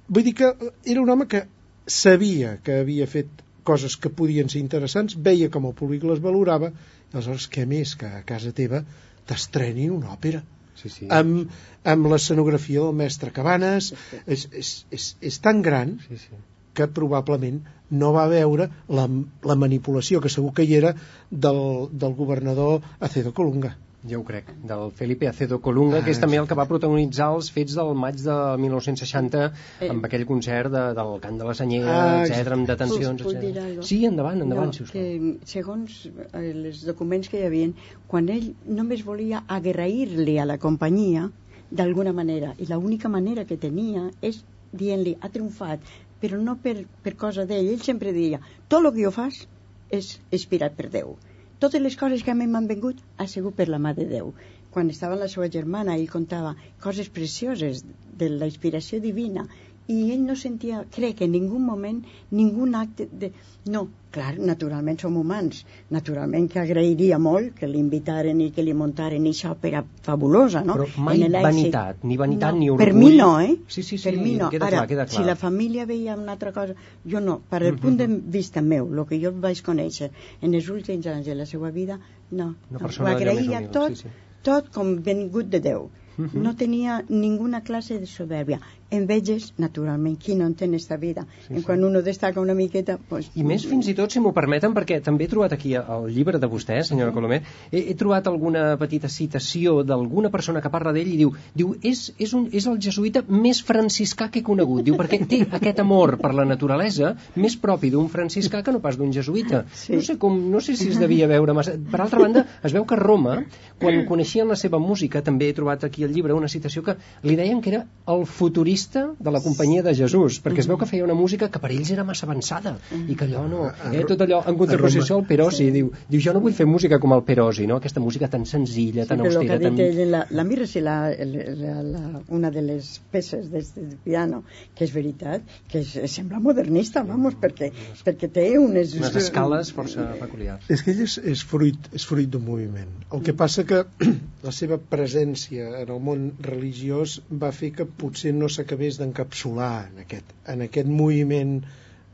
Vull 0.08 0.26
dir 0.26 0.34
que 0.34 0.52
era 0.82 1.00
un 1.04 1.14
home 1.14 1.28
que 1.30 1.44
sabia 1.86 2.56
que 2.64 2.82
havia 2.82 3.06
fet 3.06 3.30
coses 3.62 3.98
que 4.00 4.10
podien 4.10 4.48
ser 4.50 4.62
interessants, 4.64 5.14
veia 5.14 5.50
com 5.52 5.68
el 5.68 5.76
públic 5.78 6.06
les 6.08 6.22
valorava, 6.24 6.72
i 6.72 7.14
aleshores 7.14 7.46
què 7.52 7.68
més 7.68 7.94
que 8.00 8.08
a 8.08 8.24
casa 8.26 8.50
teva 8.56 8.82
t'estrenin 9.28 9.92
una 9.92 10.14
òpera 10.14 10.42
sí, 10.80 10.92
sí. 10.92 11.08
amb, 11.20 11.50
amb 11.94 12.10
l'escenografia 12.12 12.84
del 12.84 12.96
mestre 13.00 13.32
Cabanes 13.34 13.92
és, 14.26 14.46
és, 14.52 14.72
és, 14.94 15.10
és 15.32 15.40
tan 15.44 15.62
gran 15.66 15.96
sí, 16.06 16.20
sí. 16.22 16.38
que 16.78 16.88
probablement 17.00 17.60
no 17.90 18.12
va 18.14 18.28
veure 18.30 18.68
la, 19.00 19.08
la 19.50 19.58
manipulació 19.64 20.22
que 20.24 20.32
segur 20.32 20.54
que 20.56 20.66
hi 20.68 20.78
era 20.80 20.94
del, 21.30 21.60
del 21.92 22.16
governador 22.22 22.80
Acedo 23.00 23.34
Colunga 23.36 23.76
jo 24.06 24.20
ho 24.20 24.24
crec, 24.24 24.50
del 24.62 24.92
Felipe 24.92 25.26
Acedo 25.28 25.60
Colunga, 25.60 25.98
ah, 25.98 26.04
que 26.04 26.12
és 26.14 26.20
també 26.22 26.38
el 26.38 26.46
que 26.46 26.56
va 26.58 26.68
protagonitzar 26.70 27.32
els 27.34 27.48
fets 27.50 27.74
del 27.74 27.90
maig 27.98 28.20
de 28.22 28.36
1960 28.62 29.40
eh. 29.42 29.88
amb 29.90 30.06
aquell 30.06 30.24
concert 30.28 30.70
de, 30.70 30.82
del 30.94 31.10
cant 31.24 31.40
de 31.40 31.48
la 31.48 31.54
senyera, 31.58 31.96
ah, 31.96 32.22
etc 32.22 32.54
amb 32.54 32.70
detencions, 32.70 33.24
etc. 33.26 33.82
Sí, 33.88 33.98
endavant, 34.06 34.44
endavant, 34.46 34.70
no, 34.70 34.76
si 34.76 34.86
us 34.86 34.94
que, 34.94 35.34
segons 35.50 35.98
eh, 36.06 36.44
els 36.52 36.84
documents 36.86 37.30
que 37.32 37.42
hi 37.42 37.48
havia, 37.48 37.72
quan 38.12 38.30
ell 38.34 38.52
només 38.80 39.02
volia 39.06 39.42
agrair-li 39.58 40.38
a 40.38 40.46
la 40.46 40.60
companyia 40.62 41.26
d'alguna 41.70 42.14
manera, 42.14 42.54
i 42.62 42.70
l'única 42.70 43.10
manera 43.12 43.44
que 43.48 43.58
tenia 43.58 44.06
és 44.22 44.44
dient-li, 44.70 45.16
ha 45.20 45.32
triomfat, 45.32 45.82
però 46.22 46.38
no 46.38 46.54
per, 46.62 46.84
per 47.02 47.18
cosa 47.18 47.44
d'ell, 47.50 47.74
ell 47.74 47.82
sempre 47.82 48.14
deia, 48.14 48.38
tot 48.68 48.84
el 48.84 48.92
que 48.94 49.08
jo 49.08 49.14
fas 49.14 49.46
és 49.90 50.18
inspirat 50.30 50.78
per 50.78 50.86
Déu 50.92 51.16
totes 51.58 51.82
les 51.82 51.96
coses 52.00 52.22
que 52.24 52.30
a 52.32 52.38
mi 52.38 52.46
m'han 52.46 52.68
vingut 52.70 53.00
ha 53.18 53.26
sigut 53.26 53.56
per 53.58 53.68
la 53.68 53.80
mà 53.82 53.94
de 53.94 54.06
Déu. 54.12 54.32
Quan 54.74 54.90
estava 54.92 55.16
la 55.18 55.28
seva 55.32 55.48
germana, 55.54 55.96
ell 55.96 56.10
contava 56.12 56.54
coses 56.84 57.08
precioses 57.18 57.82
de 58.22 58.28
la 58.34 58.48
inspiració 58.50 59.00
divina 59.04 59.46
i 59.88 60.10
ell 60.12 60.24
no 60.28 60.34
sentia, 60.36 60.82
crec, 60.94 61.22
en 61.24 61.32
ningú 61.32 61.58
moment 61.58 62.02
ningú 62.30 62.66
acte 62.76 63.08
de... 63.10 63.32
No, 63.72 63.88
clar, 64.12 64.34
naturalment 64.38 64.98
som 65.00 65.16
humans, 65.16 65.62
naturalment 65.92 66.48
que 66.52 66.60
agrairia 66.60 67.18
molt 67.18 67.54
que 67.56 67.68
l'invitaren 67.68 68.40
i 68.40 68.50
que 68.56 68.64
li 68.64 68.74
muntaren 68.76 69.26
aquesta 69.28 69.52
òpera 69.54 69.82
fabulosa, 70.04 70.62
no? 70.64 70.76
Però 70.78 71.04
mai 71.04 71.24
vanitat, 71.28 72.04
ni 72.04 72.16
vanitat 72.20 72.56
no, 72.56 72.60
ni 72.60 72.70
orgull. 72.72 72.84
Per 72.84 72.94
mi 72.96 73.10
no, 73.16 73.30
eh? 73.40 73.56
Sí, 73.66 73.82
sí, 73.82 73.96
sí, 73.96 74.04
per 74.04 74.16
mi 74.20 74.36
no. 74.40 74.50
queda 74.52 74.68
Ara, 74.68 74.76
clar, 74.82 74.88
queda 74.92 75.06
clar. 75.08 75.16
si 75.16 75.26
la 75.26 75.36
família 75.36 75.86
veia 75.88 76.16
una 76.16 76.32
altra 76.36 76.52
cosa, 76.56 76.76
jo 77.04 77.20
no, 77.20 77.40
per 77.50 77.62
el 77.62 77.72
mm 77.72 77.76
-hmm. 77.76 77.80
punt 77.82 77.96
de 77.98 78.06
vista 78.38 78.62
meu, 78.62 78.88
el 78.92 79.04
que 79.06 79.20
jo 79.24 79.32
vaig 79.32 79.62
conèixer 79.62 80.10
en 80.40 80.54
els 80.54 80.68
últims 80.68 81.06
anys 81.06 81.26
de 81.26 81.34
la 81.34 81.46
seva 81.46 81.70
vida, 81.70 82.00
no. 82.30 82.54
Una 82.70 82.78
no. 82.80 82.88
Ho 82.88 83.06
agraïa 83.06 83.68
tot, 83.70 83.96
sí, 83.96 84.02
sí. 84.02 84.08
tot 84.42 84.68
com 84.70 84.96
vengut 85.02 85.48
de 85.48 85.60
Déu. 85.60 85.90
Uh 86.18 86.24
-huh. 86.24 86.42
No 86.42 86.56
tenia 86.56 87.04
ninguna 87.08 87.60
clase 87.62 87.98
de 87.98 88.06
soberbia. 88.06 88.60
Enveges, 88.90 89.50
naturalment, 89.60 90.14
qui 90.16 90.32
no 90.32 90.46
entén 90.48 90.72
esta 90.72 90.96
vida? 90.96 91.26
Sí, 91.44 91.52
en 91.52 91.58
sí. 91.58 91.64
quan 91.66 91.82
uno 91.84 92.00
destaca 92.00 92.40
una 92.40 92.54
miqueta... 92.56 92.96
Pues... 92.96 93.26
I 93.36 93.42
més 93.44 93.66
fins 93.68 93.84
i 93.90 93.92
tot, 93.92 94.08
si 94.08 94.20
m'ho 94.24 94.30
permeten, 94.32 94.72
perquè 94.72 94.96
també 95.04 95.26
he 95.26 95.28
trobat 95.28 95.52
aquí 95.52 95.74
el 95.76 96.06
llibre 96.08 96.40
de 96.40 96.48
vostè, 96.48 96.78
senyora 96.88 97.12
Colomer, 97.12 97.42
he, 97.68 97.82
he 97.92 97.96
trobat 98.00 98.30
alguna 98.30 98.78
petita 98.80 99.10
citació 99.12 99.82
d'alguna 99.84 100.30
persona 100.32 100.62
que 100.64 100.72
parla 100.72 100.94
d'ell 100.96 101.10
i 101.12 101.18
diu, 101.20 101.34
diu 101.52 101.74
és, 101.84 102.06
és, 102.16 102.32
un, 102.32 102.46
és 102.48 102.64
el 102.64 102.78
jesuïta 102.80 103.26
més 103.28 103.60
franciscà 103.60 104.30
que 104.32 104.40
he 104.40 104.46
conegut, 104.46 104.80
diu, 104.86 104.96
perquè 104.96 105.20
té 105.28 105.42
aquest 105.60 105.84
amor 105.84 106.16
per 106.22 106.32
la 106.32 106.48
naturalesa 106.48 107.12
més 107.36 107.58
propi 107.60 107.92
d'un 107.92 108.08
franciscà 108.08 108.62
que 108.64 108.72
no 108.72 108.80
pas 108.80 108.96
d'un 108.96 109.12
jesuïta. 109.12 109.66
Sí. 109.68 109.98
No, 109.98 110.06
sé 110.08 110.16
com, 110.16 110.40
no 110.48 110.64
sé 110.64 110.78
si 110.80 110.88
es 110.94 111.02
devia 111.02 111.28
veure 111.28 111.52
massa... 111.52 111.76
Per 111.76 112.00
altra 112.00 112.24
banda, 112.24 112.46
es 112.64 112.72
veu 112.72 112.88
que 112.88 112.96
a 112.96 113.02
Roma, 113.04 113.36
quan 113.84 114.00
coneixien 114.08 114.48
la 114.48 114.56
seva 114.56 114.80
música, 114.80 115.20
també 115.20 115.52
he 115.52 115.60
trobat 115.60 115.84
aquí 115.84 116.08
el 116.08 116.16
llibre 116.16 116.32
una 116.32 116.48
citació 116.48 116.86
que 116.88 116.96
li 117.28 117.36
deien 117.36 117.60
que 117.60 117.74
era 117.74 117.84
el 118.08 118.24
futurista 118.24 118.77
de 118.94 119.32
la 119.34 119.40
companyia 119.44 119.82
de 119.86 119.94
Jesús, 119.98 120.38
perquè 120.44 120.62
es 120.64 120.68
veu 120.70 120.78
que 120.80 120.88
feia 120.88 121.06
una 121.06 121.16
música 121.18 121.48
que 121.52 121.60
per 121.62 121.70
ells 121.74 121.90
era 121.94 122.04
massa 122.06 122.26
avançada 122.26 122.76
i 122.98 123.16
que 123.18 123.26
allò 123.28 123.44
no... 123.50 123.66
Eh, 123.92 124.04
tot 124.08 124.22
allò 124.24 124.40
en 124.48 124.58
contraposició 124.60 125.18
al 125.18 125.26
Perosi, 125.28 125.68
sí. 125.68 125.74
diu, 125.74 125.90
diu, 126.08 126.22
jo 126.24 126.34
no 126.36 126.42
vull 126.44 126.56
fer 126.56 126.66
música 126.68 127.00
com 127.02 127.14
el 127.16 127.24
Perosi, 127.28 127.66
no? 127.70 127.78
aquesta 127.82 128.02
música 128.04 128.28
tan 128.32 128.46
senzilla, 128.46 129.06
tan 129.08 129.22
sí, 129.22 129.30
austera. 129.30 129.58
Tan... 129.62 129.78
Ell, 129.82 130.02
la, 130.12 130.24
la 130.30 130.44
mira 130.48 130.66
si 130.70 130.82
la, 130.84 130.98
la, 131.10 131.74
la, 131.82 132.04
una 132.38 132.52
de 132.54 132.64
les 132.64 132.90
peces 133.12 133.50
del 133.52 133.96
piano, 134.04 134.42
que 134.74 134.86
és 134.86 134.94
veritat, 134.94 135.44
que 135.70 135.82
és, 135.82 135.94
sembla 136.12 136.40
modernista, 136.42 137.04
vamos, 137.06 137.36
perquè, 137.40 137.70
perquè 138.06 138.30
té 138.32 138.48
unes... 138.60 138.94
Unes 138.98 139.18
escales 139.22 139.72
força 139.76 140.06
peculiars. 140.20 140.68
És 140.72 140.84
que 140.84 140.94
ell 140.94 141.04
és, 141.04 141.18
és 141.34 141.44
fruit, 141.46 141.90
és 141.96 142.06
fruit 142.08 142.30
d'un 142.30 142.44
moviment. 142.44 142.90
El 143.14 143.24
que 143.26 143.34
passa 143.36 143.64
que 143.68 143.84
la 144.46 144.54
seva 144.54 144.78
presència 144.78 145.68
en 145.82 145.92
el 145.94 146.02
món 146.04 146.28
religiós 146.44 147.18
va 147.42 147.52
fer 147.54 147.72
que 147.76 147.88
potser 147.88 148.34
no 148.36 148.50
s'acabés 148.68 148.98
d'encapsular 149.00 149.88
en, 149.88 150.02
aquest, 150.04 150.36
en 150.52 150.66
aquest 150.66 150.88
moviment 150.92 151.56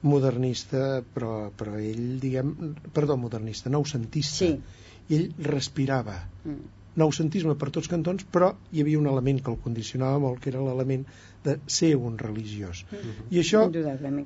modernista, 0.07 1.03
però, 1.17 1.51
però 1.51 1.75
ell, 1.81 2.21
diguem, 2.23 2.55
perdó, 2.95 3.17
modernista, 3.19 3.73
noucentista. 3.75 4.47
Sí. 4.47 4.55
I 5.11 5.19
ell 5.19 5.29
respirava. 5.51 6.23
Mm 6.47 6.81
noucentisme 6.95 7.57
per 7.59 7.73
tots 7.75 7.89
cantons, 7.91 8.23
però 8.31 8.53
hi 8.71 8.83
havia 8.85 9.01
un 9.01 9.09
element 9.11 9.41
que 9.43 9.51
el 9.51 9.57
condicionava 9.65 10.21
molt, 10.23 10.37
que 10.43 10.53
era 10.53 10.61
l'element 10.63 11.01
de 11.45 11.59
ser 11.67 11.95
un 11.97 12.17
religiós. 12.19 12.85
Mm 12.91 12.97
-hmm. 12.97 13.25
I 13.31 13.39
això 13.41 13.61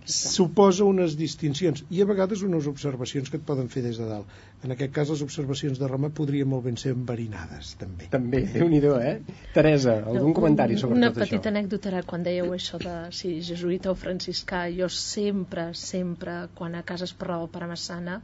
suposa 0.05 0.85
unes 0.85 1.17
distincions 1.17 1.85
i 1.91 2.03
a 2.03 2.05
vegades 2.05 2.43
unes 2.43 2.67
observacions 2.67 3.31
que 3.31 3.37
et 3.37 3.45
poden 3.45 3.69
fer 3.69 3.83
des 3.83 3.99
de 3.99 4.07
dalt. 4.07 4.27
En 4.63 4.71
aquest 4.73 4.93
cas, 4.93 5.09
les 5.09 5.23
observacions 5.23 5.79
de 5.79 5.89
Roma 5.89 6.09
podrien 6.11 6.49
molt 6.49 6.65
ben 6.65 6.77
ser 6.77 6.93
enverinades, 6.93 7.75
també. 7.77 8.09
També, 8.11 8.41
déu 8.55 8.69
nhi 8.69 8.81
eh? 9.03 9.21
Teresa, 9.55 10.05
algun 10.07 10.33
comentari 10.33 10.79
sobre 10.79 10.95
tot 10.95 11.05
això? 11.05 11.17
Una 11.17 11.21
petita 11.21 11.49
anècdota 11.49 11.89
ara, 11.89 12.03
quan 12.03 12.23
dèieu 12.23 12.53
això 12.55 12.79
de 12.79 13.13
si 13.13 13.41
jesuïta 13.41 13.91
o 13.91 13.95
franciscà, 13.95 14.69
jo 14.81 14.89
sempre, 14.89 15.75
sempre, 15.75 16.49
quan 16.55 16.75
a 16.75 16.83
casa 16.83 17.05
es 17.05 17.13
parlava 17.13 17.47
per 17.47 17.63
a 17.63 17.67
Massana, 17.67 18.23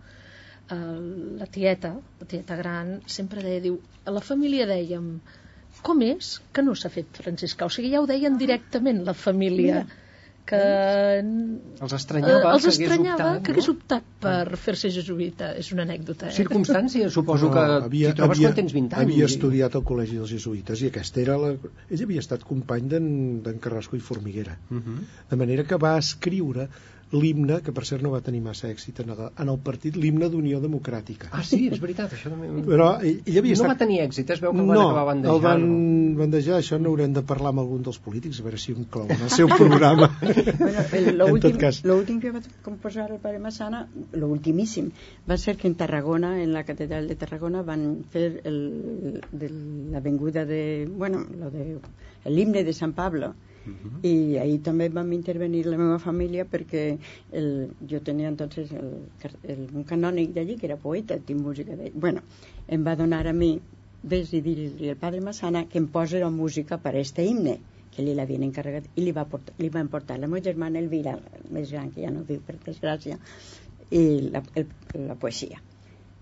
eh, 0.70 0.76
la 1.38 1.46
tieta, 1.46 2.00
la 2.20 2.26
tieta 2.26 2.56
gran, 2.56 3.00
sempre 3.06 3.42
deia, 3.42 3.60
diu, 3.60 3.80
a 4.04 4.10
la 4.10 4.20
família 4.20 4.66
dèiem 4.66 5.20
com 5.82 6.02
és 6.06 6.40
que 6.52 6.62
no 6.62 6.74
s'ha 6.78 6.92
fet 6.92 7.20
franciscà? 7.24 7.66
O 7.66 7.72
sigui, 7.72 7.90
ja 7.92 8.00
ho 8.00 8.06
deien 8.06 8.38
directament 8.38 9.04
la 9.04 9.14
família. 9.14 9.84
Mira 9.84 10.02
que 10.44 10.60
els 11.24 11.94
estranyava, 11.96 12.32
eh, 12.32 12.52
els 12.52 12.64
que 12.64 12.70
hagués 12.70 12.78
estranyava 12.78 13.16
optat, 13.16 13.44
que 13.44 13.52
hagués 13.54 13.68
optat 13.72 14.08
per 14.24 14.58
fer-se 14.64 14.90
jesuïta. 14.96 15.50
És 15.60 15.70
una 15.72 15.86
anècdota, 15.88 16.28
eh? 16.28 16.36
Circumstància, 16.36 17.08
suposo 17.14 17.50
que 17.54 17.62
havia, 17.64 18.12
t'hi 18.12 18.20
trobes 18.20 18.38
havia, 18.38 18.50
quan 18.50 18.58
tens 18.60 18.74
20 18.76 18.98
anys. 18.98 19.14
Havia 19.14 19.28
estudiat 19.30 19.78
al 19.78 19.84
Col·legi 19.90 20.18
dels 20.20 20.34
Jesuïtes 20.36 20.84
i 20.84 20.90
aquesta 20.92 21.22
era 21.24 21.38
la... 21.40 21.54
Ell 21.88 22.04
havia 22.06 22.24
estat 22.24 22.44
company 22.48 22.90
d'en 22.92 23.62
Carrasco 23.64 23.96
i 23.96 24.04
Formiguera. 24.10 24.58
Uh 24.68 24.82
-huh. 24.82 24.98
De 25.30 25.40
manera 25.40 25.64
que 25.64 25.80
va 25.80 25.96
escriure 25.98 26.68
l'himne, 27.12 27.60
que 27.64 27.72
per 27.74 27.84
cert 27.86 28.02
no 28.02 28.10
va 28.14 28.20
tenir 28.24 28.40
massa 28.44 28.68
èxit 28.70 29.00
en 29.04 29.12
el, 29.14 29.20
en 29.30 29.50
el 29.52 29.58
partit, 29.66 29.96
l'himne 30.00 30.28
d'Unió 30.32 30.60
Democràtica. 30.62 31.30
Ah, 31.32 31.42
sí, 31.46 31.60
és 31.72 31.80
veritat, 31.82 32.14
això 32.16 32.32
també... 32.32 32.48
Però 32.66 32.88
ell, 33.00 33.20
ell 33.24 33.38
havia 33.40 33.54
no 33.54 33.58
estat... 33.60 33.70
va 33.72 33.76
tenir 33.82 34.00
èxit, 34.04 34.32
es 34.34 34.42
veu 34.42 34.54
que 34.54 34.62
el 34.62 34.66
no, 34.66 34.72
van 34.72 34.82
acabar 34.84 35.04
bandejant. 35.10 35.36
el 35.36 35.44
van 35.44 36.18
bandejar, 36.22 36.58
això 36.58 36.78
n'haurem 36.80 37.14
de 37.16 37.24
parlar 37.28 37.52
amb 37.54 37.64
algun 37.64 37.84
dels 37.86 38.00
polítics, 38.02 38.40
a 38.40 38.46
veure 38.48 38.60
si 38.60 38.74
ho 38.74 38.78
inclou 38.80 39.06
en 39.10 39.26
el 39.28 39.32
seu 39.34 39.50
programa. 39.52 40.10
bueno, 40.64 40.86
l'últim 41.20 41.44
tot 41.48 41.60
cas. 41.66 41.82
l'últim 41.86 42.20
que 42.22 42.34
va 42.34 42.42
composar 42.66 43.08
el 43.10 43.20
pare 43.22 43.42
Massana, 43.42 43.84
l'ultimíssim, 44.18 44.90
va 45.28 45.38
ser 45.40 45.56
que 45.60 45.68
en 45.70 45.78
Tarragona, 45.78 46.36
en 46.42 46.52
la 46.56 46.64
catedral 46.64 47.08
de 47.10 47.18
Tarragona, 47.20 47.62
van 47.66 47.86
fer 48.10 48.26
el, 48.48 49.20
de 49.32 49.50
l'avinguda 49.94 50.44
de, 50.48 50.62
bueno, 50.90 51.24
lo 51.38 51.50
de 51.54 51.78
l'himne 52.24 52.64
de 52.64 52.72
Sant 52.72 52.94
Pablo, 52.96 53.34
Uh 53.66 53.72
-huh. 53.72 54.06
i 54.06 54.36
ahir 54.38 54.60
també 54.62 54.88
vam 54.88 55.12
intervenir 55.12 55.64
la 55.66 55.78
meva 55.78 55.98
família 55.98 56.44
perquè 56.44 56.98
el, 57.32 57.70
jo 57.90 58.00
tenia 58.00 58.28
entonces 58.28 58.72
el, 58.72 58.90
el, 59.42 59.68
un 59.72 59.84
canònic 59.84 60.34
d'allí 60.34 60.56
que 60.56 60.66
era 60.66 60.76
poeta, 60.76 61.18
tinc 61.18 61.40
música 61.40 61.76
d'ell 61.76 61.92
bueno, 61.94 62.20
em 62.68 62.84
va 62.84 62.96
donar 62.96 63.26
a 63.26 63.32
mi 63.32 63.60
ves 64.02 64.32
i 64.32 64.40
dir-li 64.40 64.90
al 64.90 64.96
padre 64.96 65.20
Massana 65.20 65.64
que 65.66 65.78
em 65.78 65.88
posi 65.88 66.18
la 66.18 66.30
música 66.30 66.78
per 66.78 66.94
a 66.94 67.00
este 67.00 67.24
himne 67.24 67.58
que 67.94 68.02
li 68.02 68.14
l'havien 68.14 68.42
encarregat 68.42 68.84
i 68.94 69.04
li 69.04 69.12
va, 69.12 69.24
portar, 69.24 69.54
li 69.58 69.68
van 69.68 69.88
portar 69.88 70.18
la 70.18 70.26
meva 70.26 70.44
germana 70.44 70.78
Elvira 70.78 71.18
més 71.50 71.70
gran 71.70 71.90
que 71.90 72.02
ja 72.02 72.10
no 72.10 72.24
viu 72.28 72.40
per 72.40 72.58
desgràcia 72.66 73.18
i 73.90 74.30
la, 74.34 74.42
el, 74.54 74.66
la 75.06 75.14
poesia 75.14 75.62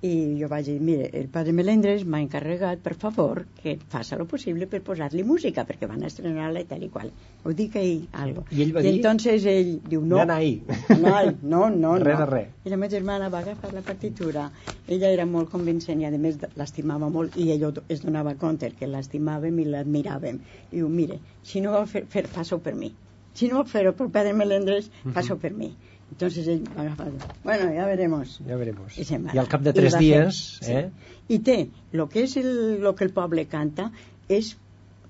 i 0.03 0.13
jo 0.41 0.49
vaig 0.51 0.67
dir, 0.67 0.81
mire, 0.83 1.05
el 1.15 1.29
padre 1.31 1.53
Melendres 1.55 2.03
m'ha 2.05 2.19
encarregat, 2.25 2.81
per 2.83 2.97
favor, 2.99 3.45
que 3.61 3.77
faça 3.93 4.17
lo 4.19 4.27
possible 4.27 4.67
per 4.67 4.81
posar-li 4.83 5.23
música, 5.23 5.63
perquè 5.69 5.87
van 5.87 6.03
estrenar-la 6.09 6.65
i 6.65 6.67
tal 6.67 6.83
i 6.83 6.89
qual. 6.91 7.13
Ho 7.45 7.53
dic 7.61 7.77
ahir, 7.79 8.01
algo. 8.25 8.43
I 8.51 8.65
ell 8.65 8.73
va 8.75 8.83
I 8.83 8.89
dir... 8.89 8.95
entonces 8.97 9.47
ell 9.53 9.71
diu, 9.87 10.03
no. 10.03 10.19
Anant 10.19 10.35
ahir. 10.41 10.65
No, 11.05 11.15
no, 11.53 11.63
no. 11.71 11.95
Res 12.03 12.19
no. 12.19 12.25
de 12.25 12.27
res. 12.33 12.51
I 12.67 12.75
la 12.75 12.81
meva 12.83 12.91
germana 12.97 13.31
va 13.31 13.45
agafar 13.47 13.71
la 13.77 13.85
partitura. 13.87 14.49
Ella 14.89 15.13
era 15.15 15.29
molt 15.37 15.53
convincent 15.55 16.03
i, 16.03 16.09
a 16.11 16.11
més, 16.27 16.43
l'estimava 16.59 17.13
molt 17.21 17.39
i 17.39 17.53
ell 17.55 17.69
es 17.87 18.03
donava 18.03 18.35
compte 18.43 18.73
que 18.75 18.91
l'estimàvem 18.91 19.63
i 19.63 19.71
l'admiràvem. 19.71 20.43
I 20.73 20.81
diu, 20.81 20.91
mire, 20.91 21.23
si 21.47 21.63
no 21.63 21.79
vol 21.79 21.87
fer, 21.95 22.09
fer 22.11 22.27
faça-ho 22.27 22.59
per 22.59 22.75
mi. 22.75 22.91
Si 23.39 23.47
no 23.49 23.63
vol 23.63 23.71
fer-ho 23.71 23.95
per 23.97 24.11
padre 24.11 24.35
Melendres, 24.37 24.91
faça-ho 25.15 25.39
per 25.39 25.55
mi. 25.55 25.71
Entonces 26.13 26.47
ell 26.47 26.65
va 26.77 26.83
agafar, 26.83 27.11
bueno, 27.43 27.73
ya 27.73 27.87
veremos. 27.87 28.39
Ja 28.47 28.57
veremos. 28.61 28.99
I, 28.99 29.07
I 29.33 29.39
al 29.41 29.49
cap 29.49 29.63
de 29.65 29.73
tres 29.73 29.97
dies, 29.97 30.41
fer, 30.61 30.77
eh? 30.77 30.91
Sí. 30.91 31.23
I 31.37 31.39
té, 31.47 31.55
el 31.97 32.03
que 32.13 32.27
és 32.27 32.35
el, 32.37 32.51
lo 32.83 32.93
que 32.99 33.07
el 33.09 33.15
poble 33.17 33.47
canta 33.49 33.89
és 34.29 34.51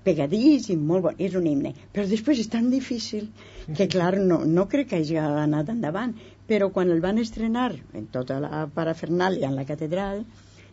pegadís 0.05 0.69
i 0.71 0.77
molt 0.79 1.03
bon, 1.07 1.19
és 1.27 1.35
un 1.39 1.49
himne, 1.49 1.73
però 1.91 2.07
després 2.07 2.39
és 2.39 2.47
tan 2.53 2.69
difícil 2.71 3.27
que, 3.65 3.89
clar, 3.91 4.13
no, 4.31 4.39
no 4.47 4.65
crec 4.71 4.93
que 4.93 5.01
hagi 5.01 5.19
anat 5.19 5.73
endavant, 5.75 6.15
però 6.47 6.71
quan 6.75 6.91
el 6.95 7.03
van 7.03 7.19
estrenar 7.19 7.69
en 7.99 8.07
tota 8.15 8.39
la 8.43 8.63
parafernàlia 8.79 9.51
en 9.51 9.59
la 9.59 9.67
catedral, 9.67 10.23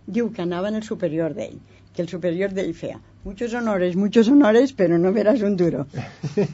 diu 0.06 0.30
que 0.34 0.46
anava 0.46 0.70
en 0.70 0.78
el 0.78 0.86
superior 0.86 1.34
d'ell, 1.34 1.58
que 1.94 2.02
el 2.02 2.08
superior 2.08 2.52
d'ell 2.54 2.74
feia 2.74 3.00
muchos 3.22 3.52
honores, 3.52 3.96
muchos 4.00 4.28
honores, 4.32 4.70
però 4.72 4.96
no 4.96 5.10
veràs 5.12 5.42
un 5.44 5.56
duro. 5.56 5.82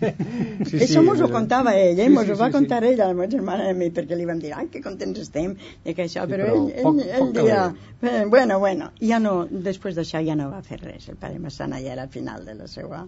Sí, 0.67 0.81
Això 0.83 1.03
mos 1.05 1.21
ho 1.21 1.29
però- 1.29 1.33
contava 1.37 1.75
ell, 1.79 1.99
eh? 2.01 2.07
Sí, 2.09 2.13
mos 2.15 2.25
sí, 2.27 2.33
ho 2.33 2.37
va 2.41 2.49
sí, 2.49 2.53
contar 2.57 2.81
ell 2.85 3.01
a 3.01 3.07
la 3.07 3.15
meva 3.15 3.29
germana 3.31 3.69
i 3.69 3.71
a 3.71 3.75
mi, 3.79 3.91
perquè 3.95 4.17
li 4.19 4.25
vam 4.27 4.41
dir, 4.43 4.51
ai, 4.57 4.67
que 4.73 4.81
contents 4.83 5.21
estem 5.23 5.53
de 5.85 5.95
que 5.95 6.07
això, 6.09 6.25
Sí, 6.27 6.33
però, 6.33 6.49
però 6.49 6.57
ell, 6.67 6.83
poc- 6.89 7.05
ell, 7.05 7.21
poc 7.21 7.33
dia, 7.37 7.61
eh, 8.03 8.25
bueno, 8.33 8.59
bueno, 8.59 8.91
ja 9.01 9.21
no, 9.23 9.37
després 9.51 9.95
d'això 9.95 10.25
ja 10.27 10.35
no 10.35 10.49
va 10.51 10.63
fer 10.67 10.81
res, 10.83 11.07
el 11.13 11.17
pare 11.23 11.39
Massana 11.39 11.79
ja 11.85 11.93
era 11.95 12.03
al 12.09 12.11
final 12.11 12.45
de 12.45 12.55
la 12.59 12.67
seva 12.67 13.05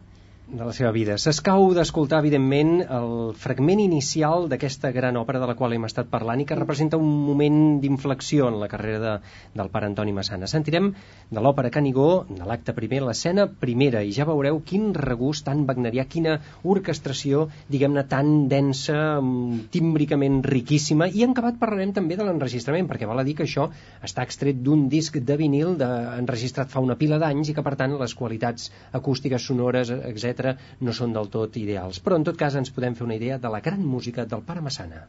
de 0.48 0.64
la 0.64 0.72
seva 0.72 0.90
vida. 0.96 1.18
S'escau 1.20 1.74
d'escoltar, 1.76 2.22
evidentment, 2.22 2.78
el 2.80 3.10
fragment 3.36 3.82
inicial 3.82 4.46
d'aquesta 4.48 4.90
gran 4.96 5.18
òpera 5.20 5.42
de 5.42 5.48
la 5.50 5.54
qual 5.58 5.74
hem 5.76 5.84
estat 5.84 6.08
parlant 6.08 6.40
i 6.40 6.46
que 6.48 6.56
representa 6.56 6.96
un 6.96 7.10
moment 7.26 7.76
d'inflexió 7.82 8.48
en 8.48 8.56
la 8.62 8.68
carrera 8.72 8.98
de, 9.02 9.12
del 9.58 9.68
pare 9.68 9.90
Antoni 9.90 10.14
Massana. 10.16 10.48
Sentirem 10.48 10.88
de 11.28 11.42
l'òpera 11.44 11.72
Canigó, 11.74 12.24
de 12.30 12.48
l'acte 12.48 12.72
primer, 12.72 13.02
l'escena 13.04 13.44
primera, 13.48 14.00
i 14.00 14.14
ja 14.16 14.24
veureu 14.28 14.62
quin 14.64 14.94
regust 14.96 15.44
tan 15.50 15.66
wagnerià, 15.68 16.06
quina 16.08 16.38
orquestració, 16.64 17.44
diguem-ne, 17.68 18.06
tan 18.08 18.48
densa, 18.48 19.20
mm, 19.20 19.68
tímbricament 19.74 20.40
riquíssima, 20.48 21.10
i 21.12 21.26
en 21.28 21.36
acabat 21.36 21.60
parlarem 21.60 21.92
també 21.92 22.16
de 22.16 22.24
l'enregistrament, 22.24 22.88
perquè 22.88 23.10
val 23.10 23.20
a 23.20 23.26
dir 23.26 23.36
que 23.36 23.44
això 23.44 23.68
està 24.00 24.24
extret 24.24 24.64
d'un 24.64 24.88
disc 24.88 25.20
de 25.20 25.36
vinil 25.36 25.76
de, 25.76 25.92
enregistrat 26.16 26.72
fa 26.72 26.80
una 26.80 26.96
pila 26.96 27.20
d'anys 27.20 27.52
i 27.52 27.54
que, 27.54 27.66
per 27.66 27.76
tant, 27.76 27.98
les 28.00 28.16
qualitats 28.16 28.72
acústiques, 28.96 29.44
sonores, 29.44 29.92
etc 29.92 30.37
no 30.80 30.94
són 30.96 31.16
del 31.16 31.30
tot 31.34 31.56
ideals. 31.60 32.02
Però, 32.04 32.18
en 32.18 32.26
tot 32.28 32.38
cas, 32.40 32.58
ens 32.60 32.72
podem 32.74 32.98
fer 32.98 33.06
una 33.08 33.18
idea 33.18 33.38
de 33.38 33.52
la 33.52 33.60
gran 33.60 33.84
música 33.84 34.24
del 34.24 34.44
pare 34.46 34.64
Massana. 34.64 35.06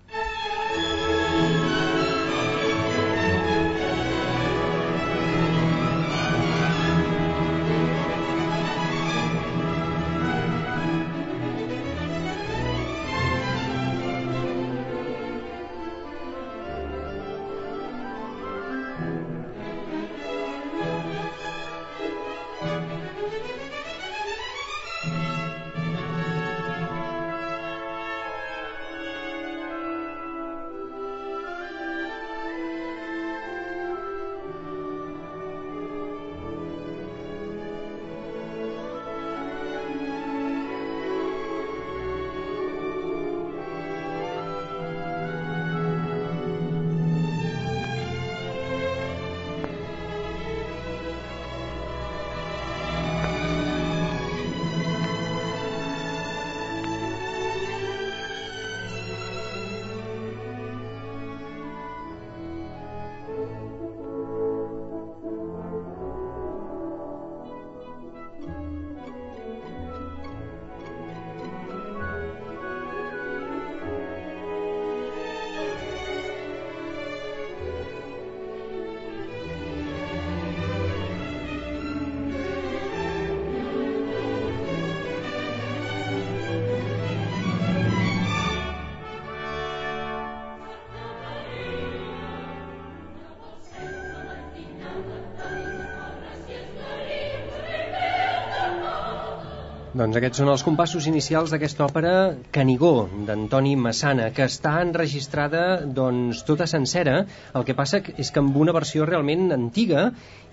Doncs 99.99 100.15
aquests 100.15 100.39
són 100.39 100.47
els 100.47 100.61
compassos 100.63 101.09
inicials 101.09 101.51
d'aquesta 101.51 101.83
òpera 101.83 102.11
Canigó, 102.55 103.09
d'Antoni 103.27 103.73
Massana, 103.75 104.29
que 104.31 104.45
està 104.47 104.77
enregistrada 104.79 105.63
doncs, 105.97 106.45
tota 106.47 106.67
sencera. 106.71 107.17
El 107.59 107.65
que 107.67 107.75
passa 107.75 107.99
és 108.15 108.31
que 108.31 108.39
amb 108.39 108.55
una 108.63 108.75
versió 108.77 109.03
realment 109.09 109.51
antiga 109.51 110.05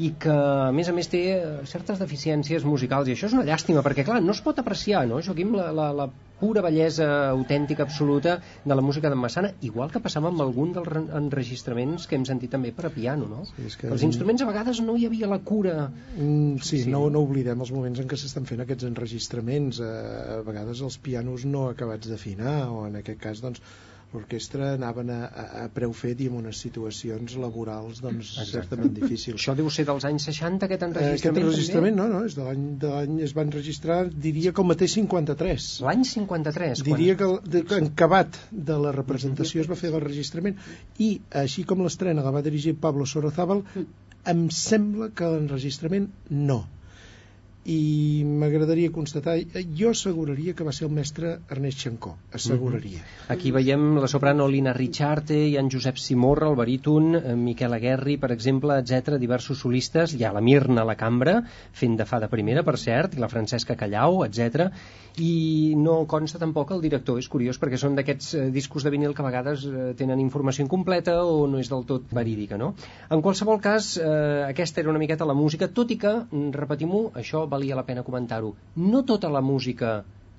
i 0.02 0.10
que, 0.24 0.34
a 0.34 0.72
més 0.74 0.90
a 0.90 0.96
més, 0.96 1.06
té 1.12 1.22
certes 1.76 2.02
deficiències 2.02 2.66
musicals. 2.66 3.06
I 3.06 3.14
això 3.14 3.30
és 3.30 3.38
una 3.38 3.46
llàstima, 3.46 3.86
perquè, 3.86 4.02
clar, 4.08 4.18
no 4.24 4.34
es 4.34 4.42
pot 4.42 4.58
apreciar, 4.58 5.06
no, 5.06 5.22
Joaquim, 5.22 5.54
la, 5.60 5.70
la, 5.78 5.92
la 6.00 6.08
pura 6.40 6.60
bellesa 6.62 7.06
autèntica, 7.30 7.82
absoluta 7.84 8.40
de 8.64 8.74
la 8.74 8.82
música 8.82 9.08
d'en 9.08 9.18
Massana, 9.18 9.54
igual 9.62 9.90
que 9.90 10.00
passava 10.04 10.28
amb 10.28 10.40
algun 10.44 10.72
dels 10.76 10.86
re- 10.88 11.04
enregistraments 11.16 12.06
que 12.06 12.16
hem 12.18 12.24
sentit 12.28 12.50
també 12.52 12.72
per 12.76 12.86
a 12.86 12.90
piano, 12.90 13.26
no? 13.28 13.44
Sí, 13.46 13.64
és 13.66 13.76
que- 13.76 13.88
Els 13.88 14.02
instruments 14.02 14.42
a 14.42 14.46
vegades 14.50 14.80
no 14.84 14.96
hi 14.96 15.06
havia 15.06 15.26
la 15.26 15.38
cura 15.40 15.90
Mm, 16.16 16.56
sí, 16.58 16.76
Sí. 16.78 16.82
sí. 16.84 16.90
No, 16.90 17.08
no 17.10 17.20
oblidem 17.20 17.60
els 17.60 17.70
moments 17.72 17.98
en 18.00 18.08
què 18.08 18.16
s'estan 18.16 18.44
fent 18.46 18.60
aquests 18.60 18.84
enregistraments. 18.84 19.80
Eh, 19.80 20.38
a 20.38 20.42
vegades 20.42 20.80
els 20.80 20.98
pianos 20.98 21.44
no 21.44 21.68
acabats 21.68 22.08
d'afinar, 22.08 22.68
o 22.70 22.86
en 22.86 22.96
aquest 22.96 23.20
cas, 23.20 23.40
doncs, 23.40 23.60
l'orquestra 24.14 24.72
anaven 24.76 25.10
a, 25.10 25.16
a, 25.26 25.44
a 25.64 25.68
preu 25.74 25.92
fet 25.96 26.20
i 26.22 26.28
en 26.30 26.36
unes 26.38 26.60
situacions 26.62 27.34
laborals 27.42 27.98
doncs, 28.04 28.30
Exacte. 28.38 28.52
certament 28.52 28.92
difícils. 28.96 29.40
Això 29.40 29.54
deu 29.58 29.68
ser 29.74 29.84
dels 29.88 30.06
anys 30.08 30.28
60, 30.30 30.64
aquest 30.68 30.82
Eh, 30.82 30.86
enregistrament, 30.86 31.18
aquest 31.18 31.40
enregistrament, 31.42 31.96
també? 31.98 32.12
no, 32.14 32.20
no, 32.20 32.24
és 32.30 32.36
de 32.38 32.44
l'any 32.46 32.64
de 32.84 32.92
l'any 32.94 33.18
es 33.26 33.34
va 33.36 33.44
enregistrar, 33.48 33.98
diria 34.28 34.52
que 34.56 34.62
el 34.64 34.68
mateix 34.70 34.94
53. 35.00 35.68
L'any 35.88 36.04
53, 36.12 36.84
Diria 36.86 37.16
que, 37.16 37.24
el- 37.32 37.40
de, 37.56 37.64
que 37.66 37.80
en 37.82 37.90
acabat 37.92 38.38
de 38.52 38.78
la 38.86 38.92
representació 38.96 39.60
es 39.64 39.68
va 39.70 39.76
fer 39.82 39.90
l'enregistrament 39.92 40.56
i 40.98 41.10
així 41.42 41.64
com 41.64 41.82
l'estrena 41.84 42.22
la 42.22 42.30
va 42.38 42.42
dirigir 42.46 42.76
Pablo 42.80 43.06
Sorozábal 43.06 43.64
em 44.26 44.48
sembla 44.50 45.10
que 45.14 45.28
l'enregistrament 45.34 46.08
no 46.30 46.62
i 47.66 48.22
m'agradaria 48.26 48.92
constatar 48.94 49.36
jo 49.78 49.90
asseguraria 49.90 50.54
que 50.54 50.64
va 50.66 50.74
ser 50.76 50.86
el 50.86 50.94
mestre 50.94 51.38
Ernest 51.50 51.82
Xancó 51.82 52.14
asseguraria 52.32 53.02
Aquí 53.28 53.50
veiem 53.50 53.96
la 53.98 54.06
soprano 54.06 54.46
Lina 54.46 54.72
Richarte, 54.72 55.34
ha 55.56 55.60
en 55.60 55.70
Josep 55.70 55.96
Simorra, 55.98 56.48
el 56.48 56.54
baríton, 56.54 57.16
eh, 57.16 57.34
Miquel 57.34 57.74
Aguerri, 57.74 58.16
per 58.22 58.30
exemple, 58.30 58.76
etc 58.78 59.16
diversos 59.18 59.58
solistes, 59.64 60.14
hi 60.14 60.22
ha 60.24 60.32
la 60.32 60.40
Mirna 60.40 60.82
a 60.82 60.86
la 60.86 60.94
cambra, 60.94 61.40
fent 61.72 61.96
de 61.98 62.06
fa 62.06 62.20
de 62.22 62.28
primera, 62.30 62.62
per 62.62 62.76
cert, 62.78 63.16
i 63.16 63.22
la 63.22 63.30
Francesca 63.32 63.74
Callau, 63.74 64.22
etc. 64.26 64.70
I 65.18 65.74
no 65.80 65.96
consta 66.06 66.38
tampoc 66.38 66.70
el 66.76 66.82
director, 66.84 67.18
és 67.18 67.28
curiós, 67.32 67.58
perquè 67.58 67.80
són 67.80 67.96
d'aquests 67.98 68.34
eh, 68.34 68.44
discos 68.54 68.84
de 68.84 68.92
vinil 68.94 69.14
que 69.16 69.24
a 69.24 69.26
vegades 69.26 69.64
eh, 69.66 69.88
tenen 69.98 70.22
informació 70.22 70.66
incompleta 70.66 71.16
o 71.24 71.46
no 71.50 71.58
és 71.58 71.72
del 71.72 71.86
tot 71.88 72.06
verídica, 72.14 72.60
no? 72.60 72.74
En 73.10 73.24
qualsevol 73.24 73.58
cas, 73.64 73.94
eh, 73.98 74.44
aquesta 74.46 74.84
era 74.84 74.92
una 74.92 75.02
miqueta 75.02 75.26
la 75.26 75.34
música, 75.34 75.68
tot 75.72 75.90
i 75.90 75.98
que, 75.98 76.14
mm, 76.30 76.52
repetim-ho, 76.54 77.02
això 77.16 77.46
valia 77.56 77.78
la 77.78 77.86
pena 77.88 78.04
comentar-ho, 78.06 78.54
no 78.76 79.02
tota 79.08 79.32
la 79.32 79.40
música 79.42 79.96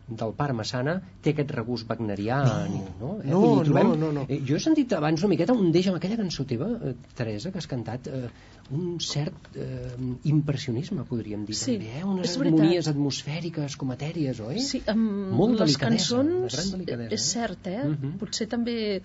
del 0.08 0.30
pare 0.40 0.54
Massana 0.56 0.94
té 1.20 1.34
aquest 1.34 1.50
regust 1.52 1.90
wagnerià 1.90 2.38
ni, 2.72 2.78
no? 3.02 3.10
Eh? 3.20 3.28
no, 3.28 3.40
trobem- 3.68 3.90
no, 3.90 3.96
no, 4.06 4.12
no. 4.16 4.22
Eh, 4.32 4.38
jo 4.48 4.56
he 4.56 4.62
sentit 4.64 4.94
abans 4.96 5.20
una 5.26 5.34
miqueta 5.34 5.52
un 5.52 5.74
deix 5.76 5.90
amb 5.92 5.98
aquella 6.00 6.16
cançó 6.22 6.46
teva, 6.48 6.70
eh, 6.80 6.94
Teresa, 7.18 7.52
que 7.52 7.60
has 7.60 7.68
cantat 7.68 8.08
eh, 8.08 8.30
un 8.72 9.02
cert 9.04 9.50
eh, 9.60 9.98
impressionisme, 10.32 11.04
podríem 11.12 11.44
dir 11.50 11.58
Sí, 11.60 11.76
també, 11.76 11.92
eh? 12.00 12.06
unes 12.08 12.38
harmonies 12.40 12.88
atmosfèriques 12.94 13.76
com 13.82 13.92
etèries, 13.98 14.40
oi? 14.48 14.64
Sí, 14.64 14.80
amb 14.88 15.36
Molt 15.42 15.60
les 15.66 15.76
cançons 15.84 16.56
és 16.56 16.72
eh? 16.88 17.20
cert, 17.28 17.68
eh? 17.68 17.84
Mhm. 17.92 18.16
Potser 18.24 18.48
també 18.56 18.78
eh, 18.96 19.02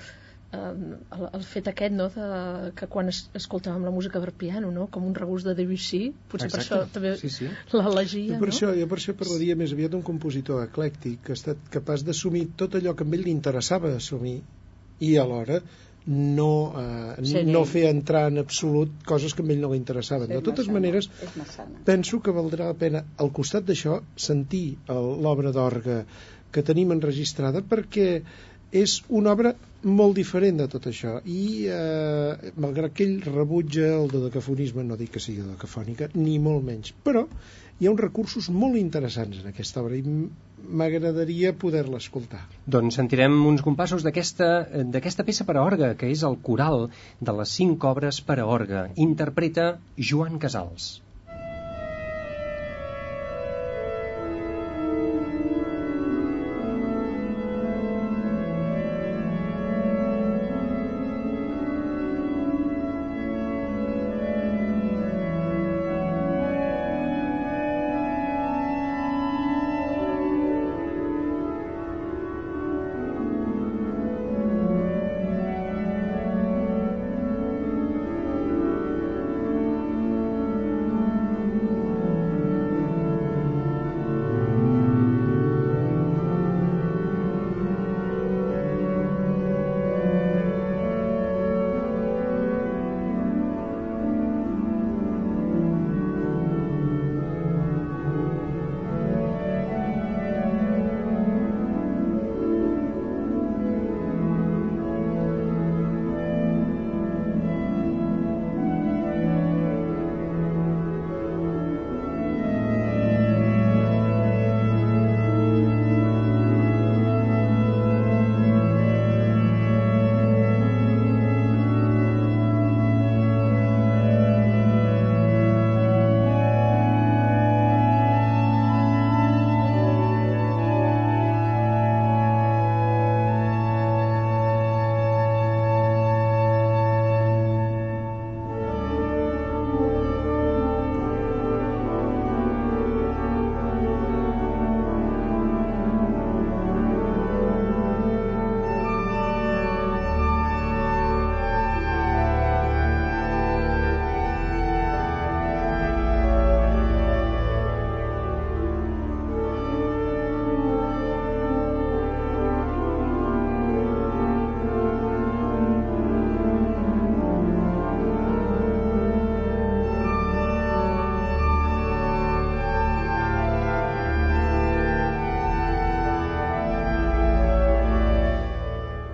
el, 0.52 1.26
el 1.32 1.44
fet 1.48 1.68
aquest, 1.70 1.94
no?, 1.96 2.08
de, 2.12 2.72
que 2.76 2.86
quan 2.92 3.08
es, 3.12 3.22
escoltàvem 3.38 3.84
la 3.88 3.92
música 3.94 4.20
per 4.20 4.32
piano, 4.36 4.70
no?, 4.74 4.88
com 4.92 5.06
un 5.08 5.14
regust 5.16 5.48
de 5.48 5.54
Debussy, 5.58 6.02
potser 6.32 6.50
per 6.52 6.60
Exacte. 6.60 6.80
això 6.80 6.92
també 6.96 7.14
Sí, 7.20 7.30
sí. 7.32 7.48
l'elegia, 7.72 8.34
Jo 8.34 8.40
per, 8.42 8.50
no? 8.50 8.54
això, 8.54 8.72
jo 8.80 8.88
per 8.90 8.98
això 9.00 9.14
parlaria 9.16 9.56
més 9.56 9.72
aviat 9.72 9.94
d'un 9.94 10.02
compositor 10.04 10.64
eclèctic 10.66 11.22
que 11.24 11.32
ha 11.32 11.38
estat 11.40 11.62
capaç 11.72 12.04
d'assumir 12.04 12.50
tot 12.56 12.76
allò 12.76 12.94
que 12.98 13.06
a 13.08 13.14
ell 13.16 13.24
li 13.28 13.32
interessava 13.32 13.94
assumir 13.96 14.42
i 15.00 15.16
alhora 15.16 15.62
no, 16.04 16.50
eh, 16.76 17.24
Sí. 17.24 17.44
no 17.46 17.64
fer 17.64 17.84
entrar 17.88 18.26
en 18.32 18.38
absolut 18.42 18.90
coses 19.06 19.34
que 19.34 19.42
a 19.42 19.46
ell 19.54 19.60
no 19.62 19.70
li 19.72 19.78
interessaven. 19.78 20.26
Sí, 20.28 20.34
de 20.34 20.42
totes 20.42 20.66
Massana, 20.68 20.80
maneres, 20.80 21.10
penso 21.86 22.20
que 22.20 22.34
valdrà 22.34 22.66
la 22.72 22.74
pena, 22.74 23.04
al 23.18 23.30
costat 23.32 23.64
d'això, 23.64 24.00
sentir 24.16 24.78
l'obra 24.88 25.52
d'orgue 25.54 26.04
que 26.52 26.62
tenim 26.62 26.90
enregistrada 26.92 27.62
perquè 27.62 28.08
és 28.72 29.02
una 29.12 29.34
obra 29.36 29.52
molt 29.82 30.16
diferent 30.16 30.60
de 30.62 30.68
tot 30.70 30.86
això 30.88 31.16
i 31.28 31.66
eh, 31.68 32.52
malgrat 32.64 32.94
que 32.96 33.04
ell 33.04 33.18
rebutja 33.26 33.90
el 33.98 34.08
dodecafonisme, 34.12 34.84
no 34.86 34.96
dic 34.96 35.12
que 35.16 35.22
sigui 35.22 35.42
dodecafònica 35.42 36.08
ni 36.14 36.38
molt 36.38 36.64
menys, 36.64 36.94
però 37.04 37.26
hi 37.78 37.88
ha 37.88 37.92
uns 37.92 38.00
recursos 38.00 38.48
molt 38.48 38.78
interessants 38.80 39.42
en 39.42 39.50
aquesta 39.50 39.82
obra 39.82 39.98
i 39.98 40.04
m'agradaria 40.62 41.50
poder-la 41.58 41.98
escoltar 41.98 42.44
Doncs 42.70 43.00
sentirem 43.00 43.34
uns 43.50 43.64
compassos 43.66 44.06
d'aquesta 44.06 45.26
peça 45.26 45.44
per 45.48 45.58
a 45.58 45.64
orgue, 45.66 45.94
que 45.98 46.12
és 46.14 46.22
el 46.22 46.38
coral 46.48 46.86
de 47.20 47.38
les 47.40 47.56
cinc 47.58 47.84
obres 47.84 48.22
per 48.22 48.38
a 48.38 48.46
orgue. 48.46 48.86
Interpreta 48.96 49.72
Joan 49.98 50.38
Casals. 50.38 51.01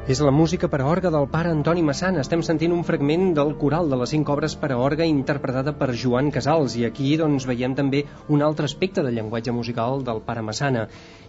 És 0.09 0.23
la 0.25 0.31
música 0.33 0.71
per 0.73 0.79
a 0.81 0.87
orga 0.89 1.11
del 1.13 1.27
pare 1.29 1.51
Antoni 1.53 1.83
Massana. 1.85 2.23
Estem 2.25 2.41
sentint 2.47 2.73
un 2.73 2.81
fragment 2.91 3.35
del 3.37 3.51
coral 3.61 3.91
de 3.93 3.99
les 4.01 4.15
cinc 4.15 4.31
obres 4.33 4.55
per 4.57 4.71
a 4.73 4.79
orga 4.81 5.05
interpretada 5.05 5.75
per 5.77 5.91
Joan 6.03 6.31
Casals. 6.33 6.79
I 6.81 6.87
aquí 6.89 7.11
doncs 7.21 7.45
veiem 7.51 7.75
també 7.77 8.07
un 8.33 8.41
altre 8.47 8.65
aspecte 8.65 9.05
del 9.05 9.19
llenguatge 9.19 9.53
musical 9.53 10.01
del 10.07 10.23
pare 10.25 10.41
Massana. 10.47 10.87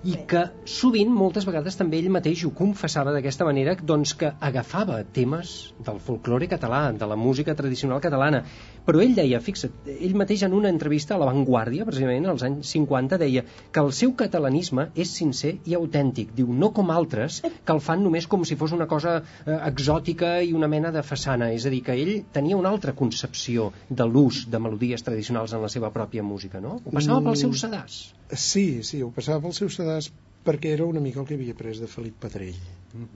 I 0.08 0.16
que 0.32 0.46
sovint, 0.64 1.12
moltes 1.12 1.44
vegades 1.44 1.76
també 1.76 2.00
ell 2.00 2.08
mateix 2.08 2.46
ho 2.48 2.54
confessava 2.56 3.12
d'aquesta 3.12 3.44
manera 3.44 3.74
doncs 3.76 4.14
que 4.16 4.32
agafava 4.40 5.02
temes 5.04 5.74
del 5.84 6.00
folklore 6.00 6.48
català, 6.48 6.94
de 6.96 7.12
la 7.12 7.20
música 7.20 7.58
tradicional 7.60 8.00
catalana. 8.00 8.46
Però 8.88 9.04
ell 9.04 9.12
deia, 9.18 9.42
fixa't, 9.44 9.76
ell 9.92 10.16
mateix 10.16 10.46
en 10.48 10.56
una 10.56 10.72
entrevista 10.72 11.18
a 11.18 11.20
La 11.20 11.28
Vanguardia, 11.28 11.84
precisament 11.86 12.30
als 12.32 12.48
anys 12.48 12.72
50 12.78 13.20
deia 13.20 13.44
que 13.44 13.84
el 13.84 13.92
seu 13.92 14.16
catalanisme 14.16 14.88
és 14.96 15.12
sincer 15.20 15.58
i 15.68 15.76
autèntic, 15.76 16.32
diu, 16.40 16.48
no 16.64 16.72
com 16.72 16.96
altres 16.96 17.42
que 17.44 17.76
el 17.76 17.84
fan 17.84 18.08
només 18.08 18.26
com 18.32 18.48
si 18.48 18.56
fos 18.56 18.69
una 18.76 18.88
cosa 18.92 19.18
eh, 19.20 19.58
exòtica 19.70 20.38
i 20.46 20.54
una 20.58 20.70
mena 20.72 20.92
de 20.96 21.04
façana, 21.06 21.52
és 21.56 21.66
a 21.66 21.74
dir, 21.74 21.82
que 21.86 21.98
ell 21.98 22.14
tenia 22.36 22.58
una 22.60 22.72
altra 22.74 22.96
concepció 23.02 23.70
de 23.90 24.08
l'ús 24.08 24.46
de 24.52 24.62
melodies 24.62 25.06
tradicionals 25.06 25.54
en 25.54 25.66
la 25.66 25.72
seva 25.74 25.92
pròpia 25.96 26.24
música, 26.24 26.62
no? 26.64 26.80
Ho 26.84 26.96
passava 26.96 27.22
pel 27.30 27.40
seu 27.44 27.54
sedàs. 27.54 28.00
Sí, 28.34 28.68
sí, 28.84 29.04
ho 29.04 29.12
passava 29.16 29.44
pel 29.46 29.56
seu 29.58 29.72
sedàs 29.74 30.12
perquè 30.46 30.72
era 30.74 30.86
una 30.88 31.02
mica 31.04 31.20
el 31.22 31.28
que 31.28 31.36
havia 31.36 31.58
pres 31.58 31.82
de 31.84 31.88
Felip 31.92 32.16
Pedrell. 32.24 32.58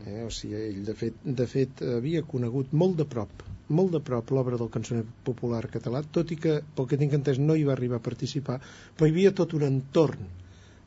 Eh? 0.06 0.22
O 0.26 0.30
sigui, 0.30 0.60
ell, 0.60 0.84
de 0.86 0.94
fet, 0.98 1.24
de 1.24 1.48
fet, 1.50 1.82
havia 1.98 2.22
conegut 2.28 2.76
molt 2.84 3.00
de 3.00 3.10
prop 3.10 3.44
molt 3.74 3.94
de 3.96 4.00
prop 4.04 4.32
l'obra 4.36 4.58
del 4.60 4.70
cançoner 4.70 5.04
popular 5.26 5.64
català, 5.72 6.04
tot 6.18 6.32
i 6.36 6.38
que, 6.38 6.60
pel 6.76 6.88
que 6.90 7.00
tinc 7.00 7.16
entès, 7.18 7.40
no 7.40 7.56
hi 7.56 7.64
va 7.68 7.74
arribar 7.74 8.00
a 8.02 8.08
participar, 8.08 8.60
però 8.98 9.08
hi 9.08 9.14
havia 9.16 9.32
tot 9.40 9.56
un 9.58 9.64
entorn 9.70 10.28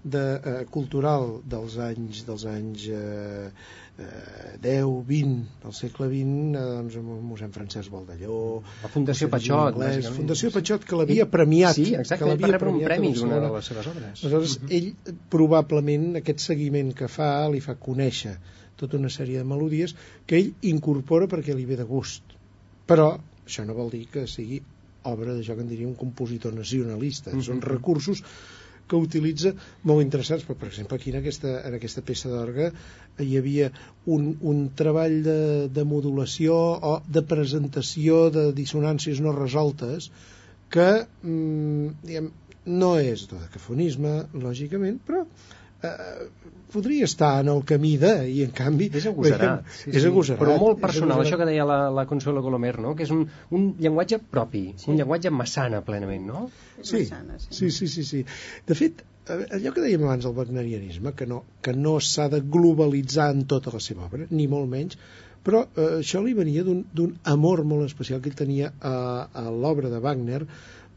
de, 0.05 0.25
eh, 0.37 0.65
cultural 0.71 1.41
dels 1.55 1.79
anys 1.83 2.23
dels 2.29 2.45
anys 2.51 2.87
eh, 2.95 3.49
eh, 3.99 4.57
10, 4.63 5.07
20 5.09 5.63
del 5.63 5.75
segle 5.79 6.09
XX 6.11 6.59
eh, 6.59 6.65
doncs 6.79 6.99
amb 7.01 7.15
el 7.15 7.23
mossèn 7.31 7.55
Francesc 7.55 7.93
Baldalló 7.93 8.41
la 8.83 8.91
Fundació 8.93 9.31
Patxot 9.33 9.73
anglès, 9.73 10.11
Fundació 10.17 10.53
Patxot 10.55 10.87
que 10.89 11.01
l'havia 11.01 11.29
premiat 11.33 11.79
sí, 11.79 11.89
exacte, 11.95 12.23
que 12.25 12.31
l'havia 12.31 12.61
premiat 12.63 12.85
un 12.85 12.91
premi 12.91 13.15
d'una 13.17 13.41
de 13.45 13.51
les 13.57 13.73
seves 13.73 13.91
obres 13.93 14.23
aleshores 14.23 14.57
uh 14.57 14.63
-huh. 14.63 14.77
ell 14.79 15.19
probablement 15.33 16.21
aquest 16.23 16.45
seguiment 16.51 16.95
que 16.95 17.09
fa 17.09 17.49
li 17.49 17.61
fa 17.61 17.77
conèixer 17.89 18.37
tota 18.77 18.97
una 18.97 19.09
sèrie 19.09 19.39
de 19.39 19.45
melodies 19.45 19.97
que 20.27 20.37
ell 20.37 20.53
incorpora 20.63 21.27
perquè 21.27 21.55
li 21.55 21.65
ve 21.65 21.77
de 21.77 21.85
gust 21.85 22.37
però 22.87 23.17
això 23.47 23.65
no 23.65 23.75
vol 23.75 23.91
dir 23.91 24.07
que 24.13 24.27
sigui 24.27 24.63
obra 25.07 25.35
de 25.35 25.43
jo 25.43 25.55
que 25.55 25.63
en 25.63 25.69
diria 25.69 25.87
un 25.87 25.95
compositor 25.95 26.55
nacionalista. 26.55 27.31
Uh 27.31 27.37
-huh. 27.37 27.43
Són 27.43 27.61
recursos 27.63 28.23
que 28.87 29.01
utilitza 29.01 29.53
molt 29.89 30.05
interessants, 30.05 30.45
però 30.47 30.59
per 30.61 30.71
exemple 30.71 30.99
aquí 30.99 31.13
en 31.13 31.21
aquesta, 31.21 31.57
en 31.67 31.77
aquesta 31.79 32.05
peça 32.07 32.31
d'orga 32.31 32.71
hi 33.23 33.37
havia 33.39 33.71
un, 34.17 34.31
un 34.41 34.65
treball 34.79 35.21
de, 35.27 35.39
de 35.73 35.85
modulació 35.89 36.57
o 36.91 36.97
de 37.19 37.23
presentació 37.35 38.27
de 38.35 38.49
dissonàncies 38.57 39.23
no 39.25 39.35
resoltes 39.37 40.11
que 40.71 40.89
mm, 41.03 41.95
diguem, 42.07 42.31
no 42.67 42.97
és 42.99 43.29
de 43.31 43.39
cafonisme, 43.55 44.17
lògicament, 44.43 44.99
però 45.07 45.23
eh, 45.87 46.29
podria 46.73 47.07
estar 47.07 47.41
en 47.41 47.51
el 47.53 47.65
camí 47.65 47.97
de, 48.01 48.13
i 48.29 48.43
en 48.45 48.53
canvi... 48.57 48.89
És 49.01 49.09
agosarat. 49.11 49.67
Sí, 49.73 49.91
és 49.97 50.07
agosarat. 50.09 50.41
Però 50.43 50.57
molt 50.61 50.81
personal, 50.83 51.23
això 51.23 51.39
que 51.41 51.49
deia 51.49 51.67
la, 51.69 51.79
la 51.95 52.07
Consuelo 52.11 52.43
Colomer, 52.45 52.77
no? 52.83 52.95
que 52.99 53.07
és 53.07 53.13
un, 53.15 53.27
un 53.57 53.69
llenguatge 53.83 54.21
propi, 54.33 54.65
sí. 54.77 54.91
un 54.93 55.01
llenguatge 55.01 55.33
massana 55.35 55.83
plenament, 55.87 56.27
no? 56.29 56.47
Sí, 56.81 57.05
massana, 57.05 57.39
sí. 57.43 57.53
sí, 57.59 57.71
sí, 57.79 57.91
sí, 57.95 58.07
sí. 58.11 58.25
De 58.67 58.79
fet, 58.79 59.05
allò 59.35 59.73
que 59.75 59.85
dèiem 59.85 60.05
abans 60.07 60.27
del 60.27 60.35
wagnerianisme, 60.37 61.15
que 61.19 61.27
no, 61.31 61.43
que 61.63 61.75
no 61.75 61.99
s'ha 62.01 62.29
de 62.33 62.43
globalitzar 62.43 63.31
en 63.35 63.47
tota 63.51 63.73
la 63.75 63.83
seva 63.83 64.07
obra, 64.11 64.29
ni 64.31 64.47
molt 64.51 64.71
menys, 64.71 64.99
però 65.47 65.63
eh, 65.67 66.01
això 66.01 66.23
li 66.23 66.35
venia 66.35 66.65
d'un 66.67 67.13
amor 67.33 67.63
molt 67.65 67.87
especial 67.87 68.23
que 68.23 68.33
ell 68.33 68.39
tenia 68.39 68.73
a, 68.81 68.97
a 69.31 69.47
l'obra 69.51 69.91
de 69.93 70.03
Wagner, 70.03 70.43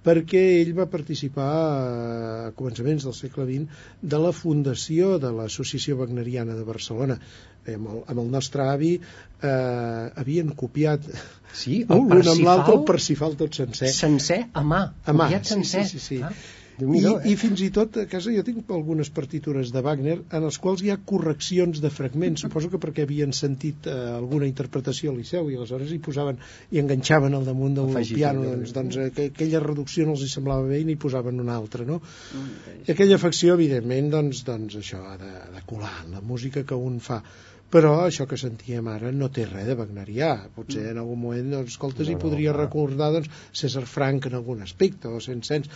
perquè 0.05 0.41
ell 0.61 0.71
va 0.77 0.87
participar 0.91 1.49
eh, 1.49 2.49
a 2.49 2.51
començaments 2.57 3.05
del 3.07 3.15
segle 3.17 3.45
XX 3.49 3.81
de 4.13 4.21
la 4.25 4.33
fundació 4.35 5.17
de 5.21 5.31
l'Associació 5.35 5.99
Wagneriana 5.99 6.57
de 6.57 6.65
Barcelona. 6.67 7.19
Amb 7.69 7.89
el, 7.91 7.99
amb 8.07 8.21
el 8.23 8.29
nostre 8.33 8.65
avi 8.71 8.93
eh, 8.95 9.49
havien 9.49 10.53
copiat 10.57 11.03
sí, 11.53 11.83
l'un 11.89 12.15
amb 12.17 12.45
l'altre 12.45 12.77
el 12.77 12.85
Parsifal 12.87 13.35
tot 13.39 13.59
sencer. 13.59 13.91
Sencer 13.93 14.39
a 14.53 14.63
mà, 14.63 14.85
a 15.03 15.13
mà, 15.13 15.27
copiat 15.27 15.53
sencer. 15.53 15.85
Sí, 15.89 15.99
sí, 15.99 16.05
sí. 16.05 16.17
sí. 16.17 16.23
Ah. 16.25 16.58
I, 16.79 17.01
eh? 17.03 17.31
I 17.31 17.35
fins 17.39 17.61
i 17.65 17.69
tot 17.75 17.97
a 18.01 18.05
casa 18.09 18.31
jo 18.33 18.43
tinc 18.45 18.69
algunes 18.75 19.09
partitures 19.15 19.73
de 19.75 19.83
Wagner 19.85 20.17
en 20.21 20.47
els 20.47 20.59
quals 20.61 20.83
hi 20.85 20.91
ha 20.93 20.99
correccions 21.11 21.81
de 21.83 21.91
fragments, 21.93 22.45
suposo 22.45 22.71
que 22.71 22.79
perquè 22.81 23.05
havien 23.07 23.35
sentit 23.35 23.89
eh, 23.89 23.97
alguna 24.15 24.47
interpretació 24.49 25.13
al 25.13 25.19
Liceu 25.19 25.49
i 25.51 25.57
aleshores 25.59 25.91
hi 25.91 25.99
posaven 26.05 26.39
i 26.71 26.81
enganxaven 26.83 27.35
al 27.35 27.45
damunt 27.47 27.77
del 27.79 27.91
Afegit, 27.93 28.21
piano, 28.21 28.45
doncs, 28.47 28.73
doncs 28.77 29.01
que, 29.15 29.29
aquella 29.33 29.63
reducció 29.65 30.07
no 30.07 30.15
els 30.17 30.25
hi 30.25 30.31
semblava 30.31 30.67
bé 30.69 30.81
i 30.83 30.87
n'hi 30.87 30.97
posaven 30.99 31.43
una 31.43 31.57
altra, 31.59 31.85
no? 31.87 31.99
Mm, 31.99 32.81
I 32.87 32.95
aquella 32.95 33.19
afecció, 33.19 33.59
evidentment, 33.59 34.11
doncs, 34.15 34.43
doncs 34.47 34.79
això 34.79 35.03
ha 35.11 35.15
de, 35.19 35.35
ha 35.43 35.53
de 35.55 35.63
colar 35.69 35.95
en 36.05 36.17
la 36.19 36.25
música 36.25 36.65
que 36.67 36.77
un 36.89 36.99
fa. 37.03 37.23
Però 37.69 37.91
això 38.01 38.25
que 38.25 38.37
sentíem 38.41 38.87
ara 38.89 39.11
no 39.13 39.27
té 39.33 39.43
res 39.45 39.67
de 39.69 39.75
wagnerià. 39.77 40.29
Potser 40.55 40.87
en 40.89 40.99
algun 41.03 41.19
moment, 41.21 41.51
doncs, 41.53 41.75
escolta, 41.75 42.01
no, 42.01 42.09
hi 42.09 42.17
podria 42.23 42.53
no, 42.55 42.57
recordar 42.63 43.11
doncs, 43.13 43.29
César 43.61 43.83
Frank 43.85 44.25
en 44.25 44.37
algun 44.39 44.63
aspecte 44.65 45.11
o 45.11 45.21
Saint-Saëns 45.21 45.69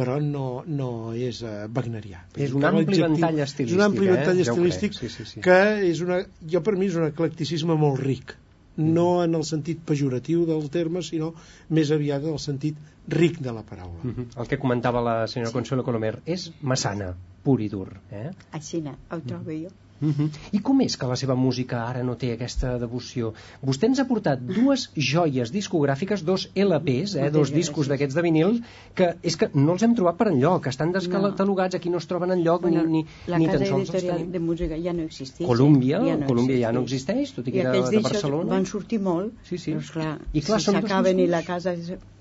però 0.00 0.16
no, 0.24 0.44
no 0.66 0.90
és 1.12 1.42
uh, 1.44 1.66
wagnerià. 1.76 2.22
És 2.40 2.54
un 2.56 2.64
ampli 2.64 3.00
ventall 3.02 3.40
estilístic. 3.44 3.74
És 3.74 3.76
un 3.76 3.84
ampli 3.84 4.06
eh? 4.08 4.14
ventall 4.14 4.44
estilístic 4.46 4.94
ja 4.96 5.02
sí, 5.02 5.10
sí, 5.12 5.26
sí. 5.28 5.42
que 5.44 5.58
és 5.90 6.00
una, 6.04 6.22
jo 6.54 6.62
per 6.64 6.76
mi 6.80 6.88
és 6.88 6.96
un 6.96 7.04
eclecticisme 7.10 7.76
molt 7.80 8.00
ric, 8.00 8.32
mm. 8.78 8.94
no 8.96 9.08
en 9.26 9.36
el 9.36 9.44
sentit 9.48 9.82
pejoratiu 9.90 10.46
del 10.48 10.70
terme, 10.72 11.04
sinó 11.04 11.34
més 11.76 11.92
aviat 11.92 12.24
en 12.24 12.38
el 12.38 12.40
sentit 12.40 12.80
ric 13.12 13.42
de 13.44 13.52
la 13.52 13.66
paraula. 13.66 14.00
Mm 14.02 14.14
-hmm. 14.14 14.40
El 14.40 14.48
que 14.48 14.58
comentava 14.58 15.04
la 15.04 15.26
senyora 15.26 15.50
sí. 15.50 15.58
Consuelo 15.58 15.84
Colomer 15.84 16.14
és 16.24 16.50
massana, 16.62 17.14
pur 17.44 17.60
i 17.60 17.68
dur. 17.68 17.88
Eh? 18.10 18.30
Així 18.52 18.80
no, 18.80 18.96
ho 19.10 19.20
trobo 19.20 19.52
jo. 19.52 19.68
Uh 20.00 20.08
-huh. 20.08 20.28
I 20.52 20.60
com 20.60 20.80
és 20.80 20.96
que 20.96 21.06
la 21.06 21.16
seva 21.16 21.34
música 21.34 21.84
ara 21.86 22.02
no 22.02 22.16
té 22.16 22.32
aquesta 22.32 22.78
devoció? 22.78 23.32
Vostè 23.62 23.86
ens 23.86 24.00
ha 24.00 24.06
portat 24.08 24.40
dues 24.40 24.90
joies 24.96 25.52
discogràfiques, 25.52 26.22
dos 26.24 26.48
LPs, 26.54 27.14
eh, 27.16 27.30
dos 27.30 27.52
discos 27.52 27.88
d'aquests 27.88 28.14
de 28.14 28.22
vinil, 28.22 28.62
que 28.94 29.14
és 29.22 29.36
que 29.36 29.50
no 29.54 29.72
els 29.72 29.82
hem 29.82 29.94
trobat 29.94 30.16
per 30.16 30.28
enlloc, 30.28 30.66
estan 30.66 30.92
descatalogats, 30.92 31.74
aquí 31.74 31.90
no 31.90 31.98
es 31.98 32.06
troben 32.06 32.30
enlloc 32.30 32.62
bueno, 32.62 32.82
ni, 32.84 33.04
ni, 33.26 33.38
ni 33.38 33.46
tan 33.46 33.66
sols 33.66 33.94
els 33.94 34.04
tenim. 34.04 34.30
de 34.32 34.40
música 34.40 34.76
ja 34.76 34.92
no 34.92 35.02
existeix. 35.02 35.46
Colúmbia, 35.46 36.00
ja 36.04 36.16
no 36.16 36.26
Colúmbia 36.26 36.58
ja 36.58 36.72
no 36.72 36.80
existeix, 36.80 37.34
tot 37.34 37.48
i 37.48 37.52
que 37.52 37.58
I 37.58 37.60
era 37.60 37.90
de 37.90 38.00
Barcelona. 38.00 38.50
van 38.50 38.66
sortir 38.66 39.00
molt, 39.00 39.34
sí, 39.44 39.58
sí. 39.58 39.72
però 39.72 39.80
esclar, 39.80 40.18
I 40.32 40.40
clar, 40.40 40.60
si 40.60 40.70
s'acaben 40.70 41.18
i 41.18 41.26
la 41.26 41.42
casa 41.42 41.76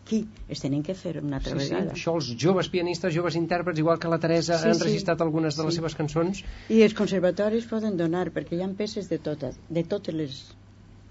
aquí 0.09 0.25
es 0.49 0.59
tenen 0.63 0.81
que 0.81 0.95
fer 0.97 1.19
una 1.21 1.37
altra 1.37 1.53
Sí, 1.59 1.67
sí, 1.67 1.73
vegada. 1.73 1.93
això 1.93 2.15
els 2.17 2.29
joves 2.41 2.69
pianistes, 2.73 3.13
joves 3.13 3.35
intèrprets, 3.37 3.77
igual 3.79 3.99
que 4.01 4.09
la 4.09 4.17
Teresa, 4.19 4.57
Sí, 4.57 4.67
han 4.69 4.75
sí. 4.79 4.83
registrat 4.87 5.21
algunes 5.21 5.55
de 5.55 5.63
les 5.67 5.73
Sí. 5.75 5.79
seves 5.79 5.95
cançons. 5.95 6.41
I 6.69 6.81
els 6.81 6.95
conservatoris 6.97 7.67
poden 7.69 7.95
donar, 7.97 8.31
perquè 8.33 8.57
hi 8.57 8.61
ha 8.65 8.69
peces 8.73 9.09
de 9.09 9.19
totes, 9.19 9.59
de 9.69 9.83
totes 9.83 10.15
les 10.15 10.39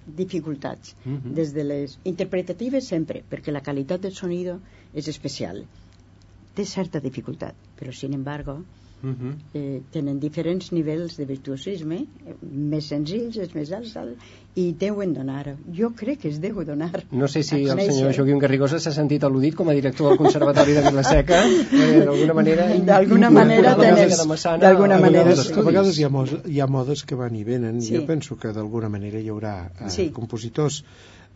dificultats, 0.07 0.96
Mhm. 1.05 1.34
des 1.34 1.53
de 1.55 1.64
les 1.64 1.99
interpretatives 2.05 2.88
sempre, 2.88 3.22
perquè 3.30 3.53
la 3.53 3.62
qualitat 3.62 4.01
del 4.01 4.14
sonido 4.14 4.61
és 4.92 5.07
especial. 5.09 5.66
Té 6.55 6.64
certa 6.64 6.99
dificultat, 7.01 7.55
però 7.78 7.92
sin 7.92 8.14
embargo 8.14 8.64
Uh 9.03 9.11
-huh. 9.11 9.34
eh, 9.55 9.80
tenen 9.92 10.18
diferents 10.18 10.72
nivells 10.72 11.16
de 11.16 11.24
virtuosisme, 11.24 11.96
eh, 12.26 12.34
més 12.42 12.84
senzills, 12.88 13.36
els 13.36 13.55
més 13.55 13.70
alts, 13.72 13.96
alt, 13.96 14.16
i 14.57 14.72
deuen 14.78 15.12
donar. 15.14 15.55
Jo 15.72 15.90
crec 15.94 16.18
que 16.20 16.28
es 16.28 16.40
deu 16.40 16.64
donar. 16.64 17.05
No 17.12 17.28
sé 17.28 17.42
si 17.44 17.62
el 17.64 17.78
senyor 17.80 18.12
Joaquim 18.16 18.38
Garrigosa 18.38 18.80
s'ha 18.80 18.90
sentit 18.92 19.22
al·ludit 19.22 19.55
com 19.55 19.68
a 19.68 19.72
director 19.72 20.09
del 20.09 20.18
Conservatori 20.18 20.72
de 20.72 20.80
Vilaseca, 20.82 21.44
eh, 21.46 22.03
d'alguna 22.05 22.34
manera... 22.34 22.66
D'alguna 22.84 23.30
manera 23.30 23.76
tenen- 23.76 24.61
d'alguna 24.61 24.96
a 24.96 25.01
manera 25.01 25.32
a 25.32 25.62
vegades 25.62 25.99
hi 25.99 26.05
ha, 26.05 26.09
modes, 26.09 26.40
hi 26.46 26.61
ha 26.61 26.66
modes 26.66 27.05
que 27.05 27.14
van 27.14 27.36
i 27.36 27.44
venen 27.44 27.80
Sí. 27.80 27.94
i 27.94 27.99
jo 27.99 28.07
penso 28.07 28.36
que 28.36 28.49
d'alguna 28.53 28.88
manera 28.88 29.20
hi 29.20 29.28
haurà 29.28 29.70
eh, 29.80 29.90
Sí. 29.90 30.11
compositors 30.11 30.84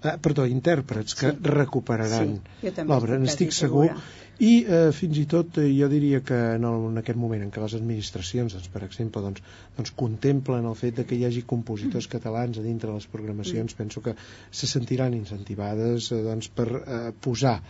eh, 0.03 0.17
perdó, 0.23 0.47
intèrprets 0.47 1.15
que 1.19 1.31
Sí. 1.33 1.39
recuperaran 1.43 2.37
Sí, 2.61 2.73
l'obra, 2.87 3.17
estic 3.17 3.23
n'estic 3.23 3.53
segur 3.57 3.87
i 4.43 4.65
eh, 4.65 4.91
fins 4.97 5.19
i 5.21 5.25
tot 5.31 5.59
eh, 5.63 5.69
jo 5.77 5.89
diria 5.93 6.21
que 6.27 6.39
en, 6.57 6.65
el, 6.65 6.87
en 6.91 6.99
aquest 7.03 7.19
moment 7.21 7.43
en 7.45 7.51
què 7.55 7.61
les 7.63 7.75
administracions 7.79 8.55
doncs, 8.57 8.69
per 8.73 8.83
exemple 8.87 9.23
doncs, 9.23 9.43
doncs 9.77 9.93
contemplen 10.03 10.67
el 10.67 10.75
fet 10.79 10.97
de 10.99 11.05
que 11.07 11.15
hi 11.19 11.25
hagi 11.29 11.45
compositors 11.55 12.09
catalans 12.11 12.59
a 12.59 12.65
dintre 12.67 12.91
de 12.91 12.97
les 12.97 13.07
programacions 13.13 13.75
penso 13.79 14.03
que 14.03 14.17
se 14.51 14.67
sentiran 14.67 15.15
incentivades 15.15 16.11
eh, 16.13 16.23
doncs, 16.27 16.49
per 16.49 16.69
eh, 16.83 17.01
posar 17.21 17.61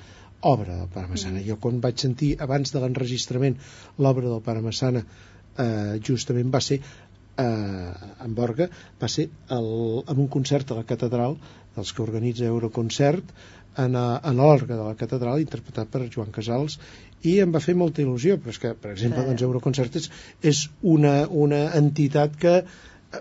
obra 0.43 0.75
del 0.77 0.89
Pare 0.91 1.07
Massana. 1.07 1.43
Jo 1.47 1.55
quan 1.63 1.81
vaig 1.81 2.01
sentir 2.03 2.33
abans 2.43 2.73
de 2.75 2.81
l'enregistrament 2.83 3.59
l'obra 3.99 4.29
del 4.29 4.43
Pare 4.43 4.63
Massana 4.65 5.05
eh, 5.05 5.99
justament 6.03 6.51
va 6.55 6.61
ser 6.61 6.81
eh, 6.81 7.93
en 8.25 8.35
Borga 8.35 8.69
va 9.03 9.09
ser 9.09 9.29
el, 9.57 9.69
en 10.07 10.19
un 10.25 10.29
concert 10.29 10.73
a 10.73 10.81
la 10.81 10.85
catedral 10.89 11.37
dels 11.77 11.93
que 11.93 12.05
organitza 12.05 12.49
Euroconcert 12.49 13.33
en, 13.79 13.97
a, 13.97 14.21
en 14.21 14.37
l'orga 14.37 14.77
de 14.77 14.85
la 14.85 14.99
catedral 14.99 15.41
interpretat 15.41 15.91
per 15.93 16.07
Joan 16.13 16.33
Casals 16.35 16.79
i 17.23 17.39
em 17.41 17.53
va 17.55 17.63
fer 17.65 17.75
molta 17.79 18.03
il·lusió 18.05 18.39
però 18.39 18.53
és 18.55 18.61
que 18.63 18.75
per 18.75 18.93
exemple 18.93 19.23
Clar. 19.23 19.29
doncs, 19.31 19.45
Euroconcert 19.49 20.01
és, 20.01 20.09
és 20.53 20.65
una, 20.95 21.15
una 21.47 21.65
entitat 21.79 22.37
que 22.37 22.63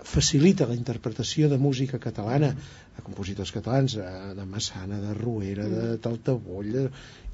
facilita 0.08 0.66
la 0.66 0.74
interpretació 0.74 1.48
de 1.48 1.58
música 1.60 1.98
catalana 2.00 2.52
a 2.96 3.02
compositors 3.04 3.52
catalans, 3.52 3.96
de 3.96 4.44
Massana, 4.48 5.00
de 5.00 5.14
Ruera, 5.16 5.64
de 5.68 5.82
mm. 5.82 6.00
Taltaboll, 6.04 6.76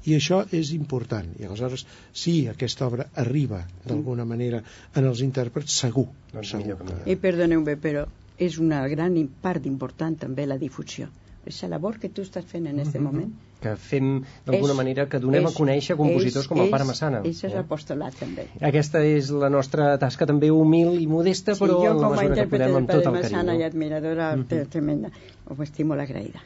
i 0.07 0.15
això 0.15 0.41
és 0.55 0.71
important. 0.75 1.27
I 1.39 1.47
aleshores, 1.47 1.85
si 2.15 2.35
aquesta 2.51 2.87
obra 2.87 3.09
arriba 3.23 3.61
d'alguna 3.85 4.25
manera 4.27 4.61
en 4.95 5.09
els 5.09 5.23
intèrprets, 5.25 5.75
segur. 5.83 6.07
Doncs 6.31 6.55
segur. 6.55 6.79
I 7.05 7.17
perdoneu-me, 7.19 7.75
però 7.79 8.05
és 8.39 8.57
una 8.63 8.87
gran 8.87 9.17
part 9.43 9.65
important 9.65 10.17
també 10.25 10.47
la 10.47 10.57
difusió. 10.57 11.09
És 11.45 11.61
la 11.63 11.75
labor 11.75 11.99
que 11.99 12.09
tu 12.09 12.23
estàs 12.25 12.45
fent 12.45 12.67
en 12.67 12.79
aquest 12.79 12.95
mm 12.95 12.99
-hmm. 12.99 13.11
moment 13.11 13.31
que 13.59 13.75
fem 13.75 14.23
d'alguna 14.45 14.73
manera 14.73 15.05
que 15.11 15.19
donem 15.19 15.43
és, 15.43 15.51
a 15.51 15.57
conèixer 15.57 15.97
compositors 15.99 16.45
és, 16.45 16.49
com 16.51 16.61
el 16.63 16.69
Pare 16.73 16.85
Massana. 16.87 17.21
És, 17.27 17.41
és 17.43 17.55
apostolat 17.59 18.15
també. 18.19 18.47
Aquesta 18.71 19.01
és 19.03 19.31
la 19.31 19.49
nostra 19.49 19.97
tasca 19.97 20.25
també 20.29 20.51
humil 20.55 20.95
i 21.01 21.07
modesta, 21.07 21.55
sí, 21.55 21.63
però 21.65 21.81
en 21.89 21.99
la 21.99 22.13
mesura 22.13 22.35
que 22.35 22.47
podem 22.53 22.77
amb 22.81 22.87
tot 22.87 23.01
el 23.01 23.03
carinyo. 23.09 23.25
Massana 23.25 23.57
i 23.59 23.63
admiradora 23.63 24.35
mm 24.35 24.45
-hmm. 24.45 24.69
tremenda, 24.69 25.11
ho 25.49 25.61
estic 25.63 25.85
molt 25.85 26.01
agraïda. 26.01 26.39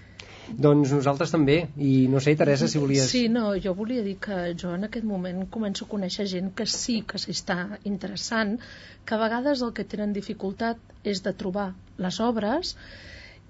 Doncs 0.58 0.94
nosaltres 0.96 1.34
també, 1.34 1.58
i 1.78 1.94
no 2.12 2.22
sé, 2.24 2.36
Teresa, 2.40 2.68
si 2.72 2.82
volies... 2.82 3.08
Sí, 3.12 3.26
no, 3.32 3.54
jo 3.64 3.76
volia 3.78 4.04
dir 4.06 4.18
que 4.24 4.40
jo 4.60 4.74
en 4.78 4.88
aquest 4.90 5.08
moment 5.08 5.46
començo 5.54 5.88
a 5.88 5.94
conèixer 5.94 6.28
gent 6.30 6.52
que 6.58 6.68
sí 6.70 7.02
que 7.08 7.22
s'està 7.22 7.80
interessant, 7.90 8.58
que 9.06 9.16
a 9.16 9.24
vegades 9.24 9.64
el 9.66 9.74
que 9.78 9.88
tenen 9.96 10.14
dificultat 10.16 10.80
és 11.04 11.24
de 11.26 11.34
trobar 11.38 11.72
les 12.02 12.20
obres 12.24 12.76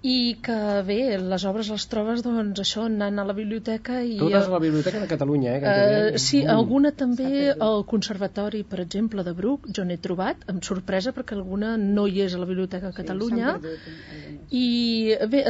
i 0.03 0.35
que 0.43 0.55
bé, 0.83 1.15
les 1.15 1.45
obres 1.47 1.69
les 1.71 1.85
trobes 1.87 2.21
doncs 2.25 2.59
això, 2.59 2.83
anant 2.89 3.21
a 3.21 3.25
la 3.29 3.35
biblioteca 3.37 4.01
i... 4.03 4.17
Totes 4.19 4.49
a 4.49 4.51
la 4.51 4.59
biblioteca 4.59 4.99
de 4.99 5.07
Catalunya, 5.07 5.53
eh? 5.55 5.61
Uh, 5.63 6.19
sí, 6.19 6.41
mm. 6.43 6.51
alguna 6.51 6.91
també 6.91 7.53
al 7.53 7.85
Conservatori, 7.87 8.65
per 8.67 8.81
exemple, 8.83 9.23
de 9.23 9.31
Bruc, 9.37 9.69
jo 9.77 9.87
n'he 9.87 9.97
trobat, 10.03 10.43
amb 10.51 10.67
sorpresa, 10.67 11.15
perquè 11.15 11.37
alguna 11.39 11.77
no 11.79 12.03
hi 12.11 12.25
és 12.27 12.35
a 12.35 12.43
la 12.43 12.49
biblioteca 12.49 12.91
de 12.91 12.97
Catalunya. 12.99 13.55
Sí, 13.63 14.35
I 14.59 15.19
bé, 15.31 15.45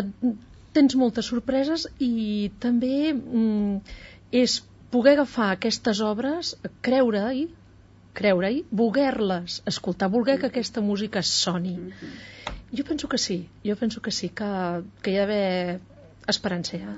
tens 0.73 0.95
moltes 0.99 1.29
sorpreses 1.31 1.87
i 1.99 2.51
també 2.63 3.13
mm, 3.13 3.79
és 4.43 4.59
poder 4.93 5.15
agafar 5.17 5.51
aquestes 5.53 6.01
obres, 6.05 6.53
creure-hi, 6.85 7.47
creure-hi, 8.17 8.61
voler-les 8.69 9.61
escoltar, 9.69 10.11
voler 10.13 10.37
que 10.41 10.51
aquesta 10.51 10.81
música 10.81 11.25
soni. 11.25 11.77
Mm 11.77 11.91
-hmm 11.97 12.31
jo 12.73 12.83
penso 12.83 13.07
que 13.07 13.17
sí, 13.17 13.49
jo 13.63 13.75
penso 13.77 14.01
que 14.01 14.11
sí, 14.11 14.29
que, 14.29 14.49
que 15.01 15.13
hi 15.13 15.17
ha 15.17 15.27
d'haver 15.27 15.79
esperança 16.27 16.79
ja 16.81 16.93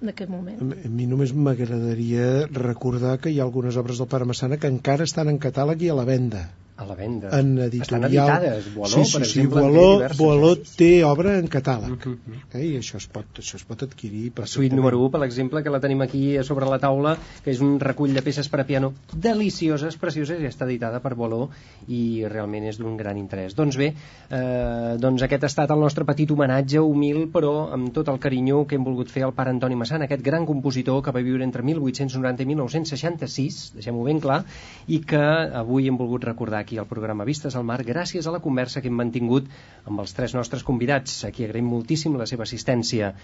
en 0.00 0.12
aquest 0.12 0.30
moment. 0.30 0.60
A 0.62 0.88
mi 0.88 1.08
només 1.10 1.34
m'agradaria 1.34 2.46
recordar 2.54 3.18
que 3.20 3.32
hi 3.34 3.40
ha 3.40 3.44
algunes 3.44 3.76
obres 3.76 4.00
del 4.00 4.08
Pare 4.08 4.28
Massana 4.30 4.56
que 4.56 4.70
encara 4.70 5.04
estan 5.04 5.28
en 5.28 5.40
catàleg 5.42 5.84
i 5.84 5.90
a 5.92 5.98
la 5.98 6.06
venda 6.08 6.46
a 6.78 6.86
la 6.86 6.94
venda. 6.94 7.28
En 7.38 7.58
editorial. 7.58 7.82
Estan 7.82 8.04
editades. 8.04 8.74
Boaló, 8.74 8.94
sí, 8.94 9.04
sí, 9.04 9.18
per 9.18 9.26
sí, 9.26 9.40
exemple, 9.40 9.62
Boaló, 9.62 10.14
Boaló 10.16 10.50
té 10.78 10.90
obra 11.04 11.34
en 11.38 11.48
catàleg. 11.50 12.06
Mhm. 12.06 12.14
-huh. 12.14 12.42
eh? 12.54 12.66
I 12.66 12.78
això 12.78 12.96
es 12.96 13.08
pot, 13.08 13.26
això 13.38 13.56
es 13.56 13.64
pot 13.64 13.82
adquirir 13.82 14.32
La 14.38 14.46
suite 14.46 14.74
número 14.74 15.00
1, 15.00 15.10
per 15.10 15.24
exemple, 15.24 15.62
que 15.62 15.70
la 15.70 15.80
tenim 15.80 16.00
aquí 16.02 16.38
sobre 16.44 16.66
la 16.66 16.78
taula, 16.78 17.18
que 17.42 17.50
és 17.50 17.60
un 17.60 17.80
recull 17.80 18.14
de 18.14 18.22
peces 18.22 18.48
per 18.48 18.60
a 18.60 18.64
piano 18.64 18.92
delicioses, 19.12 19.96
precioses, 19.96 20.40
i 20.40 20.46
està 20.46 20.64
editada 20.64 21.00
per 21.00 21.14
Boaló 21.14 21.48
i 21.88 22.24
realment 22.28 22.64
és 22.64 22.78
d'un 22.78 22.96
gran 22.96 23.16
interès. 23.16 23.56
Doncs 23.56 23.76
bé, 23.76 23.94
eh, 24.30 24.96
doncs 24.98 25.22
aquest 25.22 25.42
ha 25.42 25.46
estat 25.46 25.70
el 25.70 25.80
nostre 25.80 26.04
petit 26.04 26.30
homenatge 26.30 26.78
humil, 26.78 27.28
però 27.32 27.72
amb 27.72 27.92
tot 27.92 28.08
el 28.08 28.20
carinyo 28.20 28.66
que 28.66 28.76
hem 28.76 28.84
volgut 28.84 29.10
fer 29.10 29.24
al 29.24 29.32
pare 29.32 29.50
Antoni 29.50 29.74
Massana, 29.74 30.04
aquest 30.04 30.22
gran 30.22 30.46
compositor 30.46 31.02
que 31.02 31.10
va 31.10 31.20
viure 31.20 31.42
entre 31.42 31.62
1890 31.62 32.42
i 32.42 32.46
1966, 32.46 33.72
deixem-ho 33.74 34.04
ben 34.04 34.20
clar, 34.20 34.44
i 34.86 35.00
que 35.00 35.18
avui 35.18 35.88
hem 35.88 35.96
volgut 35.96 36.24
recordar 36.24 36.67
aquí 36.68 36.76
al 36.76 36.88
programa 36.88 37.24
Vistes 37.24 37.54
al 37.56 37.64
Mar 37.64 37.80
gràcies 37.90 38.26
a 38.28 38.34
la 38.34 38.42
conversa 38.44 38.82
que 38.84 38.90
hem 38.92 38.98
mantingut 39.00 39.48
amb 39.88 40.04
els 40.04 40.12
tres 40.18 40.34
nostres 40.36 40.66
convidats. 40.70 41.22
Aquí 41.30 41.46
agraïm 41.48 41.70
moltíssim 41.74 42.18
la 42.20 42.28
seva 42.32 42.44
assistència. 42.44 43.14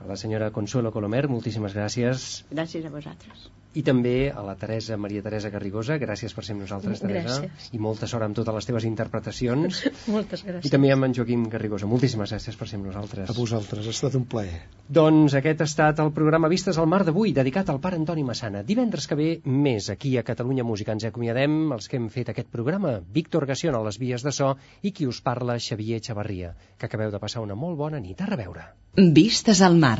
A 0.00 0.08
la 0.08 0.16
senyora 0.22 0.48
Consuelo 0.56 0.94
Colomer, 0.94 1.26
moltíssimes 1.34 1.76
gràcies. 1.76 2.30
Gràcies 2.54 2.88
a 2.88 2.94
vosaltres 2.96 3.44
i 3.74 3.82
també 3.86 4.30
a 4.30 4.42
la 4.46 4.54
Teresa, 4.58 4.96
Maria 5.00 5.22
Teresa 5.24 5.50
Garrigosa 5.50 5.98
gràcies 5.98 6.34
per 6.34 6.44
ser 6.46 6.54
amb 6.54 6.64
nosaltres, 6.64 7.02
Teresa. 7.02 7.40
Gràcies. 7.42 7.70
i 7.74 7.80
molta 7.82 8.08
sort 8.10 8.26
amb 8.26 8.36
totes 8.38 8.54
les 8.54 8.68
teves 8.70 8.86
interpretacions. 8.88 9.80
Moltes 10.14 10.44
gràcies. 10.46 10.68
I 10.68 10.72
també 10.72 10.92
amb 10.94 11.08
en 11.08 11.16
Joaquim 11.16 11.46
Garrigosa, 11.50 11.88
moltíssimes 11.90 12.32
gràcies 12.34 12.58
per 12.60 12.68
ser 12.70 12.78
amb 12.80 12.88
nosaltres. 12.90 13.30
A 13.30 13.36
vosaltres, 13.36 13.86
ha 13.86 13.94
estat 13.94 14.18
un 14.18 14.26
plaer. 14.30 14.60
Doncs 14.88 15.34
aquest 15.40 15.64
ha 15.64 15.68
estat 15.68 16.02
el 16.04 16.12
programa 16.16 16.50
Vistes 16.52 16.78
al 16.78 16.88
Mar 16.90 17.02
d'avui 17.06 17.34
dedicat 17.36 17.70
al 17.72 17.80
pare 17.82 17.98
Antoni 18.00 18.24
Massana. 18.26 18.62
Divendres 18.62 19.08
que 19.10 19.18
ve 19.18 19.30
més 19.44 19.90
aquí 19.90 20.16
a 20.18 20.24
Catalunya 20.26 20.66
Música. 20.66 20.94
Ens 20.94 21.08
acomiadem 21.08 21.74
els 21.74 21.88
que 21.90 21.98
hem 21.98 22.10
fet 22.12 22.30
aquest 22.30 22.50
programa. 22.52 22.98
Víctor 23.14 23.48
Gaciona 23.50 23.80
a 23.80 23.88
les 23.88 23.98
vies 23.98 24.22
de 24.22 24.32
so 24.32 24.54
i 24.82 24.92
qui 24.92 25.08
us 25.10 25.20
parla 25.24 25.58
Xavier 25.58 26.00
Xavarria 26.04 26.54
que 26.78 26.86
acabeu 26.86 27.10
de 27.10 27.20
passar 27.22 27.42
una 27.42 27.58
molt 27.58 27.78
bona 27.78 28.00
nit. 28.00 28.20
A 28.20 28.30
reveure. 28.30 28.68
Vistes 28.94 29.62
al 29.62 29.76
Mar 29.76 29.98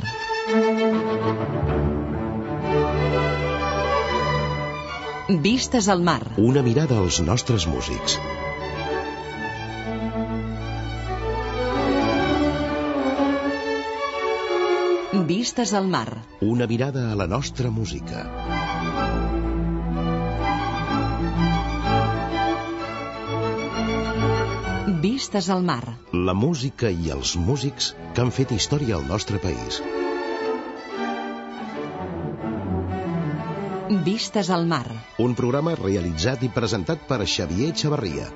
Vistes 5.27 5.87
al 5.89 6.03
mar. 6.03 6.35
Una 6.37 6.61
mirada 6.61 6.99
als 7.01 7.19
nostres 7.25 7.65
músics. 7.67 8.19
Vistes 15.31 15.73
al 15.73 15.89
mar. 15.89 16.27
Una 16.43 16.67
mirada 16.67 17.11
a 17.11 17.15
la 17.17 17.27
nostra 17.27 17.71
música. 17.71 18.27
Vistes 25.01 25.49
al 25.49 25.63
mar. 25.63 25.97
La 26.13 26.35
música 26.35 26.93
i 26.93 27.09
els 27.09 27.39
músics 27.41 27.95
que 28.13 28.21
han 28.21 28.31
fet 28.31 28.53
història 28.53 29.01
al 29.01 29.09
nostre 29.09 29.41
país. 29.41 29.81
Vistes 34.03 34.51
al 34.51 34.67
mar. 34.67 34.87
Un 35.23 35.37
programa 35.39 35.77
realitzat 35.79 36.43
i 36.43 36.51
presentat 36.51 37.07
per 37.09 37.23
Xavier 37.25 37.71
Xavarria. 37.77 38.31